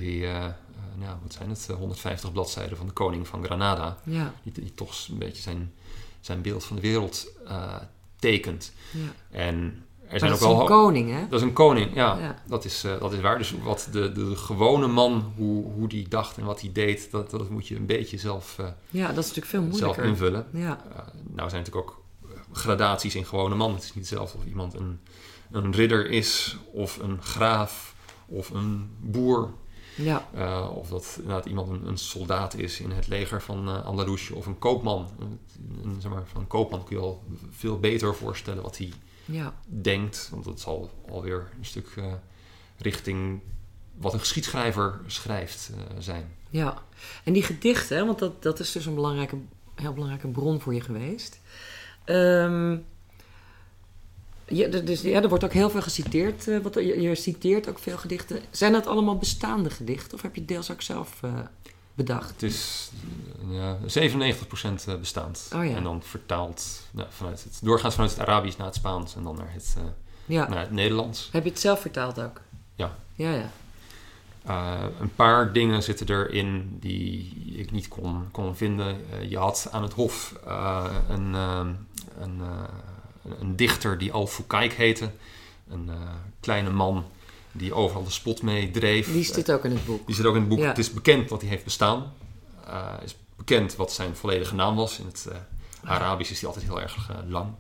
nou, 0.96 1.18
wat 1.22 1.34
zijn 1.34 1.50
het, 1.50 1.68
eh, 1.70 1.76
150 1.76 2.32
bladzijden 2.32 2.78
van 2.78 2.86
de 2.86 2.94
koning 2.94 3.28
van 3.28 3.44
Granada. 3.44 3.98
Ja, 4.04 4.34
Die, 4.44 4.54
die 4.54 4.74
toch 4.74 5.08
een 5.10 5.18
beetje 5.18 5.42
zijn, 5.42 5.74
zijn 6.20 6.42
beeld 6.42 6.64
van 6.64 6.76
de 6.76 6.82
wereld 6.82 7.28
tekent. 8.20 8.74
ja. 8.92 9.38
En 9.38 9.86
er 10.14 10.20
Maar 10.20 10.20
zijn 10.20 10.32
ook 10.32 10.40
dat 10.40 10.52
is 10.52 10.60
een 10.60 10.66
koning, 10.66 11.10
hè? 11.12 11.28
dat 11.30 11.40
is 11.40 11.46
een 11.46 11.54
koning, 11.54 11.96
ja. 11.96 12.18
Ja. 12.20 12.36
Dat, 12.48 12.66
is, 12.66 12.84
eh, 12.84 13.00
dat 13.00 13.14
is 13.14 13.20
waar. 13.20 13.38
Dus 13.38 13.54
wat 13.64 13.88
de, 13.92 14.12
de, 14.12 14.36
gewone 14.36 14.88
man, 14.88 15.34
hoe, 15.36 15.72
hoe 15.72 15.88
die 15.88 16.08
dacht 16.08 16.38
en 16.38 16.46
wat 16.46 16.62
hij 16.62 16.72
deed... 16.72 17.12
Dat, 17.12 17.30
dat 17.30 17.50
moet 17.50 17.68
je 17.68 17.76
een 17.76 17.86
beetje 17.86 18.18
zelf, 18.18 18.56
eh, 18.60 18.66
Ja, 18.90 19.08
dat 19.08 19.24
is 19.24 19.34
natuurlijk 19.34 19.48
veel 19.48 19.62
zelf 19.62 19.72
moeilijker. 19.98 20.04
invullen. 20.06 20.46
Ja, 20.54 20.80
Uh, 20.92 20.96
nou 21.36 21.50
zijn 21.50 21.64
natuurlijk 21.64 21.76
ook 21.90 22.02
gradaties 22.52 23.16
in 23.16 23.26
gewone 23.26 23.56
man. 23.56 23.74
Het 23.74 23.84
is 23.84 23.94
niet 23.94 24.10
hetzelfde 24.10 24.38
of 24.38 24.46
iemand 24.46 24.74
een, 24.74 25.00
een 25.52 25.72
ridder 25.72 26.10
is... 26.10 26.58
of 26.74 26.98
een 27.02 27.22
graaf 27.22 27.96
of 28.28 28.50
een 28.50 28.90
boer... 29.00 29.50
ja, 29.96 30.28
Uh, 30.36 30.68
of 30.76 30.90
dat 30.90 31.16
inderdaad 31.22 31.46
iemand 31.46 31.70
een, 31.70 31.88
een 31.88 31.98
soldaat 31.98 32.54
is 32.58 32.80
in 32.80 32.92
het 32.92 33.08
leger 33.08 33.42
van 33.42 33.68
uh, 33.70 33.86
Andalusië 33.86 34.34
of 34.34 34.46
een 34.46 34.60
koopman. 34.60 35.08
Een, 35.20 35.40
een- 35.84 36.02
zeg 36.02 36.12
maar, 36.12 36.24
van 36.26 36.42
een 36.42 36.48
koopman 36.48 36.84
kun 36.84 36.96
je 36.96 37.02
al 37.02 37.24
veel 37.50 37.80
beter 37.80 38.16
voorstellen 38.16 38.64
wat 38.64 38.78
hij 38.78 38.92
ja. 39.32 39.54
denkt. 39.66 40.28
Want 40.32 40.44
dat 40.44 40.60
zal 40.60 40.92
alweer 41.10 41.50
een 41.60 41.66
stuk 41.66 41.88
uh, 41.98 42.06
richting 42.78 43.40
wat 43.98 44.14
een 44.14 44.20
geschiedschrijver 44.20 45.00
schrijft 45.08 45.72
uh, 45.76 45.78
zijn. 46.00 46.36
Ja, 46.50 46.84
en 47.24 47.34
die 47.34 47.44
gedichten, 47.44 48.06
want 48.06 48.20
dat, 48.20 48.44
dat 48.44 48.60
is 48.60 48.72
dus 48.72 48.86
een 48.86 48.96
belangrijke, 48.96 49.36
heel 49.76 49.94
belangrijke 49.94 50.28
bron 50.28 50.60
voor 50.62 50.74
je 50.74 50.82
geweest. 50.82 51.40
Ehm, 52.06 52.78
ja, 54.48 54.68
er- 54.68 54.86
dus, 54.86 55.02
ja, 55.02 55.22
er 55.22 55.30
wordt 55.30 55.44
ook 55.44 55.54
heel 55.54 55.70
veel 55.70 55.82
geciteerd. 55.82 56.48
eh, 56.48 56.58
wat, 56.60 56.74
je, 56.74 57.02
je 57.02 57.16
citeert 57.16 57.70
ook 57.70 57.80
veel 57.80 57.98
gedichten. 57.98 58.40
Zijn 58.52 58.72
dat 58.72 58.88
allemaal 58.88 59.18
bestaande 59.18 59.70
gedichten 59.70 60.14
of 60.14 60.22
heb 60.22 60.36
je 60.36 60.46
deels 60.46 60.72
ook 60.72 60.82
zelf 60.82 61.24
eh, 61.24 61.40
bedacht? 61.94 62.30
Het 62.30 62.44
is 62.44 62.90
ja, 63.50 63.78
97% 63.78 65.00
bestaand. 65.00 65.52
Oh 65.56 65.66
ja. 65.66 65.76
En 65.76 65.84
dan 65.84 66.04
vertaald 66.04 66.82
nou, 66.92 67.08
vanuit 67.12 67.44
het, 67.44 67.60
doorgaans 67.62 67.94
vanuit 67.94 68.12
het 68.12 68.28
Arabisch 68.28 68.58
naar 68.58 68.68
het 68.68 68.76
Spaans 68.76 69.16
en 69.16 69.24
dan 69.24 69.36
naar 69.36 69.54
het, 69.54 69.76
uh, 69.78 69.84
Ja. 70.26 70.50
naar 70.50 70.60
het 70.60 70.72
Nederlands. 70.72 71.30
Heb 71.32 71.44
je 71.44 71.50
het 71.50 71.60
zelf 71.60 71.82
vertaald 71.82 72.20
ook? 72.22 72.42
Ja. 72.76 72.96
Ja, 73.16 73.32
ja. 73.32 73.50
Uh, 74.48 74.84
een 75.00 75.16
paar 75.16 75.54
dingen 75.54 75.84
zitten 75.84 76.08
erin 76.10 76.78
die 76.80 77.34
ik 77.56 77.72
niet 77.72 77.88
kon, 77.88 78.32
kon 78.32 78.56
vinden. 78.56 78.98
Uh, 79.14 79.30
je 79.30 79.38
had 79.38 79.68
aan 79.72 79.84
het 79.84 79.94
Hof 79.94 80.36
een, 81.10 81.34
een, 81.34 82.42
een, 83.40 83.56
dichter 83.56 83.98
die 83.98 84.12
Al 84.12 84.28
Fukaik 84.28 84.74
heette. 84.74 85.10
Een 85.70 85.90
kleine 86.40 86.70
man 86.70 87.06
die 87.52 87.74
overal 87.74 88.04
de 88.04 88.12
spot 88.12 88.42
mee 88.42 88.72
dreef. 88.72 89.12
Die 89.12 89.24
zit 89.24 89.52
ook 89.52 89.66
in 89.66 89.72
het 89.72 89.86
boek. 89.86 90.06
Die 90.06 90.16
zit 90.16 90.26
ook 90.26 90.36
in 90.36 90.40
het 90.40 90.50
boek. 90.50 90.60
Ja. 90.60 90.68
Het 90.68 90.78
is 90.78 90.92
bekend 90.92 91.30
dat 91.30 91.42
hij 91.42 91.50
heeft 91.50 91.64
bestaan. 91.64 92.14
Het 92.66 93.04
is 93.04 93.16
bekend 93.36 93.76
wat 93.76 93.92
zijn 93.92 94.16
volledige 94.16 94.56
naam 94.56 94.76
was. 94.76 95.00
In 95.00 95.06
het 95.06 95.28
Arabisch 95.84 96.32
is 96.32 96.40
die 96.40 96.48
altijd 96.48 96.66
heel 96.66 96.82
erg 96.82 97.10
lang. 97.28 97.54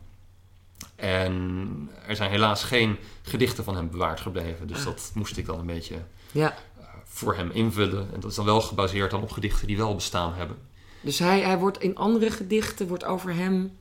En 0.95 1.89
er 2.07 2.15
zijn 2.15 2.31
helaas 2.31 2.63
geen 2.63 2.97
gedichten 3.21 3.63
van 3.63 3.75
hem 3.75 3.89
bewaard 3.89 4.19
gebleven. 4.19 4.67
Dus 4.67 4.83
dat 4.83 5.11
moest 5.13 5.37
ik 5.37 5.45
dan 5.45 5.59
een 5.59 5.65
beetje 5.65 5.95
ja. 6.31 6.55
voor 7.03 7.35
hem 7.35 7.51
invullen. 7.51 8.09
En 8.13 8.19
dat 8.19 8.29
is 8.29 8.35
dan 8.35 8.45
wel 8.45 8.61
gebaseerd 8.61 9.11
dan 9.11 9.21
op 9.21 9.31
gedichten 9.31 9.67
die 9.67 9.77
wel 9.77 9.95
bestaan 9.95 10.33
hebben. 10.33 10.57
Dus 11.01 11.19
hij, 11.19 11.41
hij 11.41 11.57
wordt 11.57 11.81
in 11.81 11.95
andere 11.95 12.31
gedichten, 12.31 12.87
wordt 12.87 13.03
over 13.03 13.33
hem... 13.33 13.79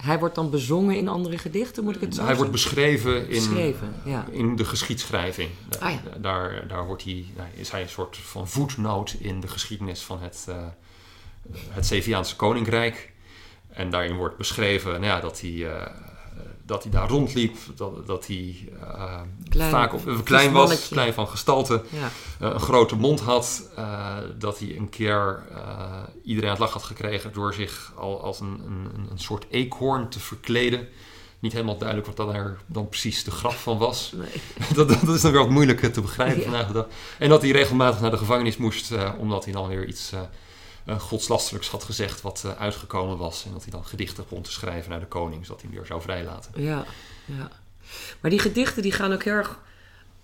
Hij 0.00 0.18
wordt 0.18 0.34
dan 0.34 0.50
bezongen 0.50 0.96
in 0.96 1.08
andere 1.08 1.38
gedichten, 1.38 1.84
moet 1.84 1.94
ik 1.94 2.00
het 2.00 2.14
zo 2.14 2.20
Hij 2.20 2.28
zeggen? 2.28 2.36
wordt 2.36 2.64
beschreven 2.64 3.28
in, 3.28 3.28
Beschreven, 3.28 3.94
ja. 4.04 4.26
in 4.30 4.56
de 4.56 4.64
geschiedschrijving. 4.64 5.50
Ah, 5.78 5.92
ja. 5.92 6.18
daar, 6.18 6.68
daar 6.68 6.86
wordt 6.86 7.04
hij, 7.04 7.26
is 7.54 7.70
hij 7.70 7.82
een 7.82 7.88
soort 7.88 8.16
van 8.16 8.48
voetnoot 8.48 9.16
in 9.18 9.40
de 9.40 9.48
geschiedenis 9.48 10.02
van 10.02 10.20
het, 10.20 10.46
uh, 10.48 10.56
het 11.68 11.86
Zeviaanse 11.86 12.36
Koninkrijk. 12.36 13.12
En 13.68 13.90
daarin 13.90 14.16
wordt 14.16 14.36
beschreven 14.36 14.90
nou 14.90 15.04
ja, 15.04 15.20
dat 15.20 15.40
hij... 15.40 15.50
Uh, 15.50 15.86
dat 16.66 16.82
hij 16.82 16.92
daar 16.92 17.08
rondliep, 17.08 17.56
dat, 17.76 18.06
dat 18.06 18.26
hij 18.26 18.68
uh, 18.82 19.20
klein, 19.48 19.70
vaak 19.70 19.94
op, 19.94 20.06
uh, 20.06 20.20
klein 20.22 20.52
was, 20.52 20.88
klein 20.88 21.14
van 21.14 21.28
gestalte, 21.28 21.82
ja. 21.88 22.10
uh, 22.46 22.54
een 22.54 22.60
grote 22.60 22.96
mond 22.96 23.20
had, 23.20 23.70
eh, 23.76 24.16
dat 24.38 24.58
hij 24.58 24.76
een 24.76 24.88
keer 24.88 25.42
iedereen 26.24 26.48
aan 26.48 26.54
het 26.54 26.64
lach 26.64 26.72
had 26.72 26.82
gekregen 26.82 27.32
door 27.32 27.54
zich 27.54 27.92
al 27.96 28.22
als 28.22 28.40
een, 28.40 28.62
een, 28.66 29.06
een 29.10 29.18
soort 29.18 29.46
eekhoorn 29.50 30.08
te 30.08 30.20
verkleden. 30.20 30.88
Niet 31.38 31.52
helemaal 31.52 31.78
duidelijk 31.78 32.16
wat 32.16 32.16
daar 32.16 32.56
dan 32.66 32.88
precies 32.88 33.24
de 33.24 33.30
grap 33.30 33.52
van 33.52 33.78
was. 33.78 34.12
Nee. 34.14 34.42
dat, 34.74 34.88
dat, 34.88 35.08
is 35.08 35.20
dan 35.20 35.32
weer 35.32 35.40
wat 35.40 35.50
moeilijker 35.50 35.92
te 35.92 36.00
begrijpen 36.00 36.36
ja. 36.36 36.42
vandaag 36.42 36.66
de 36.66 36.72
dag. 36.72 36.86
En 37.18 37.28
dat 37.28 37.42
hij 37.42 37.50
regelmatig 37.50 38.00
naar 38.00 38.10
de 38.10 38.16
gevangenis 38.16 38.56
moest, 38.56 38.92
omdat 39.18 39.44
hij 39.44 39.52
dan 39.52 39.68
weer 39.68 39.86
iets 39.86 40.12
godslastelijks 40.86 41.68
had 41.68 41.84
gezegd 41.84 42.20
wat 42.20 42.42
uh, 42.46 42.52
uitgekomen 42.52 43.16
was. 43.16 43.44
En 43.44 43.52
dat 43.52 43.62
hij 43.62 43.70
dan 43.70 43.84
gedichten 43.84 44.22
begon 44.22 44.42
te 44.42 44.52
schrijven 44.52 44.90
naar 44.90 45.00
de 45.00 45.06
koning, 45.06 45.46
zodat 45.46 45.60
hij 45.60 45.70
hem 45.70 45.78
weer 45.78 45.88
zou 45.88 46.02
vrijlaten. 46.02 46.62
Ja, 46.62 46.84
ja. 47.24 47.50
Maar 48.20 48.30
die 48.30 48.40
gedichten 48.40 48.82
die 48.82 48.92
gaan 48.92 49.12
ook 49.12 49.22
heel 49.22 49.32
erg 49.32 49.58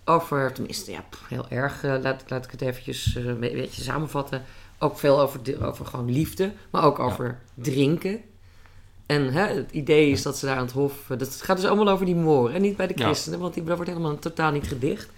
over, 0.05 0.53
tenminste 0.53 0.91
ja, 0.91 1.05
heel 1.29 1.47
erg, 1.49 1.85
uh, 1.85 1.95
laat, 2.03 2.23
laat 2.27 2.45
ik 2.45 2.51
het 2.51 2.61
eventjes 2.61 3.15
een 3.15 3.41
beetje 3.41 3.83
samenvatten. 3.83 4.45
Ook 4.79 4.99
veel 4.99 5.21
over, 5.21 5.43
de, 5.43 5.67
over 5.67 5.87
gewoon 5.87 6.13
liefde, 6.13 6.53
maar 6.71 6.85
ook 6.85 6.99
over 6.99 7.27
ja. 7.55 7.63
drinken. 7.63 8.21
En 9.07 9.33
hè, 9.33 9.47
het 9.47 9.71
idee 9.71 10.11
is 10.11 10.23
dat 10.23 10.39
ze 10.39 10.47
daar 10.47 10.57
aan 10.57 10.65
het 10.65 10.73
hof... 10.73 10.95
Dat 11.19 11.43
gaat 11.43 11.57
dus 11.57 11.67
allemaal 11.67 11.89
over 11.89 12.07
die 12.07 12.15
moren. 12.15 12.55
En 12.55 12.63
niet 12.63 12.77
bij 12.77 12.87
de 12.87 12.95
christenen, 12.95 13.37
ja. 13.37 13.43
want 13.43 13.55
die, 13.55 13.65
dat 13.65 13.77
wordt 13.77 13.91
helemaal 13.91 14.19
totaal 14.19 14.51
niet 14.51 14.69
gedicht. 14.69 15.11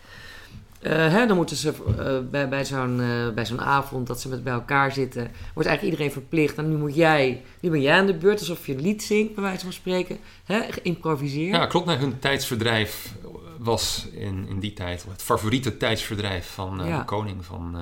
Uh, 0.84 0.92
hè, 0.92 1.26
dan 1.26 1.36
moeten 1.36 1.56
ze 1.56 1.72
uh, 1.98 2.30
bij, 2.30 2.48
bij 2.48 2.64
zo'n 2.64 3.00
uh, 3.00 3.30
bij 3.34 3.46
zo'n 3.46 3.60
avond 3.60 4.06
dat 4.06 4.20
ze 4.20 4.28
met 4.28 4.44
bij 4.44 4.52
elkaar 4.52 4.92
zitten, 4.92 5.30
wordt 5.54 5.68
eigenlijk 5.68 5.82
iedereen 5.82 6.12
verplicht. 6.12 6.56
En 6.56 6.68
nu 6.68 6.76
moet 6.76 6.94
jij, 6.94 7.42
nu 7.60 7.70
ben 7.70 7.80
jij 7.80 7.98
aan 7.98 8.06
de 8.06 8.14
beurt, 8.14 8.38
alsof 8.38 8.66
je 8.66 8.74
een 8.74 8.80
lied 8.80 9.02
zingt, 9.02 9.34
bij 9.34 9.42
wijze 9.42 9.64
van 9.64 9.72
spreken, 9.72 10.18
hè, 10.44 10.60
geïmproviseerd. 10.70 11.54
Ja, 11.54 11.66
klopt. 11.66 11.86
Nou, 11.86 11.98
hun 11.98 12.18
tijdsverdrijf 12.18 13.14
was 13.58 14.08
in, 14.12 14.46
in 14.48 14.60
die 14.60 14.72
tijd 14.72 15.04
het 15.10 15.22
favoriete 15.22 15.76
tijdsverdrijf 15.76 16.50
van 16.54 16.80
ja. 16.84 16.98
de 16.98 17.04
koning 17.04 17.44
van, 17.44 17.76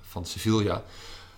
van 0.00 0.26
Sevilla. 0.26 0.82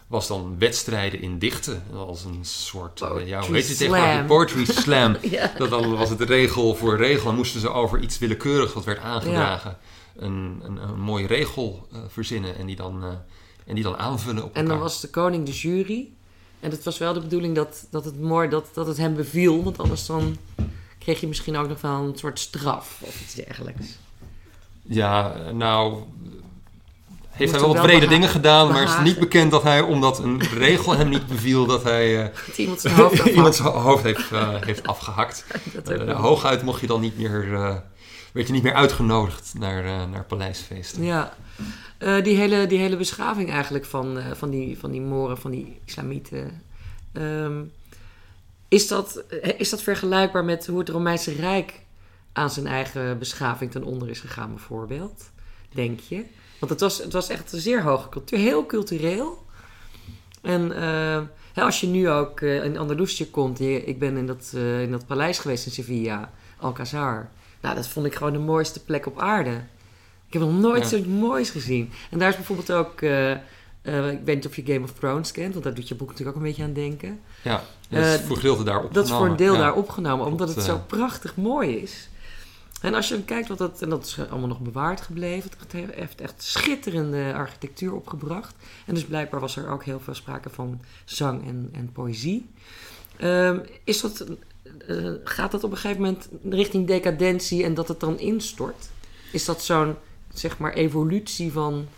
Was 0.07 0.27
dan 0.27 0.57
wedstrijden 0.59 1.21
in 1.21 1.39
dichten. 1.39 1.83
Als 1.95 2.25
een 2.25 2.45
soort. 2.45 2.99
ja, 3.25 3.41
hoe 3.41 3.55
heet 3.55 3.69
het 3.69 3.79
tegenwoordig? 3.79 4.27
Poetry 4.27 4.65
slam. 4.83 5.17
ja. 5.21 5.53
Dat 5.59 5.71
dan 5.71 5.97
was 5.97 6.09
het 6.09 6.21
regel 6.21 6.75
voor 6.75 6.97
regel. 6.97 7.25
Dan 7.25 7.35
moesten 7.35 7.61
ze 7.61 7.71
over 7.71 8.01
iets 8.01 8.19
willekeurigs 8.19 8.73
wat 8.73 8.85
werd 8.85 8.99
aangedragen. 8.99 9.71
Ja 9.71 9.93
een, 10.17 10.61
een, 10.63 10.77
een 10.77 11.01
mooie 11.01 11.27
regel 11.27 11.87
uh, 11.93 11.99
verzinnen 12.09 12.57
en 12.57 12.67
die, 12.67 12.77
dan, 12.77 13.05
uh, 13.05 13.09
en 13.67 13.75
die 13.75 13.85
dan 13.85 13.97
aanvullen 13.97 14.45
op 14.45 14.55
En 14.55 14.67
dan 14.67 14.79
was 14.79 15.01
de 15.01 15.09
koning 15.09 15.47
de 15.47 15.53
jury. 15.53 16.09
En 16.61 16.71
het 16.71 16.85
was 16.85 16.99
wel 16.99 17.13
de 17.13 17.21
bedoeling 17.21 17.55
dat, 17.55 17.87
dat, 17.91 18.05
het, 18.05 18.21
mooi, 18.21 18.49
dat, 18.49 18.69
dat 18.73 18.87
het 18.87 18.97
hem 18.97 19.15
beviel. 19.15 19.63
Want 19.63 19.79
anders 19.79 20.07
dan 20.07 20.37
kreeg 20.99 21.21
je 21.21 21.27
misschien 21.27 21.57
ook 21.57 21.69
nog 21.69 21.81
wel 21.81 22.03
een 22.03 22.19
soort 22.19 22.39
straf 22.39 23.01
of 23.01 23.21
iets 23.21 23.35
dergelijks. 23.35 23.87
Ja, 24.83 25.35
nou... 25.53 26.03
Heeft 27.31 27.51
hij 27.51 27.61
wel 27.61 27.75
wat 27.75 27.83
brede 27.83 28.07
dingen 28.07 28.29
gedaan, 28.29 28.69
maar 28.69 28.81
het 28.81 28.89
is 28.89 29.05
niet 29.05 29.19
bekend 29.19 29.51
dat 29.51 29.63
hij, 29.63 29.81
omdat 29.81 30.19
een 30.19 30.43
regel 30.43 30.97
hem 30.97 31.09
niet 31.09 31.27
beviel, 31.27 31.67
dat 31.67 31.83
hij 31.83 32.13
uh, 32.23 32.59
iemand 32.59 32.81
zijn 32.81 32.95
hoofd, 32.95 33.25
iemand 33.37 33.55
zijn 33.55 33.69
hoofd 33.69 34.03
heeft, 34.03 34.31
heeft 34.61 34.87
afgehakt. 34.87 35.45
hooguit 36.17 36.63
mocht 36.63 36.81
je 36.81 36.87
dan 36.87 37.01
niet 37.01 37.19
meer 37.19 37.83
werd 38.35 38.47
je 38.47 38.53
niet 38.53 38.63
meer 38.63 38.75
uitgenodigd 38.75 39.55
naar, 39.59 39.85
uh, 39.85 40.05
naar 40.11 40.25
paleisfeesten. 40.25 41.05
Ja, 41.05 41.35
uh, 41.99 42.25
die, 42.25 42.37
hele, 42.37 42.67
die 42.67 42.79
hele 42.79 42.97
beschaving 42.97 43.51
eigenlijk 43.51 43.85
van, 43.85 44.19
uh, 44.19 44.25
van, 44.33 44.51
die, 44.51 44.79
van 44.79 44.91
die 44.91 45.01
moren, 45.01 45.39
van 45.39 45.51
die 45.51 45.81
islamieten. 45.85 46.63
Um, 47.13 47.73
is, 48.69 48.89
dat, 48.89 49.25
is 49.59 49.71
dat 49.71 49.83
vergelijkbaar 49.83 50.45
met 50.45 50.67
hoe 50.67 50.79
het 50.79 50.89
Romeinse 50.89 51.33
Rijk 51.33 51.81
aan 52.33 52.51
zijn 52.51 52.67
eigen 52.67 53.19
beschaving 53.19 53.71
ten 53.71 53.85
onder 53.85 54.11
is 54.11 54.21
gegaan, 54.21 54.51
bijvoorbeeld? 54.51 55.31
Denk 55.75 56.01
je? 56.01 56.25
Want 56.59 56.73
het 56.73 56.81
was, 56.81 56.99
het 56.99 57.13
was 57.13 57.29
echt 57.29 57.53
een 57.53 57.61
zeer 57.61 57.83
hoge 57.83 58.09
cultuur, 58.09 58.39
heel 58.39 58.67
cultureel. 58.67 59.45
En 60.43 60.73
eh, 60.77 61.65
als 61.65 61.81
je 61.81 61.87
nu 61.87 62.09
ook 62.09 62.41
eh, 62.41 62.65
in 62.65 62.79
Andalusië 62.79 63.31
komt, 63.31 63.61
ik 63.61 63.99
ben 63.99 64.17
in 64.17 64.27
dat, 64.27 64.53
eh, 64.55 64.83
in 64.83 64.91
dat 64.91 65.07
paleis 65.07 65.39
geweest 65.39 65.67
in 65.67 65.73
Sevilla, 65.73 66.31
Alcazar. 66.59 67.31
Nou, 67.65 67.77
dat 67.77 67.89
vond 67.89 68.07
ik 68.07 68.15
gewoon 68.15 68.33
de 68.33 68.39
mooiste 68.39 68.81
plek 68.85 69.07
op 69.07 69.19
aarde. 69.19 69.51
Ik 70.27 70.33
heb 70.33 70.43
nog 70.43 70.53
nooit 70.53 70.83
Ja. 70.83 70.89
zoiets 70.89 71.09
moois 71.09 71.51
gezien. 71.51 71.91
En 72.11 72.19
daar 72.19 72.29
is 72.29 72.37
bijvoorbeeld 72.37 72.73
ook, 72.73 73.01
eh, 73.01 73.31
eh, 73.31 74.11
ik 74.11 74.21
weet 74.25 74.35
niet 74.35 74.47
of 74.47 74.57
je 74.57 74.63
Game 74.67 74.83
of 74.83 74.93
Thrones 74.93 75.33
kent, 75.33 75.53
want 75.53 75.65
daar 75.65 75.75
doet 75.75 75.89
je 75.89 75.95
boek 75.95 76.09
natuurlijk 76.09 76.37
ook 76.37 76.43
een 76.43 76.49
beetje 76.49 76.65
aan 76.65 76.73
denken. 76.73 77.21
Ja, 77.43 77.63
dat 77.89 78.05
is 78.05 78.15
Eh, 78.21 78.27
voor 78.27 78.37
gedeelte 78.37 78.63
daar 78.65 78.75
opgenomen. 78.75 78.95
Dat 78.95 79.05
is 79.05 79.11
voor 79.11 79.27
een 79.27 79.37
deel 79.37 79.53
ja. 79.53 79.59
daar 79.59 79.75
opgenomen, 79.75 80.27
omdat 80.27 80.55
het 80.55 80.65
zo 80.65 80.79
prachtig 80.87 81.37
mooi 81.37 81.77
is. 81.77 82.09
En 82.81 82.95
als 82.95 83.09
je 83.09 83.15
dan 83.15 83.25
kijkt 83.25 83.49
wat 83.49 83.59
dat, 83.59 83.83
en 83.83 83.89
dat 83.89 84.05
is 84.05 84.19
allemaal 84.31 84.49
nog 84.49 84.61
bewaard 84.61 85.01
gebleven, 85.01 85.51
het 85.59 85.73
heeft 85.73 86.21
echt 86.21 86.43
schitterende 86.43 87.33
architectuur 87.35 87.93
opgebracht. 87.95 88.55
En 88.87 88.95
dus 88.95 89.05
blijkbaar 89.05 89.41
was 89.41 89.57
er 89.57 89.69
ook 89.71 89.85
heel 89.85 90.01
veel 90.01 90.15
sprake 90.15 90.51
van 90.51 90.81
zang 91.05 91.47
en, 91.47 91.69
en 91.73 91.91
poëzie. 91.93 92.47
Ehm, 93.17 93.59
is 93.85 94.01
dat, 94.01 94.25
eh, 94.87 95.13
gaat 95.25 95.51
dat 95.51 95.65
op 95.65 95.71
een 95.71 95.77
gegeven 95.77 96.03
moment 96.03 96.29
richting 96.49 96.87
decadentie 96.87 97.65
en 97.65 97.75
dat 97.75 97.89
het 97.89 98.01
dan 98.01 98.19
instort? 98.19 98.91
Is 99.33 99.45
dat 99.45 99.63
zo'n, 99.63 99.95
zeg 100.33 100.59
maar, 100.59 100.73
evolutie 100.73 101.53
van, 101.53 101.89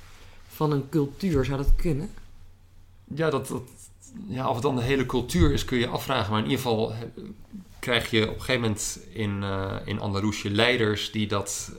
van 0.48 0.72
een 0.72 0.88
cultuur? 0.88 1.44
Zou 1.44 1.56
dat 1.56 1.76
kunnen? 1.76 2.10
Ja, 3.04 3.30
dat, 3.30 3.52
ja, 4.26 4.48
of 4.48 4.54
het 4.54 4.62
dan 4.62 4.76
de 4.76 4.82
hele 4.82 5.06
cultuur 5.06 5.52
is, 5.52 5.64
kun 5.64 5.78
je 5.78 5.86
afvragen. 5.86 6.30
Maar 6.30 6.38
in 6.42 6.50
ieder 6.50 6.62
geval 6.62 6.92
eh, 6.92 6.98
krijg 7.78 8.10
je 8.10 8.22
op 8.22 8.34
een 8.34 8.40
gegeven 8.40 8.60
moment 8.60 9.00
in, 9.12 9.42
eh 9.42 9.76
in 9.84 10.00
Andalusië 10.00 10.50
leiders 10.50 11.10
die 11.10 11.26
dat 11.26 11.72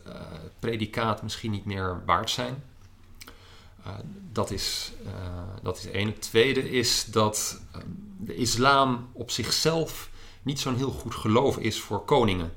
predicaat 0.60 1.24
misschien 1.24 1.52
niet 1.52 1.66
meer 1.66 2.02
waard 2.06 2.30
zijn. 2.30 2.64
Dat, 4.32 4.52
is, 4.52 4.92
dat 5.62 5.78
is 5.78 5.92
één. 5.92 6.08
Het 6.08 6.22
tweede 6.22 6.72
is 6.72 7.06
dat 7.06 7.62
de 8.18 8.36
islam 8.36 9.10
op 9.14 9.32
zichzelf 9.32 10.10
niet 10.48 10.60
zo'n 10.60 10.76
heel 10.76 10.92
goed 10.92 11.16
geloof 11.16 11.58
is 11.58 11.80
voor 11.80 12.06
koningen. 12.06 12.54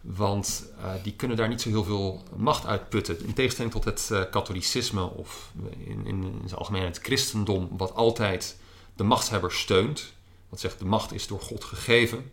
Want 0.00 0.64
eh, 0.78 0.92
die 1.02 1.12
kunnen 1.12 1.36
daar 1.36 1.48
niet 1.48 1.60
zo 1.60 1.68
heel 1.68 1.84
veel 1.84 2.22
macht 2.36 2.66
uitputten. 2.66 3.26
In 3.26 3.34
tegenstelling 3.34 3.72
tot 3.72 3.84
het 3.84 4.08
eh, 4.12 4.22
katholicisme 4.30 5.10
of 5.10 5.52
in, 5.84 6.06
in, 6.06 6.42
zijn 6.46 6.58
algemeen 6.58 6.82
het 6.82 6.98
christendom, 7.02 7.68
wat 7.76 7.94
altijd 7.94 8.56
de 8.96 9.04
machthebber 9.04 9.52
steunt. 9.52 10.12
Wat 10.48 10.60
zegt 10.60 10.78
de 10.78 10.84
macht 10.84 11.12
is 11.12 11.26
door 11.26 11.40
God 11.40 11.64
gegeven. 11.64 12.30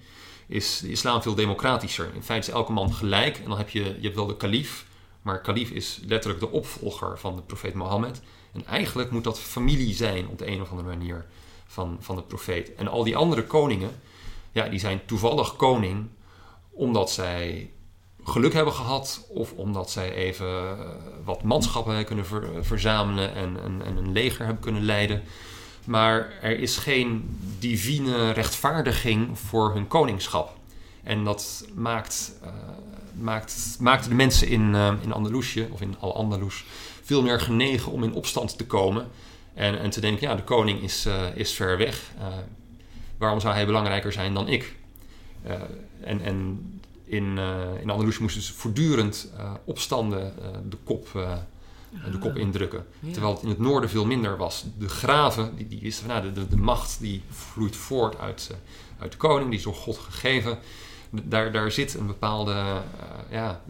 Is 0.48 0.80
de 0.80 0.90
islam 0.90 1.22
veel 1.22 1.36
democratischer. 1.36 2.12
In 2.16 2.24
feite 2.24 2.48
is 2.48 2.54
elke 2.54 2.72
man 2.72 2.94
gelijk. 2.94 3.38
En 3.38 3.50
dan 3.50 3.58
heb 3.58 3.70
je, 3.70 3.84
je 3.84 4.04
hebt 4.04 4.16
wel 4.16 4.28
de 4.28 4.38
kalif. 4.38 4.86
Maar 5.22 5.42
kalif 5.42 5.70
is 5.70 6.00
letterlijk 6.06 6.40
de 6.40 6.50
opvolger 6.50 7.20
van 7.20 7.36
de 7.36 7.42
profeet 7.42 7.74
Mohammed. 7.74 8.22
En 8.52 8.66
eigenlijk 8.66 9.12
moet 9.12 9.24
dat 9.24 9.40
familie 9.40 9.94
zijn 9.94 10.28
op 10.28 10.38
de 10.38 10.48
een 10.48 10.62
of 10.62 10.70
andere 10.70 10.90
manier 10.90 11.26
van, 11.68 11.98
van 12.00 12.16
de 12.16 12.22
profeet. 12.22 12.76
En 12.76 12.88
al 12.88 13.04
die 13.04 13.16
andere 13.16 13.44
koningen, 13.44 13.92
ja, 14.52 14.70
die 14.70 14.80
zijn 14.80 15.06
toevallig 15.06 15.56
koning 15.56 16.08
omdat 16.70 17.12
zij 17.12 17.72
geluk 18.24 18.54
hebben 18.54 18.74
gehad 18.74 19.28
of 19.30 19.52
omdat 19.54 19.92
zij 19.92 20.14
even 20.14 20.48
eh, 20.48 20.80
wat 21.24 21.44
manschappen 21.44 21.96
hebben 21.96 22.06
kunnen 22.06 22.26
ver- 22.26 22.66
verzamelen 22.66 23.36
en, 23.36 23.64
en, 23.64 23.82
en 23.86 23.98
een 23.98 24.12
leger 24.12 24.46
hebben 24.46 24.64
kunnen 24.64 24.84
leiden. 24.84 25.24
Maar 25.86 26.32
er 26.42 26.60
is 26.60 26.78
geen 26.78 27.38
divine 27.60 28.32
rechtvaardiging 28.32 29.40
voor 29.40 29.74
hun 29.74 29.88
koningschap. 29.88 30.58
En 31.04 31.24
dat 31.24 31.68
maakt, 31.74 32.40
eh, 32.44 32.50
maakt, 33.14 33.78
maakte 33.80 34.10
de 34.10 34.16
mensen 34.16 34.48
in, 34.48 34.76
eh, 34.76 34.94
in 35.02 35.14
Andalusië, 35.14 35.68
of 35.72 35.82
in 35.82 35.96
Al-Andalus, 36.00 36.66
veel 37.04 37.22
meer 37.22 37.42
genegen 37.42 37.92
om 37.92 38.04
in 38.04 38.14
opstand 38.14 38.58
te 38.58 38.66
komen. 38.66 39.08
En, 39.54 39.80
en 39.80 39.90
te 39.90 40.02
denken, 40.02 40.28
ja, 40.28 40.36
de 40.36 40.44
koning 40.44 40.82
is, 40.82 41.08
is 41.34 41.54
ver 41.54 41.78
weg. 41.78 42.12
Waarom 43.20 43.40
zou 43.40 43.54
hij 43.54 43.66
belangrijker 43.66 44.12
zijn 44.12 44.34
dan 44.34 44.48
ik? 44.48 44.76
Eh, 45.44 45.54
en, 46.02 46.22
en 46.22 46.60
in, 47.06 47.38
eh 47.38 47.82
in 47.82 47.90
Andalusië 47.90 48.22
moesten 48.22 48.42
ze 48.42 48.54
voortdurend 48.54 49.30
eh, 49.38 49.54
opstanden 49.66 50.34
de, 50.70 50.78
kop, 50.84 51.08
de 52.12 52.18
kop 52.20 52.38
indrukken. 52.38 52.86
Ja. 53.00 53.12
Terwijl 53.12 53.34
het 53.34 53.44
in 53.44 53.50
het 53.50 53.60
noorden 53.60 53.90
veel 53.90 54.06
minder 54.06 54.38
was. 54.38 54.66
De 54.78 54.90
graven, 54.90 55.56
die, 55.56 55.68
die 55.68 55.80
wisten 55.82 56.06
van, 56.06 56.16
nou, 56.16 56.34
de, 56.34 56.42
de, 56.42 56.48
de 56.48 56.58
macht 56.62 57.00
die 57.00 57.22
vloeit 57.30 57.76
voort 57.76 58.18
uit, 58.20 58.52
uit 59.00 59.12
de 59.12 59.18
koning, 59.18 59.50
die 59.50 59.58
is 59.58 59.64
door 59.64 59.76
God 59.76 59.98
gegeven. 59.98 60.58
Daar, 61.10 61.52
daar 61.52 61.72
zit 61.72 61.94
een 61.94 62.08
bepaalde, 62.08 62.82
ja, 63.30 63.62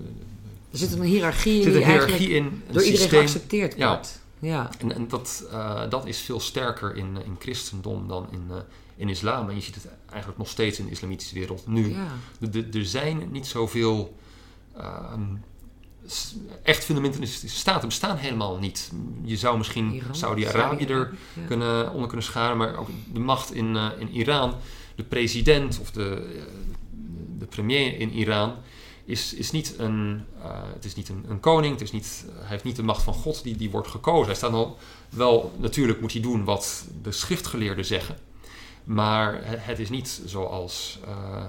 Er 0.72 0.78
zit 0.78 0.92
een 0.94 1.02
hiërarchie 1.02 1.58
in 1.58 1.64
zit 1.64 1.76
een 1.76 1.90
hiërarchie 1.90 2.30
in, 2.30 2.44
een 2.46 2.62
door 2.72 2.84
iedereen 2.84 2.98
systeem. 2.98 3.20
geaccepteerd 3.20 3.78
Ja. 3.78 3.88
wordt. 3.90 4.22
Ja. 4.40 4.70
En, 4.80 4.96
en 4.96 5.08
dat, 5.08 5.44
dat 5.90 6.06
is 6.06 6.20
veel 6.20 6.40
sterker 6.40 6.96
in, 6.96 7.18
in 7.26 7.36
christendom 7.40 8.08
dan 8.08 8.28
in, 8.32 8.52
in 9.00 9.10
islam. 9.10 9.50
En 9.50 9.56
je 9.56 9.62
ziet 9.62 9.76
het 9.76 9.88
eigenlijk 10.10 10.38
nog 10.40 10.50
steeds 10.50 10.80
in 10.80 10.86
de 10.86 10.92
islamitische 10.92 11.34
wereld 11.34 11.68
nu. 11.68 11.90
ja. 11.90 12.08
Er 12.74 12.86
zijn 12.86 13.28
niet 13.32 13.48
zoveel 13.48 14.16
s- 16.06 16.36
echt 16.64 16.84
fundamentalistische 16.86 17.58
staten 17.58 17.88
bestaan 17.88 18.18
helemaal 18.18 18.58
niet. 18.58 18.92
Je 19.24 19.38
zou 19.38 19.58
misschien 19.58 20.02
Saudi-Arabië 20.12 20.86
er 20.86 21.14
ja. 21.34 21.46
kunnen, 21.48 21.92
onder 21.92 22.08
kunnen 22.08 22.26
scharen, 22.26 22.58
maar 22.58 22.78
ook 22.78 22.90
de 23.14 23.20
macht 23.20 23.54
in, 23.54 23.76
eh, 23.76 23.88
in 23.98 24.10
Iran, 24.10 24.54
de 24.96 25.04
president 25.04 25.80
of 25.82 25.92
de, 25.92 26.34
eh, 26.36 26.42
de 27.40 27.46
premier 27.46 28.00
in 28.00 28.12
Iran. 28.12 28.54
Is, 29.06 29.34
is 29.34 29.52
niet 29.52 29.74
een, 29.78 30.24
eh, 30.44 30.50
het 30.74 30.86
is 30.86 30.96
niet 30.96 31.10
een, 31.10 31.26
een 31.30 31.40
koning, 31.40 31.72
het 31.74 31.82
is 31.82 31.92
niet, 31.92 32.26
hij 32.36 32.48
heeft 32.48 32.64
niet 32.64 32.76
de 32.76 32.84
macht 32.84 33.04
van 33.04 33.14
God 33.14 33.44
die, 33.44 33.56
die 33.58 33.70
wordt 33.70 33.88
gekozen. 33.88 34.26
Hij 34.26 34.36
staat 34.36 34.52
al 34.52 34.78
wel, 35.10 35.54
natuurlijk 35.60 36.02
moet 36.02 36.12
hij 36.14 36.22
doen 36.22 36.44
wat 36.44 36.86
de 37.02 37.12
schriftgeleerden 37.12 37.86
zeggen. 37.86 38.18
Maar 38.90 39.34
he- 39.46 39.56
het 39.58 39.80
is 39.80 39.90
niet 39.90 40.22
zoals 40.26 41.00
eh, 41.06 41.44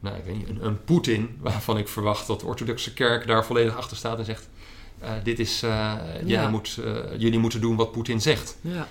nou, 0.00 0.16
ik 0.16 0.24
weet 0.24 0.36
niet, 0.36 0.48
een, 0.48 0.64
een 0.64 0.84
Poetin, 0.84 1.36
waarvan 1.40 1.78
ik 1.78 1.88
verwacht 1.88 2.26
dat 2.26 2.40
de 2.40 2.46
orthodoxe 2.46 2.92
kerk 2.94 3.26
daar 3.26 3.44
volledig 3.44 3.76
achter 3.76 3.96
staat 3.96 4.18
en 4.18 4.24
zegt: 4.24 4.48
eh, 4.98 5.10
dit 5.24 5.38
is, 5.38 5.62
eh, 5.62 5.94
Ja. 6.24 6.48
moet, 6.48 6.78
jullie 7.18 7.38
moeten 7.38 7.60
doen 7.60 7.76
wat 7.76 7.92
Poetin 7.92 8.20
zegt. 8.20 8.56
Ja. 8.60 8.88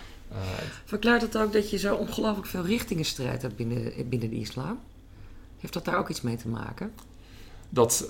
Verklaart 0.86 1.22
het 1.22 1.38
ook 1.38 1.54
dat 1.54 1.70
je 1.70 1.78
zo 1.78 1.96
ongelooflijk 1.96 2.48
veel 2.48 2.66
richtingenstrijd 2.66 3.42
hebt 3.42 3.56
binnen, 3.56 4.10
binnen 4.10 4.30
de 4.30 4.36
islam? 4.40 4.80
Heeft 5.60 5.74
dat 5.74 5.86
daar 5.86 5.98
ook 5.98 6.10
iets 6.10 6.22
mee 6.22 6.36
te 6.38 6.48
maken? 6.48 6.92
dat, 7.70 8.10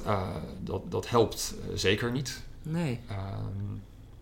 dat, 0.64 0.92
dat 0.92 1.10
helpt 1.10 1.54
zeker 1.74 2.12
niet. 2.12 2.42
Nee. 2.64 3.00
Ehm, 3.08 3.20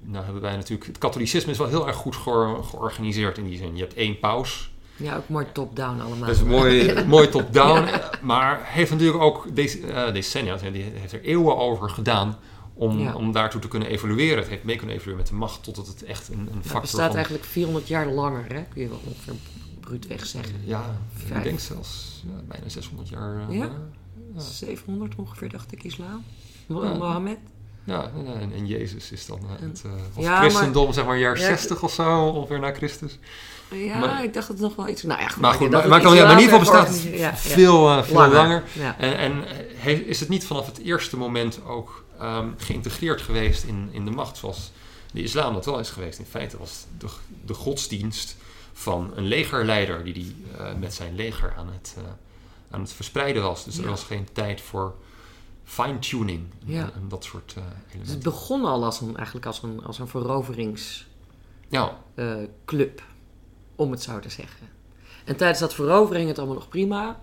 nou 0.02 0.24
hebben 0.24 0.42
wij 0.42 0.56
natuurlijk, 0.56 0.88
het 0.88 0.98
katholicisme 0.98 1.52
is 1.52 1.58
wel 1.58 1.68
heel 1.68 1.88
erg 1.88 1.96
goed 1.96 2.16
geor- 2.16 2.64
georganiseerd 2.64 3.38
in 3.38 3.46
die 3.46 3.58
zin. 3.58 3.76
Je 3.76 3.82
hebt 3.82 3.94
één 3.94 4.20
paus, 4.20 4.72
Ja, 5.00 5.16
ook 5.16 5.30
mooi 5.30 5.46
top-down 5.52 6.00
allemaal. 6.00 6.28
dat 6.28 6.36
is 6.36 6.44
mooi, 6.44 6.84
Ja. 6.94 7.04
mooi 7.06 7.30
top-down, 7.30 7.88
maar 8.22 8.60
heeft 8.64 8.92
natuurlijk 8.92 9.24
ook 9.24 9.46
eh, 9.46 10.14
decennia, 10.14 10.56
die 10.58 10.84
heeft 10.84 11.14
er 11.14 11.22
eeuwen 11.24 11.58
over 11.58 11.90
gedaan 11.90 12.38
om, 12.74 13.00
Ja. 13.00 13.16
om 13.16 13.32
daartoe 13.32 13.62
te 13.62 13.68
kunnen 13.68 13.88
evolueren. 13.90 14.38
Het 14.38 14.48
heeft 14.48 14.64
mee 14.64 14.76
kunnen 14.76 14.96
evolueren 14.96 15.22
met 15.24 15.32
de 15.32 15.38
macht 15.38 15.64
totdat 15.64 15.88
het 15.88 16.04
echt 16.04 16.28
een, 16.30 16.34
een 16.40 16.44
Nou, 16.44 16.56
het 16.56 16.64
factor 16.64 16.82
bestaat 16.82 17.06
van... 17.08 17.16
eigenlijk 17.16 17.46
400 17.46 17.88
jaar 17.88 18.08
langer, 18.08 18.46
hè? 18.54 18.64
kun 18.74 18.82
je 18.82 18.88
wel 18.90 19.02
ongeveer 19.08 19.34
bruutweg 19.80 20.26
zeggen. 20.26 20.56
Ja, 20.64 20.96
Vijf. 21.14 21.38
ik 21.38 21.44
denk 21.44 21.60
zelfs 21.60 22.24
bijna 22.48 22.70
600 22.70 23.10
jaar. 23.10 23.50
eh, 23.50 23.56
Ja? 23.58 23.64
ja. 23.66 23.72
Ja. 24.34 24.40
700 24.42 25.16
ongeveer, 25.16 25.50
dacht 25.50 25.72
ik, 25.72 25.84
islam. 25.84 26.24
Mohammed. 26.68 27.38
Ja, 27.90 28.12
en, 28.40 28.52
en 28.56 28.68
Jezus 28.68 29.12
is 29.12 29.26
dan 29.26 29.40
eh, 29.40 29.68
het, 29.68 29.82
eh, 29.86 29.92
of 30.16 30.24
Ja, 30.24 30.40
christendom, 30.40 30.94
zeg 30.94 31.06
maar, 31.06 31.18
jaar 31.18 31.38
Ja, 31.38 31.46
60 31.46 31.84
of 31.84 31.94
zo, 31.94 32.28
ongeveer 32.28 32.60
na 32.60 32.74
Christus. 32.74 33.18
Ja, 33.72 33.98
Maar- 33.98 34.24
ik 34.24 34.34
dacht 34.34 34.48
dat 34.48 34.58
het 34.58 34.66
nog 34.68 34.76
wel 34.76 34.88
iets... 34.88 35.04
Nou 35.04 35.22
ja, 35.22 35.28
goed, 35.28 35.42
Maar 35.42 35.54
goed, 35.54 35.70
maar, 35.70 35.88
maar, 35.88 36.02
kan- 36.02 36.16
ja, 36.16 36.24
maar 36.24 36.32
in 36.32 36.40
ieder 36.40 36.60
geval 36.60 36.80
bestaat 36.84 37.04
het 37.04 37.40
veel, 37.40 37.90
eh, 37.90 38.04
veel 38.04 38.28
langer. 38.28 38.64
En, 38.98 39.18
en 39.18 39.44
he- 39.76 39.92
is 39.92 40.20
het 40.20 40.30
niet 40.30 40.46
vanaf 40.46 40.66
het 40.66 40.78
eerste 40.80 41.18
moment 41.18 41.60
ook 41.68 42.04
ehm, 42.20 42.48
geïntegreerd 42.58 43.22
geweest 43.22 43.64
in, 43.64 43.90
in 43.92 44.06
de 44.06 44.12
macht, 44.12 44.38
zoals 44.38 44.72
de 45.12 45.22
islam 45.24 45.54
dat 45.54 45.66
wel 45.66 45.80
is 45.80 45.90
geweest? 45.90 46.20
In 46.20 46.26
feite 46.26 46.58
was 46.58 46.86
de, 46.98 47.08
de 47.46 47.54
godsdienst 47.54 48.36
van 48.74 49.12
een 49.16 49.26
legerleider 49.28 50.04
die, 50.04 50.14
die 50.14 50.36
eh, 50.58 50.66
met 50.80 50.94
zijn 50.94 51.16
leger 51.16 51.54
aan 51.58 51.68
het, 51.74 51.94
eh, 51.98 52.04
aan 52.72 52.82
het 52.82 52.94
verspreiden 52.94 53.44
was. 53.44 53.64
Dus 53.64 53.78
er 53.78 53.90
was 53.90 54.04
geen 54.04 54.28
tijd 54.34 54.62
voor 54.62 54.94
fine-tuning 55.70 56.44
Ja. 56.66 56.82
en, 56.96 57.06
dat 57.10 57.24
soort 57.24 57.54
eh, 57.58 57.64
Dus 57.64 57.74
het 57.84 57.94
elementen. 57.94 58.24
begon 58.32 58.66
al 58.66 58.84
als 58.86 59.02
een, 59.02 59.16
eigenlijk 59.16 59.46
als 59.46 59.64
een, 59.64 59.84
als 59.86 60.00
een 60.00 60.08
veroveringsclub, 60.08 61.08
Ja, 61.70 61.96
om 63.76 63.92
het 63.92 64.02
zo 64.02 64.20
te 64.20 64.30
zeggen. 64.30 64.68
En 65.26 65.36
tijdens 65.36 65.60
dat 65.60 65.74
verovering 65.74 66.28
het 66.28 66.38
allemaal 66.38 66.56
nog 66.56 66.70
prima. 66.70 67.20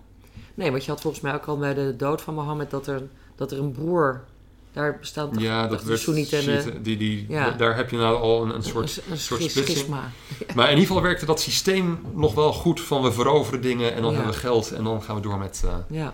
Nee, 0.55 0.71
want 0.71 0.85
je 0.85 0.91
had 0.91 1.01
volgens 1.01 1.23
mij 1.23 1.35
ook 1.35 1.47
al 1.47 1.59
bij 1.59 1.75
de 1.75 1.95
dood 1.97 2.23
van 2.23 2.35
Mohammed 2.35 2.71
dat 2.71 2.87
er, 2.87 3.03
dat 3.37 3.53
er 3.53 3.59
een 3.59 3.73
broer... 3.73 4.25
Daar 4.73 4.99
bestaat 4.99 5.41
ja 5.41 5.67
dat 5.67 5.81
de 5.81 5.87
werd 5.87 6.01
Soenieten 6.01 6.39
en 6.39 6.45
Shiiten, 6.45 6.83
die, 6.83 6.97
die, 6.97 7.27
Ja. 7.29 7.51
Daar 7.51 7.77
heb 7.77 7.91
je 7.91 7.97
nou 7.97 8.17
al 8.17 8.43
een, 8.43 8.55
een 8.55 8.63
soort 8.63 8.97
een, 9.07 9.13
een 9.13 9.19
soort 9.19 9.41
schis- 9.41 9.51
splitsing. 9.53 9.77
schisma. 9.79 10.11
Maar 10.55 10.65
in 10.65 10.71
ieder 10.71 10.87
geval 10.87 11.03
werkte 11.03 11.27
dat 11.27 11.41
systeem 11.41 12.01
nog 12.15 12.35
wel 12.35 12.53
goed 12.53 12.81
van 12.81 13.03
we 13.03 13.13
veroveren 13.13 13.61
dingen 13.63 13.95
en 13.95 14.03
dan 14.03 14.11
Ja. 14.11 14.17
hebben 14.17 14.35
we 14.35 14.41
geld 14.41 14.71
en 14.73 14.85
dan 14.85 15.03
gaan 15.03 15.15
we 15.17 15.21
door 15.23 15.39
met... 15.39 15.63
eh, 15.65 15.75
Ja. 15.89 16.13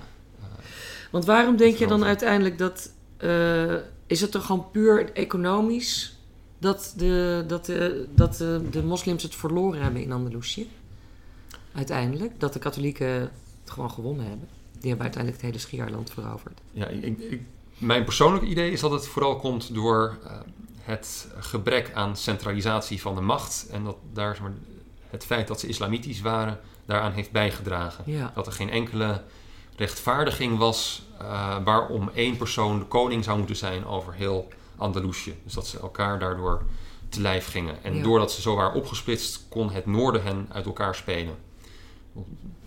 Want 1.13 1.25
waarom 1.25 1.57
denk 1.57 1.77
je 1.77 1.87
dan 1.87 2.05
uiteindelijk 2.05 2.59
dat... 2.59 2.93
eh, 3.17 3.75
is 4.07 4.21
het 4.21 4.31
toch 4.31 4.47
gewoon 4.47 4.71
puur 4.71 5.13
economisch 5.13 6.17
dat, 6.59 6.95
de, 6.97 7.45
dat, 7.47 7.67
de, 7.67 8.09
dat 8.15 8.37
de, 8.37 8.63
de 8.71 8.83
moslims 8.83 9.23
het 9.23 9.35
verloren 9.35 9.83
hebben 9.83 10.03
in 10.03 10.13
Andalusië? 10.13 10.71
Uiteindelijk. 11.75 12.41
Dat 12.41 12.53
de 12.53 12.59
katholieken 12.59 13.07
het 13.07 13.71
gewoon 13.71 13.91
gewonnen 13.91 14.27
hebben. 14.27 14.49
Die 14.73 14.89
hebben 14.89 15.03
uiteindelijk 15.03 15.43
het 15.43 15.51
hele 15.51 15.65
Schiereiland 15.65 16.11
veroverd. 16.11 16.61
Ja, 16.73 16.87
ik, 16.87 17.19
ik, 17.19 17.41
mijn 17.79 18.05
persoonlijke 18.05 18.47
idee 18.47 18.71
is 18.71 18.81
dat 18.81 18.91
het 18.91 19.07
vooral 19.07 19.37
komt 19.37 19.75
door 19.75 20.19
uh, 20.25 20.31
het 20.81 21.29
gebrek 21.39 21.91
aan 21.95 22.17
centralisatie 22.17 23.01
van 23.01 23.15
de 23.15 23.21
macht. 23.21 23.67
En 23.71 23.85
dat 23.85 23.97
daar 24.13 24.35
zeg 24.35 24.43
maar, 24.43 24.53
het 25.11 25.25
feit 25.25 25.49
dat 25.49 25.61
ze 25.61 25.67
islamitisch 25.67 26.21
waren 26.21 26.61
daaraan 26.85 27.13
heeft 27.13 27.31
bijgedragen. 27.31 28.05
Ja. 28.07 28.33
Dat 28.35 28.47
er 28.47 28.53
geen 28.53 28.71
enkele 28.71 29.23
rechtvaardiging 29.77 30.59
was 30.59 31.03
uh, 31.23 31.57
waarom 31.65 32.11
één 32.15 32.37
persoon 32.37 32.79
de 32.79 32.85
koning 32.85 33.25
zou 33.25 33.39
moeten 33.39 33.57
zijn 33.57 33.87
over 33.87 34.15
heel 34.15 34.49
Andalusië. 34.77 35.35
Dus 35.45 35.53
dat 35.53 35.67
ze 35.67 35.79
elkaar 35.79 36.19
daardoor 36.19 36.63
te 37.09 37.21
lijf 37.21 37.47
gingen. 37.51 37.85
En 37.85 37.95
Ja. 37.97 38.03
doordat 38.03 38.33
ze 38.33 38.41
zo 38.41 38.55
waren 38.55 38.75
opgesplitst, 38.75 39.45
kon 39.49 39.71
het 39.71 39.87
noorden 39.87 40.23
hen 40.23 40.49
uit 40.53 40.67
elkaar 40.67 40.95
spelen. 40.95 41.35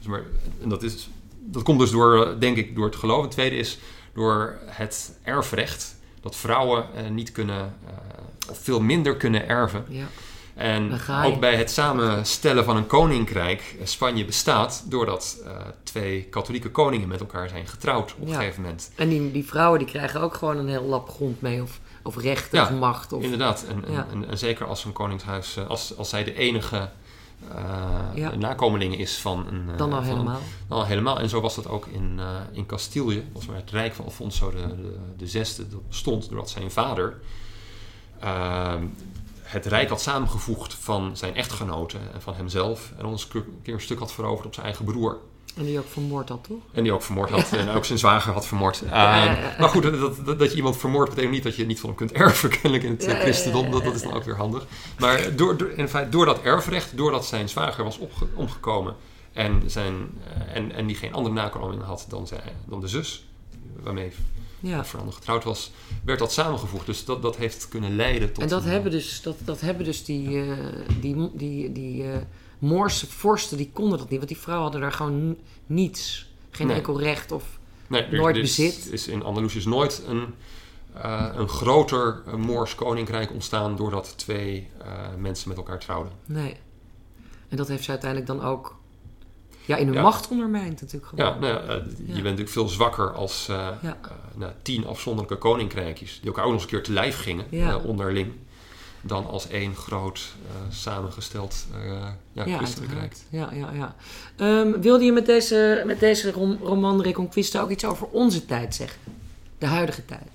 Maar, 0.08 0.24
en 0.62 0.70
dat, 0.70 0.84
is, 0.84 1.10
dat 1.40 1.64
komt 1.64 1.80
dus 1.80 1.92
door, 1.92 2.26
eh, 2.26 2.40
denk 2.40 2.58
ik, 2.58 2.76
door 2.76 2.86
het 2.86 2.96
geloof. 2.96 3.22
Het 3.22 3.32
tweede 3.32 3.56
is 3.56 3.80
door 4.14 4.58
het 4.66 5.20
erfrecht. 5.24 5.96
Dat 6.22 6.36
vrouwen 6.36 6.86
eh, 6.96 7.10
niet 7.10 7.32
kunnen, 7.32 7.78
eh, 7.88 8.50
of 8.50 8.58
veel 8.58 8.82
minder 8.82 9.16
kunnen 9.18 9.48
erven. 9.48 9.86
Ja. 9.90 10.08
En 10.56 11.00
ook 11.26 11.40
bij 11.40 11.56
het 11.56 11.72
samenstellen 11.72 12.64
van 12.66 12.76
een 12.78 12.88
koninkrijk, 12.88 13.76
eh, 13.80 13.86
Spanje 13.86 14.26
bestaat 14.26 14.84
doordat 14.90 15.38
eh, 15.46 15.52
twee 15.84 16.22
katholieke 16.24 16.72
koningen 16.72 17.08
met 17.08 17.20
elkaar 17.20 17.50
zijn 17.50 17.68
getrouwd 17.68 18.14
op 18.20 18.28
een 18.28 18.34
gegeven 18.34 18.62
moment. 18.62 18.92
En 18.96 19.10
die, 19.10 19.32
die 19.32 19.46
vrouwen 19.46 19.80
die 19.80 19.88
krijgen 19.88 20.22
ook 20.22 20.34
gewoon 20.34 20.58
een 20.58 20.68
heel 20.68 20.84
lap 20.84 21.10
grond 21.10 21.42
mee. 21.42 21.62
Of, 21.62 21.80
of 22.04 22.18
rechten 22.18 22.58
Ja, 22.58 22.64
of 22.64 22.72
macht. 22.72 23.14
Of, 23.14 23.24
Inderdaad, 23.24 23.66
en, 23.70 23.94
Ja. 23.94 24.08
en, 24.12 24.30
en 24.30 24.38
zeker 24.38 24.66
als 24.66 24.86
een 24.86 24.94
koningshuis, 24.94 25.56
eh, 25.58 25.68
als, 25.68 25.98
als 25.98 26.10
zij 26.10 26.24
de 26.24 26.34
enige 26.36 26.90
Ja. 28.14 28.36
nakomeling 28.36 28.98
is 28.98 29.18
van 29.18 29.48
een... 29.48 29.78
dan 29.78 29.92
al 29.94 29.98
een- 29.98 30.04
helemaal. 30.04 30.40
dan 30.68 30.78
al 30.78 30.86
helemaal. 30.86 31.20
En 31.20 31.30
zo 31.30 31.42
was 31.42 31.56
dat 31.56 31.68
ook 31.68 31.86
in, 31.88 32.20
in 32.52 32.66
Castilië. 32.66 33.24
Was 33.34 33.46
maar 33.46 33.56
het 33.56 33.72
rijk 33.72 33.94
van 33.94 34.06
Alfonso 34.06 34.52
de, 34.52 34.58
de, 34.68 34.98
de 35.18 35.28
zesde. 35.28 35.68
Dat 35.70 35.88
bestond 35.88 36.30
doordat 36.30 36.50
zijn 36.50 36.72
vader 36.72 37.18
ehm, 38.20 38.84
het 39.56 39.66
rijk 39.66 39.90
had 39.90 40.02
samengevoegd 40.02 40.74
van 40.74 41.18
zijn 41.18 41.36
echtgenoten 41.36 42.00
en 42.14 42.22
van 42.22 42.34
hemzelf. 42.34 42.92
En 42.98 43.06
ons 43.06 43.28
een 43.34 43.44
keer 43.64 43.74
een 43.74 43.82
stuk 43.82 44.00
had 44.00 44.12
veroverd 44.12 44.46
op 44.46 44.54
zijn 44.54 44.66
eigen 44.66 44.86
broer. 44.86 45.18
En 45.56 45.66
die 45.66 45.80
ook 45.80 45.88
vermoord 45.88 46.30
had, 46.30 46.44
toch? 46.44 46.62
En 46.72 46.84
die 46.84 46.92
ook 46.92 47.02
vermoord 47.02 47.30
had. 47.30 47.52
En 47.54 47.70
ook 47.70 47.86
zijn 47.86 48.00
zwager 48.00 48.34
had 48.34 48.48
vermoord. 48.48 48.84
Ja, 48.90 49.26
ja, 49.26 49.32
ja. 49.32 49.56
Maar 49.60 49.70
goed, 49.70 49.84
dat, 49.84 50.26
dat, 50.26 50.40
dat 50.40 50.50
je 50.50 50.56
iemand 50.56 50.78
vermoordt 50.78 51.10
betekent 51.10 51.34
niet 51.34 51.44
dat 51.44 51.56
je 51.56 51.66
niet 51.66 51.80
van 51.80 51.90
hem 51.90 51.98
kunt 51.98 52.12
erven. 52.12 52.50
Kennelijk 52.62 52.84
in 52.84 52.92
het 52.92 53.06
eh, 53.06 53.20
christendom. 53.20 53.72
Dat, 53.72 53.84
dat 53.84 53.96
is 53.96 54.02
dan 54.02 54.14
ook 54.14 54.24
weer 54.24 54.36
handig. 54.36 54.66
Maar 55.00 55.36
door, 55.36 55.58
door, 55.58 55.70
in 55.70 55.90
feite, 55.90 56.10
door 56.10 56.26
dat 56.26 56.42
erfrecht, 56.42 56.98
doordat 56.98 57.26
zijn 57.26 57.50
zwager 57.50 57.84
was 57.84 57.98
opge- 57.98 58.28
omgekomen. 58.34 58.96
En, 59.34 59.64
zijn, 59.66 59.94
eh, 60.34 60.56
en, 60.56 60.72
en 60.72 60.86
die 60.86 60.96
geen 60.96 61.14
andere 61.14 61.36
nakomeling 61.36 61.84
had 61.84 62.06
dan, 62.10 62.28
zijn, 62.28 62.42
dan 62.66 62.80
de 62.80 62.88
zus. 62.88 63.28
Waarmee 63.84 64.12
Ja. 64.68 64.86
Fernando 64.86 65.12
getrouwd 65.12 65.44
was. 65.44 65.72
Werd 66.06 66.20
dat 66.20 66.32
samengevoegd. 66.32 66.86
Dus 66.86 67.06
dat, 67.06 67.22
dat 67.22 67.38
heeft 67.38 67.68
kunnen 67.70 67.96
leiden 67.96 68.34
tot... 68.34 68.44
En 68.44 68.50
dat 68.50 68.64
een- 68.64 68.70
hebben 68.70 68.92
dus, 68.92 69.22
dat, 69.22 69.36
dat 69.44 69.62
hebben 69.62 69.86
dus 69.86 70.06
die, 70.06 70.42
eh, 70.42 70.58
die, 71.02 71.30
die, 71.34 71.72
die 71.72 72.12
eh, 72.12 72.18
Moorse 72.60 73.08
vorsten, 73.08 73.58
die 73.58 73.70
konden 73.74 73.98
dat 73.98 74.10
niet. 74.10 74.18
Want 74.18 74.30
die 74.32 74.40
vrouwen 74.40 74.64
hadden 74.64 74.82
daar 74.82 74.92
gewoon 74.98 75.38
niets. 75.66 76.30
Geen 76.52 76.68
Nee. 76.68 76.76
enkel 76.76 77.00
recht 77.00 77.32
of... 77.32 77.44
Nee, 77.88 78.02
er, 78.04 78.18
nooit 78.18 78.36
er 78.36 78.42
is, 78.42 78.56
bezit. 78.56 78.94
is 78.94 79.08
in 79.08 79.24
Andalusië 79.24 79.58
is 79.58 79.66
nooit 79.66 80.04
een, 80.08 80.34
eh, 80.94 81.30
een 81.36 81.48
groter 81.50 82.24
Moors 82.38 82.76
koninkrijk 82.76 83.32
ontstaan 83.32 83.76
doordat 83.76 84.14
twee 84.18 84.68
mensen 85.18 85.48
met 85.50 85.58
elkaar 85.58 85.80
trouwden. 85.80 86.12
Nee. 86.26 86.56
En 87.50 87.58
dat 87.58 87.68
heeft 87.68 87.84
ze 87.84 87.90
uiteindelijk 87.90 88.30
dan 88.32 88.42
ook 88.42 88.76
ja, 89.66 89.76
in 89.76 89.86
hun 89.86 89.96
Ja. 89.96 90.02
macht 90.02 90.28
ondermijnd 90.28 90.82
natuurlijk 90.82 91.06
gewoon. 91.10 91.26
Ja, 91.26 91.40
nou 91.40 91.54
ja, 91.54 91.60
eh, 91.60 91.76
je 91.98 92.14
bent 92.14 92.24
natuurlijk 92.24 92.50
veel 92.50 92.68
zwakker 92.68 93.14
als 93.14 93.48
eh, 93.50 93.68
eh, 93.82 93.92
nou, 94.34 94.52
tien 94.62 94.86
afzonderlijke 94.88 95.38
koninkrijkjes, 95.38 96.18
die 96.20 96.28
elkaar 96.28 96.44
ook 96.44 96.52
nog 96.52 96.62
eens 96.62 96.72
een 96.72 96.78
keer 96.78 96.86
te 96.86 96.92
lijf 96.92 97.20
gingen, 97.20 97.84
onderling, 97.84 98.32
dan 99.02 99.26
als 99.28 99.48
één 99.48 99.76
groot 99.76 100.22
samengesteld 100.70 101.66
ja, 102.32 102.46
Ja, 102.46 102.58
christelijk. 102.58 102.92
Ja, 103.30 103.50
ja, 103.54 103.70
ja. 103.74 103.96
Ehm, 104.38 104.80
wilde 104.82 105.04
je 105.04 105.12
met 105.12 105.26
deze, 105.26 105.84
met 105.86 106.00
deze 106.00 106.32
rom- 106.32 106.58
roman 106.62 107.02
Reconquista 107.02 107.62
ook 107.62 107.70
iets 107.70 107.86
over 107.86 108.08
onze 108.08 108.46
tijd 108.46 108.76
zeggen? 108.76 109.00
De 109.58 109.66
huidige 109.66 110.06
tijd. 110.06 110.28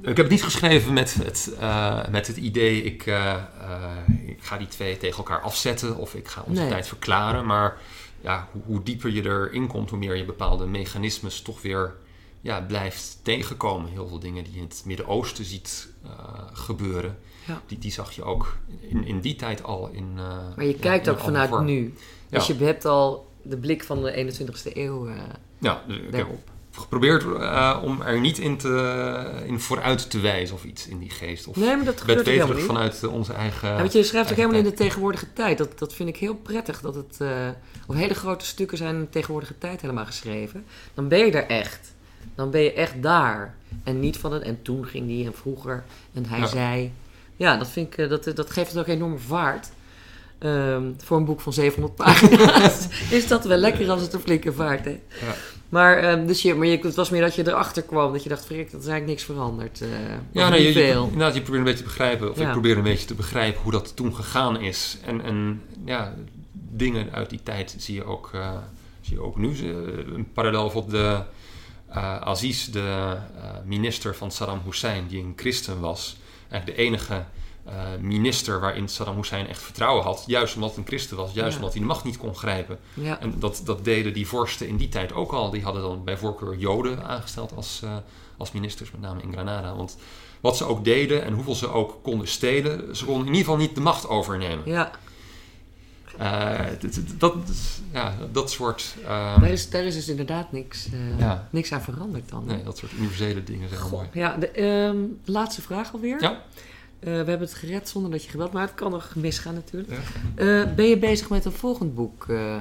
Ik 0.00 0.06
heb 0.06 0.16
het 0.16 0.28
niet 0.30 0.42
geschreven 0.42 0.92
met 0.92 1.14
het, 1.14 1.52
eh, 1.58 2.08
met 2.08 2.26
het 2.26 2.36
idee, 2.36 2.82
ik, 2.82 3.06
eh, 3.06 3.34
eh, 3.34 3.40
ik 4.26 4.42
ga 4.42 4.56
die 4.56 4.66
twee 4.68 4.96
tegen 4.96 5.16
elkaar 5.18 5.40
afzetten 5.40 5.96
of 5.96 6.14
ik 6.14 6.28
ga 6.28 6.42
onze 6.46 6.60
Nee. 6.60 6.70
tijd 6.70 6.86
verklaren. 6.88 7.46
Maar 7.46 7.76
ja, 8.20 8.48
hoe, 8.52 8.62
hoe 8.66 8.82
dieper 8.82 9.10
je 9.10 9.22
erin 9.22 9.66
komt, 9.66 9.90
hoe 9.90 9.98
meer 9.98 10.16
je 10.16 10.24
bepaalde 10.24 10.66
mechanismes 10.66 11.42
toch 11.42 11.62
weer 11.62 11.94
ja, 12.40 12.60
blijft 12.60 13.18
tegenkomen. 13.22 13.90
Heel 13.90 14.08
veel 14.08 14.18
dingen 14.18 14.44
die 14.44 14.52
je 14.52 14.58
in 14.58 14.64
het 14.64 14.82
Midden-Oosten 14.84 15.44
ziet 15.44 15.88
gebeuren, 16.52 17.18
Ja. 17.46 17.62
die, 17.66 17.78
die 17.78 17.92
zag 17.92 18.12
je 18.12 18.22
ook 18.22 18.56
in, 18.80 19.04
in 19.06 19.20
die 19.20 19.36
tijd 19.36 19.62
al 19.62 19.88
in. 19.92 20.14
Maar 20.56 20.64
je 20.64 20.74
kijkt 20.74 21.08
ook 21.08 21.18
vanuit 21.18 21.48
vorm. 21.48 21.64
nu. 21.64 21.94
Dus 22.28 22.46
Ja. 22.46 22.54
je 22.58 22.64
hebt 22.64 22.84
al 22.84 23.28
de 23.42 23.56
blik 23.56 23.84
van 23.84 24.02
de 24.02 24.12
21ste 24.12 24.76
eeuw 24.76 25.08
Ja, 25.58 25.82
dus 25.86 25.96
ik 25.96 26.02
heb 26.02 26.12
daarop. 26.12 26.49
Geprobeerd 26.72 27.22
eh, 27.24 27.78
om 27.82 28.02
er 28.02 28.20
niet 28.20 28.38
in, 28.38 28.56
te, 28.56 29.42
in 29.46 29.60
vooruit 29.60 30.10
te 30.10 30.20
wijzen 30.20 30.54
of 30.54 30.64
iets 30.64 30.86
in 30.86 30.98
die 30.98 31.10
geest. 31.10 31.46
Of 31.46 31.56
Nee, 31.56 31.76
maar 31.76 31.84
dat 31.84 32.00
gebeurt 32.00 32.26
helemaal 32.26 32.56
niet. 32.56 32.64
vanuit 32.64 33.02
eh, 33.02 33.12
onze 33.12 33.32
eigen. 33.32 33.68
Ja, 33.68 33.76
want 33.76 33.92
je 33.92 34.02
schrijft 34.02 34.30
ook 34.30 34.36
helemaal 34.36 34.58
in 34.58 34.64
de 34.64 34.72
tegenwoordige 34.72 35.32
tijd. 35.32 35.58
Dat, 35.58 35.78
dat 35.78 35.94
vind 35.94 36.08
ik 36.08 36.16
heel 36.16 36.34
prettig. 36.34 36.80
Dat 36.80 36.94
het, 36.94 37.16
eh, 37.20 37.28
of 37.86 37.94
hele 37.94 38.14
grote 38.14 38.44
stukken 38.44 38.76
zijn 38.78 38.94
in 38.94 39.00
de 39.00 39.08
tegenwoordige 39.08 39.58
tijd 39.58 39.80
helemaal 39.80 40.06
geschreven. 40.06 40.64
Dan 40.94 41.08
ben 41.08 41.18
je 41.18 41.32
er 41.32 41.46
echt. 41.46 41.94
Dan 42.34 42.50
ben 42.50 42.60
je 42.60 42.72
echt 42.72 43.02
daar. 43.02 43.54
En 43.84 44.00
niet 44.00 44.16
van 44.16 44.32
het 44.32 44.42
en 44.42 44.62
toen 44.62 44.86
ging 44.86 45.06
die 45.06 45.26
en 45.26 45.34
vroeger 45.34 45.84
en 46.14 46.26
hij 46.26 46.38
Ja. 46.38 46.46
zei. 46.46 46.92
Ja, 47.36 47.56
dat, 47.56 47.68
vind 47.68 47.98
ik, 47.98 48.08
dat, 48.08 48.24
dat 48.36 48.50
geeft 48.50 48.70
het 48.70 48.78
ook 48.78 48.86
enorme 48.86 49.18
vaart. 49.18 49.68
Ehm, 50.38 50.82
voor 50.96 51.16
een 51.16 51.24
boek 51.24 51.40
van 51.40 51.52
700 51.52 51.94
pagina's 51.94 52.86
is 53.10 53.26
dat 53.28 53.44
wel 53.44 53.56
lekker 53.56 53.90
als 53.90 54.00
het 54.02 54.12
een 54.12 54.20
flinke 54.20 54.52
vaart 54.52 54.84
heeft. 54.84 55.00
Ja. 55.20 55.34
Maar, 55.70 55.96
ehm, 55.98 56.26
dus 56.26 56.42
je, 56.42 56.54
maar 56.54 56.66
je, 56.66 56.78
het 56.78 56.94
was 56.94 57.10
meer 57.10 57.20
dat 57.20 57.34
je 57.34 57.48
erachter 57.48 57.82
kwam. 57.82 58.12
Dat 58.12 58.22
je 58.22 58.28
dacht, 58.28 58.46
verrek, 58.46 58.70
dat 58.70 58.80
is 58.80 58.86
eigenlijk 58.86 59.06
niks 59.06 59.22
veranderd. 59.24 59.80
eh, 59.80 59.88
Ja, 60.32 60.48
nee, 60.48 60.72
je, 60.72 60.88
inderdaad, 60.90 61.34
je 61.34 61.40
probeert 61.42 61.58
een 61.58 61.64
beetje 61.64 61.78
te 61.84 61.88
begrijpen, 61.88 62.30
of 62.30 62.38
Ja. 62.38 62.46
ik 62.46 62.52
probeer 62.52 62.76
een 62.76 62.82
beetje 62.82 63.06
te 63.06 63.14
begrijpen 63.14 63.62
hoe 63.62 63.72
dat 63.72 63.96
toen 63.96 64.14
gegaan 64.14 64.60
is. 64.60 64.98
En, 65.04 65.20
en 65.22 65.62
ja, 65.84 66.14
dingen 66.52 67.12
uit 67.12 67.30
die 67.30 67.42
tijd 67.42 67.74
zie 67.78 67.94
je 67.94 68.04
ook, 68.04 68.30
eh, 68.34 68.50
zie 69.00 69.14
je 69.14 69.22
ook 69.22 69.36
nu. 69.36 69.48
Eh, 69.58 69.66
Een 70.14 70.28
parallel 70.32 70.70
voor 70.70 70.88
de 70.90 71.20
Aziz, 72.20 72.64
de 72.66 73.16
minister 73.64 74.14
van 74.16 74.30
Saddam 74.30 74.60
Hussein, 74.64 75.06
die 75.08 75.22
een 75.22 75.32
christen 75.36 75.80
was. 75.80 76.16
Eigenlijk 76.48 76.78
de 76.78 76.84
enige 76.84 77.24
eh, 77.64 77.72
minister 78.00 78.60
waarin 78.60 78.88
Saddam 78.88 79.16
Hussein 79.16 79.46
echt 79.46 79.62
vertrouwen 79.62 80.04
had. 80.04 80.24
Juist 80.26 80.54
omdat 80.54 80.68
het 80.70 80.78
een 80.78 80.86
christen 80.86 81.16
was, 81.16 81.32
juist 81.32 81.50
Ja. 81.52 81.56
omdat 81.58 81.72
hij 81.72 81.80
de 81.82 81.86
macht 81.88 82.04
niet 82.04 82.16
kon 82.16 82.34
grijpen. 82.36 82.78
Ja. 82.94 83.20
En 83.20 83.34
dat, 83.38 83.62
dat 83.64 83.84
deden 83.84 84.12
die 84.12 84.26
vorsten 84.26 84.68
in 84.68 84.76
die 84.76 84.88
tijd 84.88 85.12
ook 85.12 85.32
al. 85.32 85.50
Die 85.50 85.62
hadden 85.62 85.82
dan 85.82 86.04
bij 86.04 86.16
voorkeur 86.16 86.56
Joden 86.56 87.04
aangesteld 87.04 87.52
als, 87.56 87.80
eh, 87.84 87.96
als 88.36 88.52
ministers, 88.52 88.90
met 88.90 89.00
name 89.00 89.22
in 89.22 89.32
Granada. 89.32 89.76
Want 89.76 89.96
wat 90.40 90.56
ze 90.56 90.64
ook 90.64 90.84
deden 90.84 91.22
en 91.24 91.32
hoeveel 91.32 91.54
ze 91.54 91.68
ook 91.68 91.98
konden 92.02 92.28
stelen, 92.28 92.96
ze 92.96 93.04
konden 93.04 93.26
in 93.26 93.32
ieder 93.34 93.44
geval 93.50 93.60
niet 93.60 93.74
de 93.74 93.80
macht 93.80 94.08
overnemen. 94.08 94.62
ja. 94.64 94.90
Eh, 96.18 96.58
dat, 97.18 97.34
ja, 97.92 98.14
dat 98.32 98.50
soort, 98.50 98.94
ehm, 99.06 99.40
Daar, 99.40 99.50
is, 99.50 99.70
daar 99.70 99.82
is 99.84 99.94
dus 99.94 100.08
inderdaad 100.08 100.52
niks, 100.52 100.88
Ja. 101.18 101.48
niks 101.50 101.72
aan 101.72 101.82
veranderd 101.82 102.28
dan. 102.28 102.44
nee, 102.46 102.62
dat 102.62 102.78
soort 102.78 102.92
universele 102.92 103.44
dingen 103.44 103.68
zijn 103.68 103.80
Goh, 103.80 103.92
mooi. 103.92 104.06
ja, 104.12 104.36
de 104.36 104.48
ehm, 104.50 104.96
laatste 105.24 105.62
vraag 105.62 105.92
alweer. 105.92 106.22
Ja. 106.22 106.42
Eh, 107.00 107.10
we 107.10 107.16
hebben 107.16 107.40
het 107.40 107.54
gered 107.54 107.88
zonder 107.88 108.10
dat 108.10 108.24
je 108.24 108.30
geweld, 108.30 108.52
maar 108.52 108.62
het 108.62 108.74
kan 108.74 108.90
nog 108.90 109.14
misgaan 109.14 109.54
natuurlijk. 109.54 109.92
Ja. 109.92 109.98
Eh, 110.34 110.74
ben 110.74 110.86
je 110.86 110.98
bezig 110.98 111.28
met 111.28 111.44
een 111.44 111.52
volgend 111.52 111.94
boek 111.94 112.26
eh, 112.28 112.56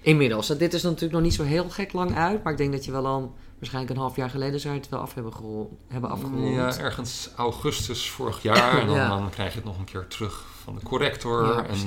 inmiddels? 0.00 0.46
Dit 0.46 0.74
is 0.74 0.82
natuurlijk 0.82 1.12
nog 1.12 1.22
niet 1.22 1.34
zo 1.34 1.42
heel 1.42 1.68
gek 1.70 1.92
lang 1.92 2.16
uit, 2.16 2.42
maar 2.42 2.52
ik 2.52 2.58
denk 2.58 2.72
dat 2.72 2.84
je 2.84 2.90
wel 2.90 3.06
al 3.06 3.34
waarschijnlijk 3.58 3.94
een 3.94 4.00
half 4.00 4.16
jaar 4.16 4.30
geleden 4.30 4.60
zou 4.60 4.74
je 4.74 4.80
het 4.80 4.88
wel 4.88 5.00
af 5.00 5.14
hebben, 5.14 5.32
hebben 5.88 6.10
afgerond. 6.10 6.54
Ja, 6.54 6.78
ergens 6.78 7.30
augustus 7.36 8.10
vorig 8.10 8.42
jaar. 8.42 8.78
En 8.80 8.86
dan, 8.86 8.96
Ja. 8.96 9.08
dan 9.08 9.30
krijg 9.30 9.50
je 9.50 9.56
het 9.56 9.66
nog 9.66 9.78
een 9.78 9.84
keer 9.84 10.06
terug 10.08 10.44
van 10.62 10.74
de 10.74 10.80
corrector. 10.84 11.44
Ja, 11.44 11.56
en 11.56 11.64
precies. 11.64 11.84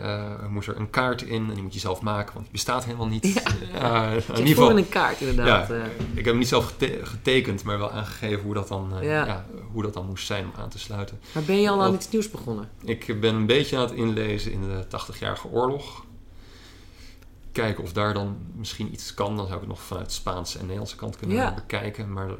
Eh, 0.00 0.46
moet 0.48 0.66
er 0.66 0.76
een 0.76 0.90
kaart 0.90 1.22
in 1.22 1.48
en 1.48 1.54
die 1.54 1.62
moet 1.62 1.74
je 1.74 1.80
zelf 1.80 2.00
maken, 2.00 2.32
want 2.32 2.44
die 2.44 2.52
bestaat 2.52 2.84
helemaal 2.84 3.06
niet. 3.06 3.42
Ja. 3.72 4.06
Eh, 4.06 4.12
in 4.12 4.36
ieder 4.38 4.46
geval, 4.46 4.78
een 4.78 4.88
kaart 4.88 5.20
inderdaad. 5.20 5.68
Ja, 5.68 5.74
eh. 5.74 5.84
ik 6.10 6.16
heb 6.16 6.24
hem 6.24 6.38
niet 6.38 6.48
zelf 6.48 6.66
gete- 6.66 7.00
getekend, 7.06 7.64
maar 7.64 7.78
wel 7.78 7.90
aangegeven 7.90 8.42
hoe 8.44 8.54
dat, 8.54 8.68
dan, 8.68 8.92
eh, 8.98 9.02
Ja. 9.08 9.26
ja. 9.26 9.44
hoe 9.72 9.82
dat 9.82 9.94
dan 9.94 10.06
moest 10.06 10.26
zijn 10.26 10.44
om 10.44 10.52
aan 10.60 10.68
te 10.68 10.78
sluiten. 10.78 11.20
maar 11.34 11.42
ben 11.42 11.60
je 11.60 11.68
al 11.70 11.82
aan 11.82 11.94
iets 11.94 12.10
nieuws 12.10 12.30
begonnen? 12.30 12.68
Ik 12.84 13.20
ben 13.20 13.34
een 13.34 13.46
beetje 13.46 13.76
aan 13.76 13.82
het 13.82 13.92
inlezen 13.92 14.52
in 14.52 14.60
de 14.62 14.86
80-jarige 14.88 15.48
oorlog. 15.48 16.04
Kijken 17.52 17.82
of 17.84 17.92
daar 17.92 18.14
dan 18.14 18.36
misschien 18.56 18.92
iets 18.92 19.14
kan. 19.14 19.36
Dan 19.36 19.44
zou 19.46 19.54
ik 19.54 19.60
het 19.60 19.68
nog 19.68 19.82
vanuit 19.82 20.06
de 20.06 20.12
Spaanse 20.12 20.54
en 20.54 20.62
Nederlandse 20.62 20.96
kant 20.96 21.16
kunnen 21.16 21.54
bekijken. 21.54 22.12
Maar 22.12 22.30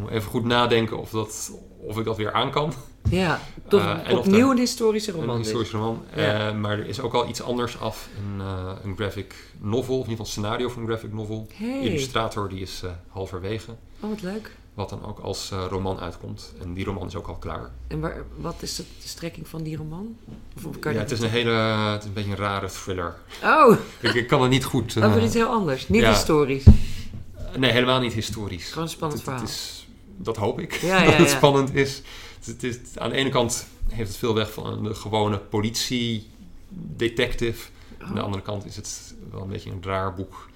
moet 0.00 0.10
even 0.10 0.30
goed 0.30 0.44
nadenken 0.44 0.98
of, 0.98 1.10
dat, 1.10 1.52
of 1.80 1.98
ik 1.98 2.04
dat 2.04 2.16
weer 2.16 2.32
aan 2.32 2.50
kan. 2.50 2.72
Ja, 3.10 3.40
toch 3.68 3.80
Eh, 4.04 4.18
opnieuw 4.18 4.46
de- 4.46 4.52
een 4.52 4.58
historische 4.58 5.12
roman. 5.12 5.28
Een 5.28 5.36
dus. 5.36 5.44
historische 5.44 5.76
roman. 5.76 6.02
Ja. 6.16 6.48
Eh, 6.48 6.54
maar 6.54 6.78
er 6.78 6.86
is 6.86 7.00
ook 7.00 7.12
al 7.14 7.28
iets 7.28 7.42
anders 7.42 7.78
af. 7.80 8.08
Een, 8.18 8.40
eh, 8.40 8.72
een 8.84 8.96
graphic 8.96 9.34
novel, 9.58 9.98
of 9.98 10.04
in 10.04 10.10
ieder 10.10 10.10
geval 10.10 10.24
een 10.24 10.26
scenario 10.30 10.68
van 10.68 10.82
een 10.82 10.88
graphic 10.88 11.12
novel. 11.12 11.46
Hey. 11.54 11.80
Illustrator 11.80 12.48
die 12.48 12.60
is 12.60 12.82
halverwege. 13.08 13.70
Oh, 14.00 14.10
wat 14.10 14.22
leuk. 14.22 14.56
Wat 14.74 14.88
dan 14.90 15.04
ook 15.06 15.18
als 15.18 15.52
roman 15.68 16.00
uitkomt. 16.00 16.52
En 16.62 16.74
die 16.74 16.84
roman 16.84 17.06
is 17.06 17.14
ook 17.16 17.26
al 17.26 17.34
klaar. 17.34 17.70
En 17.86 18.00
waar, 18.00 18.24
wat 18.36 18.54
is 18.60 18.76
de, 18.76 18.84
strekking 19.04 19.48
van 19.48 19.62
die 19.62 19.76
roman? 19.76 20.16
Of, 20.66 20.78
kan 20.78 20.92
Ja, 20.92 20.98
het 20.98 21.10
is 21.10 21.20
een 21.20 21.28
hele, 21.30 21.50
het 21.50 22.00
is 22.02 22.06
een 22.08 22.12
beetje 22.14 22.30
een 22.30 22.36
rare 22.36 22.68
thriller. 22.68 23.14
Oh, 23.44 23.76
Ik, 24.00 24.14
ik 24.14 24.26
kan 24.26 24.42
het 24.42 24.50
niet 24.50 24.64
goed... 24.64 25.02
over 25.02 25.22
iets 25.22 25.34
heel 25.34 25.48
anders. 25.48 25.88
Niet 25.88 26.00
ja. 26.02 26.08
historisch. 26.10 26.64
nee, 27.56 27.70
helemaal 27.70 28.00
niet 28.00 28.12
historisch. 28.12 28.68
Gewoon 28.68 28.84
een 28.84 28.90
spannend 28.90 29.20
Het- 29.20 29.30
het 29.30 29.38
verhaal. 29.40 29.56
is, 29.56 29.86
dat 30.16 30.36
hoop 30.36 30.60
ik, 30.60 30.72
Ja, 30.74 31.04
dat 31.04 31.14
het 31.14 31.30
spannend 31.30 31.74
is. 31.74 32.02
Het, 32.44 32.62
is. 32.62 32.76
Aan 32.96 33.10
de 33.10 33.16
ene 33.16 33.30
kant 33.30 33.66
heeft 33.88 34.08
het 34.08 34.18
veel 34.18 34.34
weg 34.34 34.52
van 34.52 34.84
de 34.84 34.94
gewone 34.94 35.38
politie-detective. 35.38 37.68
Aan 37.98 38.14
de 38.14 38.20
andere 38.20 38.42
kant 38.42 38.66
is 38.66 38.76
het 38.76 39.14
wel 39.30 39.42
een 39.42 39.48
beetje 39.48 39.70
een 39.70 39.82
raar 39.82 40.14
boek. 40.14 40.48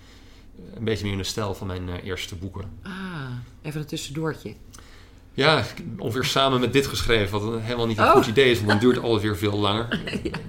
Een 0.75 0.85
beetje 0.85 1.03
meer 1.05 1.13
in 1.13 1.19
de 1.19 1.25
stijl 1.25 1.55
van 1.55 1.67
mijn 1.67 1.89
eh, 1.89 2.05
eerste 2.05 2.35
boeken. 2.35 2.65
Ah, 2.83 2.93
even 3.63 3.81
een 3.81 3.87
tussendoortje. 3.87 4.55
Ja, 5.37 5.65
ongeveer 5.99 6.25
samen 6.25 6.61
met 6.61 6.73
dit 6.73 6.87
geschreven, 6.87 7.41
wat 7.41 7.61
helemaal 7.61 7.87
niet 7.87 7.99
een 7.99 8.05
Oh. 8.05 8.13
goed 8.13 8.27
idee 8.27 8.51
is, 8.51 8.57
want 8.57 8.69
dan 8.71 8.79
duurt 8.79 8.99
alles 8.99 9.23
weer 9.23 9.37
veel 9.37 9.59
langer. 9.67 10.01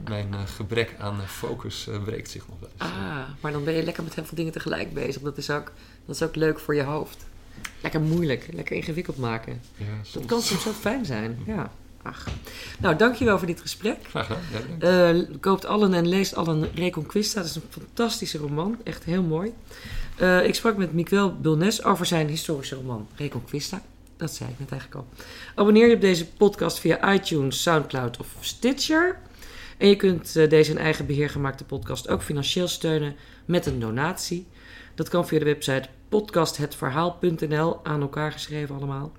Mijn 0.09 0.33
eh, 0.33 0.39
gebrek 0.55 0.95
aan 0.99 1.21
eh, 1.21 1.27
focus 1.27 1.87
breekt 2.03 2.29
zich 2.31 2.47
nog 2.47 2.57
wel 2.59 2.69
eens. 2.71 2.81
Ah, 2.91 3.17
maar 3.41 3.51
dan 3.51 3.63
ben 3.63 3.73
je 3.73 3.83
lekker 3.83 4.03
met 4.03 4.15
heel 4.15 4.25
veel 4.25 4.37
dingen 4.37 4.51
tegelijk 4.51 4.93
bezig. 4.93 5.21
Dat 5.21 5.37
is 5.37 5.49
ook, 5.49 5.71
dat 6.05 6.15
is 6.15 6.21
ook 6.23 6.35
leuk 6.35 6.59
voor 6.59 6.75
je 6.75 6.83
hoofd. 6.83 7.25
Lekker 7.81 8.01
moeilijk, 8.01 8.47
lekker 8.53 8.75
ingewikkeld 8.75 9.17
maken. 9.17 9.61
Ja, 9.77 9.85
Dat 10.13 10.25
kan 10.25 10.41
soms 10.41 10.63
zo 10.63 10.71
fijn 10.71 11.05
zijn. 11.05 11.39
Ja. 11.45 11.71
Ach. 12.01 12.27
Nou, 12.79 12.95
dankjewel 12.95 13.37
voor 13.37 13.47
dit 13.47 13.61
gesprek. 13.61 13.97
Graag 14.09 14.27
gedaan. 14.27 15.19
Eh, 15.19 15.39
koopt 15.39 15.65
allen 15.65 15.93
en 15.93 16.07
leest 16.07 16.35
allen 16.35 16.69
Reconquista. 16.75 17.39
Dat 17.39 17.49
is 17.49 17.55
een 17.55 17.61
fantastische 17.69 18.37
roman. 18.37 18.77
Echt 18.83 19.03
heel 19.03 19.23
mooi. 19.23 19.53
Eh, 20.17 20.45
ik 20.47 20.55
sprak 20.55 20.77
met 20.77 20.93
Miguel 20.93 21.35
Bulnes 21.39 21.83
over 21.83 22.05
zijn 22.05 22.27
historische 22.27 22.75
roman 22.75 23.07
Reconquista. 23.15 23.81
Dat 24.17 24.33
zei 24.33 24.49
ik 24.49 24.59
net 24.59 24.71
eigenlijk 24.71 25.01
al. 25.01 25.07
Abonneer 25.55 25.87
je 25.87 25.95
op 25.95 26.01
deze 26.01 26.27
podcast 26.27 26.79
via 26.79 27.13
iTunes, 27.13 27.61
Soundcloud 27.61 28.17
of 28.17 28.27
Stitcher. 28.39 29.17
En 29.77 29.87
je 29.87 29.95
kunt 29.95 30.35
eh, 30.35 30.49
deze 30.49 30.71
in 30.71 30.77
eigen 30.77 31.05
beheer 31.05 31.29
gemaakte 31.29 31.63
podcast 31.63 32.09
ook 32.09 32.21
financieel 32.21 32.67
steunen 32.67 33.15
met 33.45 33.65
een 33.65 33.79
donatie. 33.79 34.47
Dat 34.95 35.09
kan 35.09 35.27
via 35.27 35.39
de 35.39 35.45
website 35.45 35.89
podcasthetverhaal.nl, 36.09 37.79
aan 37.83 38.01
elkaar 38.01 38.31
geschreven 38.31 38.75
allemaal. 38.75 39.11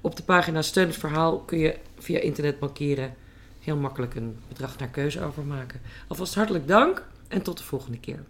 Op 0.00 0.16
de 0.16 0.22
pagina 0.22 0.62
Steun 0.62 0.86
het 0.86 0.96
Verhaal 0.96 1.38
kun 1.38 1.58
je 1.58 1.78
via 1.98 2.18
internet 2.18 2.58
bankieren 2.58 3.14
heel 3.60 3.76
makkelijk 3.76 4.14
een 4.14 4.36
bedrag 4.48 4.78
naar 4.78 4.88
keuze 4.88 5.22
overmaken. 5.22 5.80
Alvast 6.08 6.34
hartelijk 6.34 6.68
dank 6.68 7.06
en 7.28 7.42
tot 7.42 7.58
de 7.58 7.64
volgende 7.64 7.98
keer. 7.98 8.24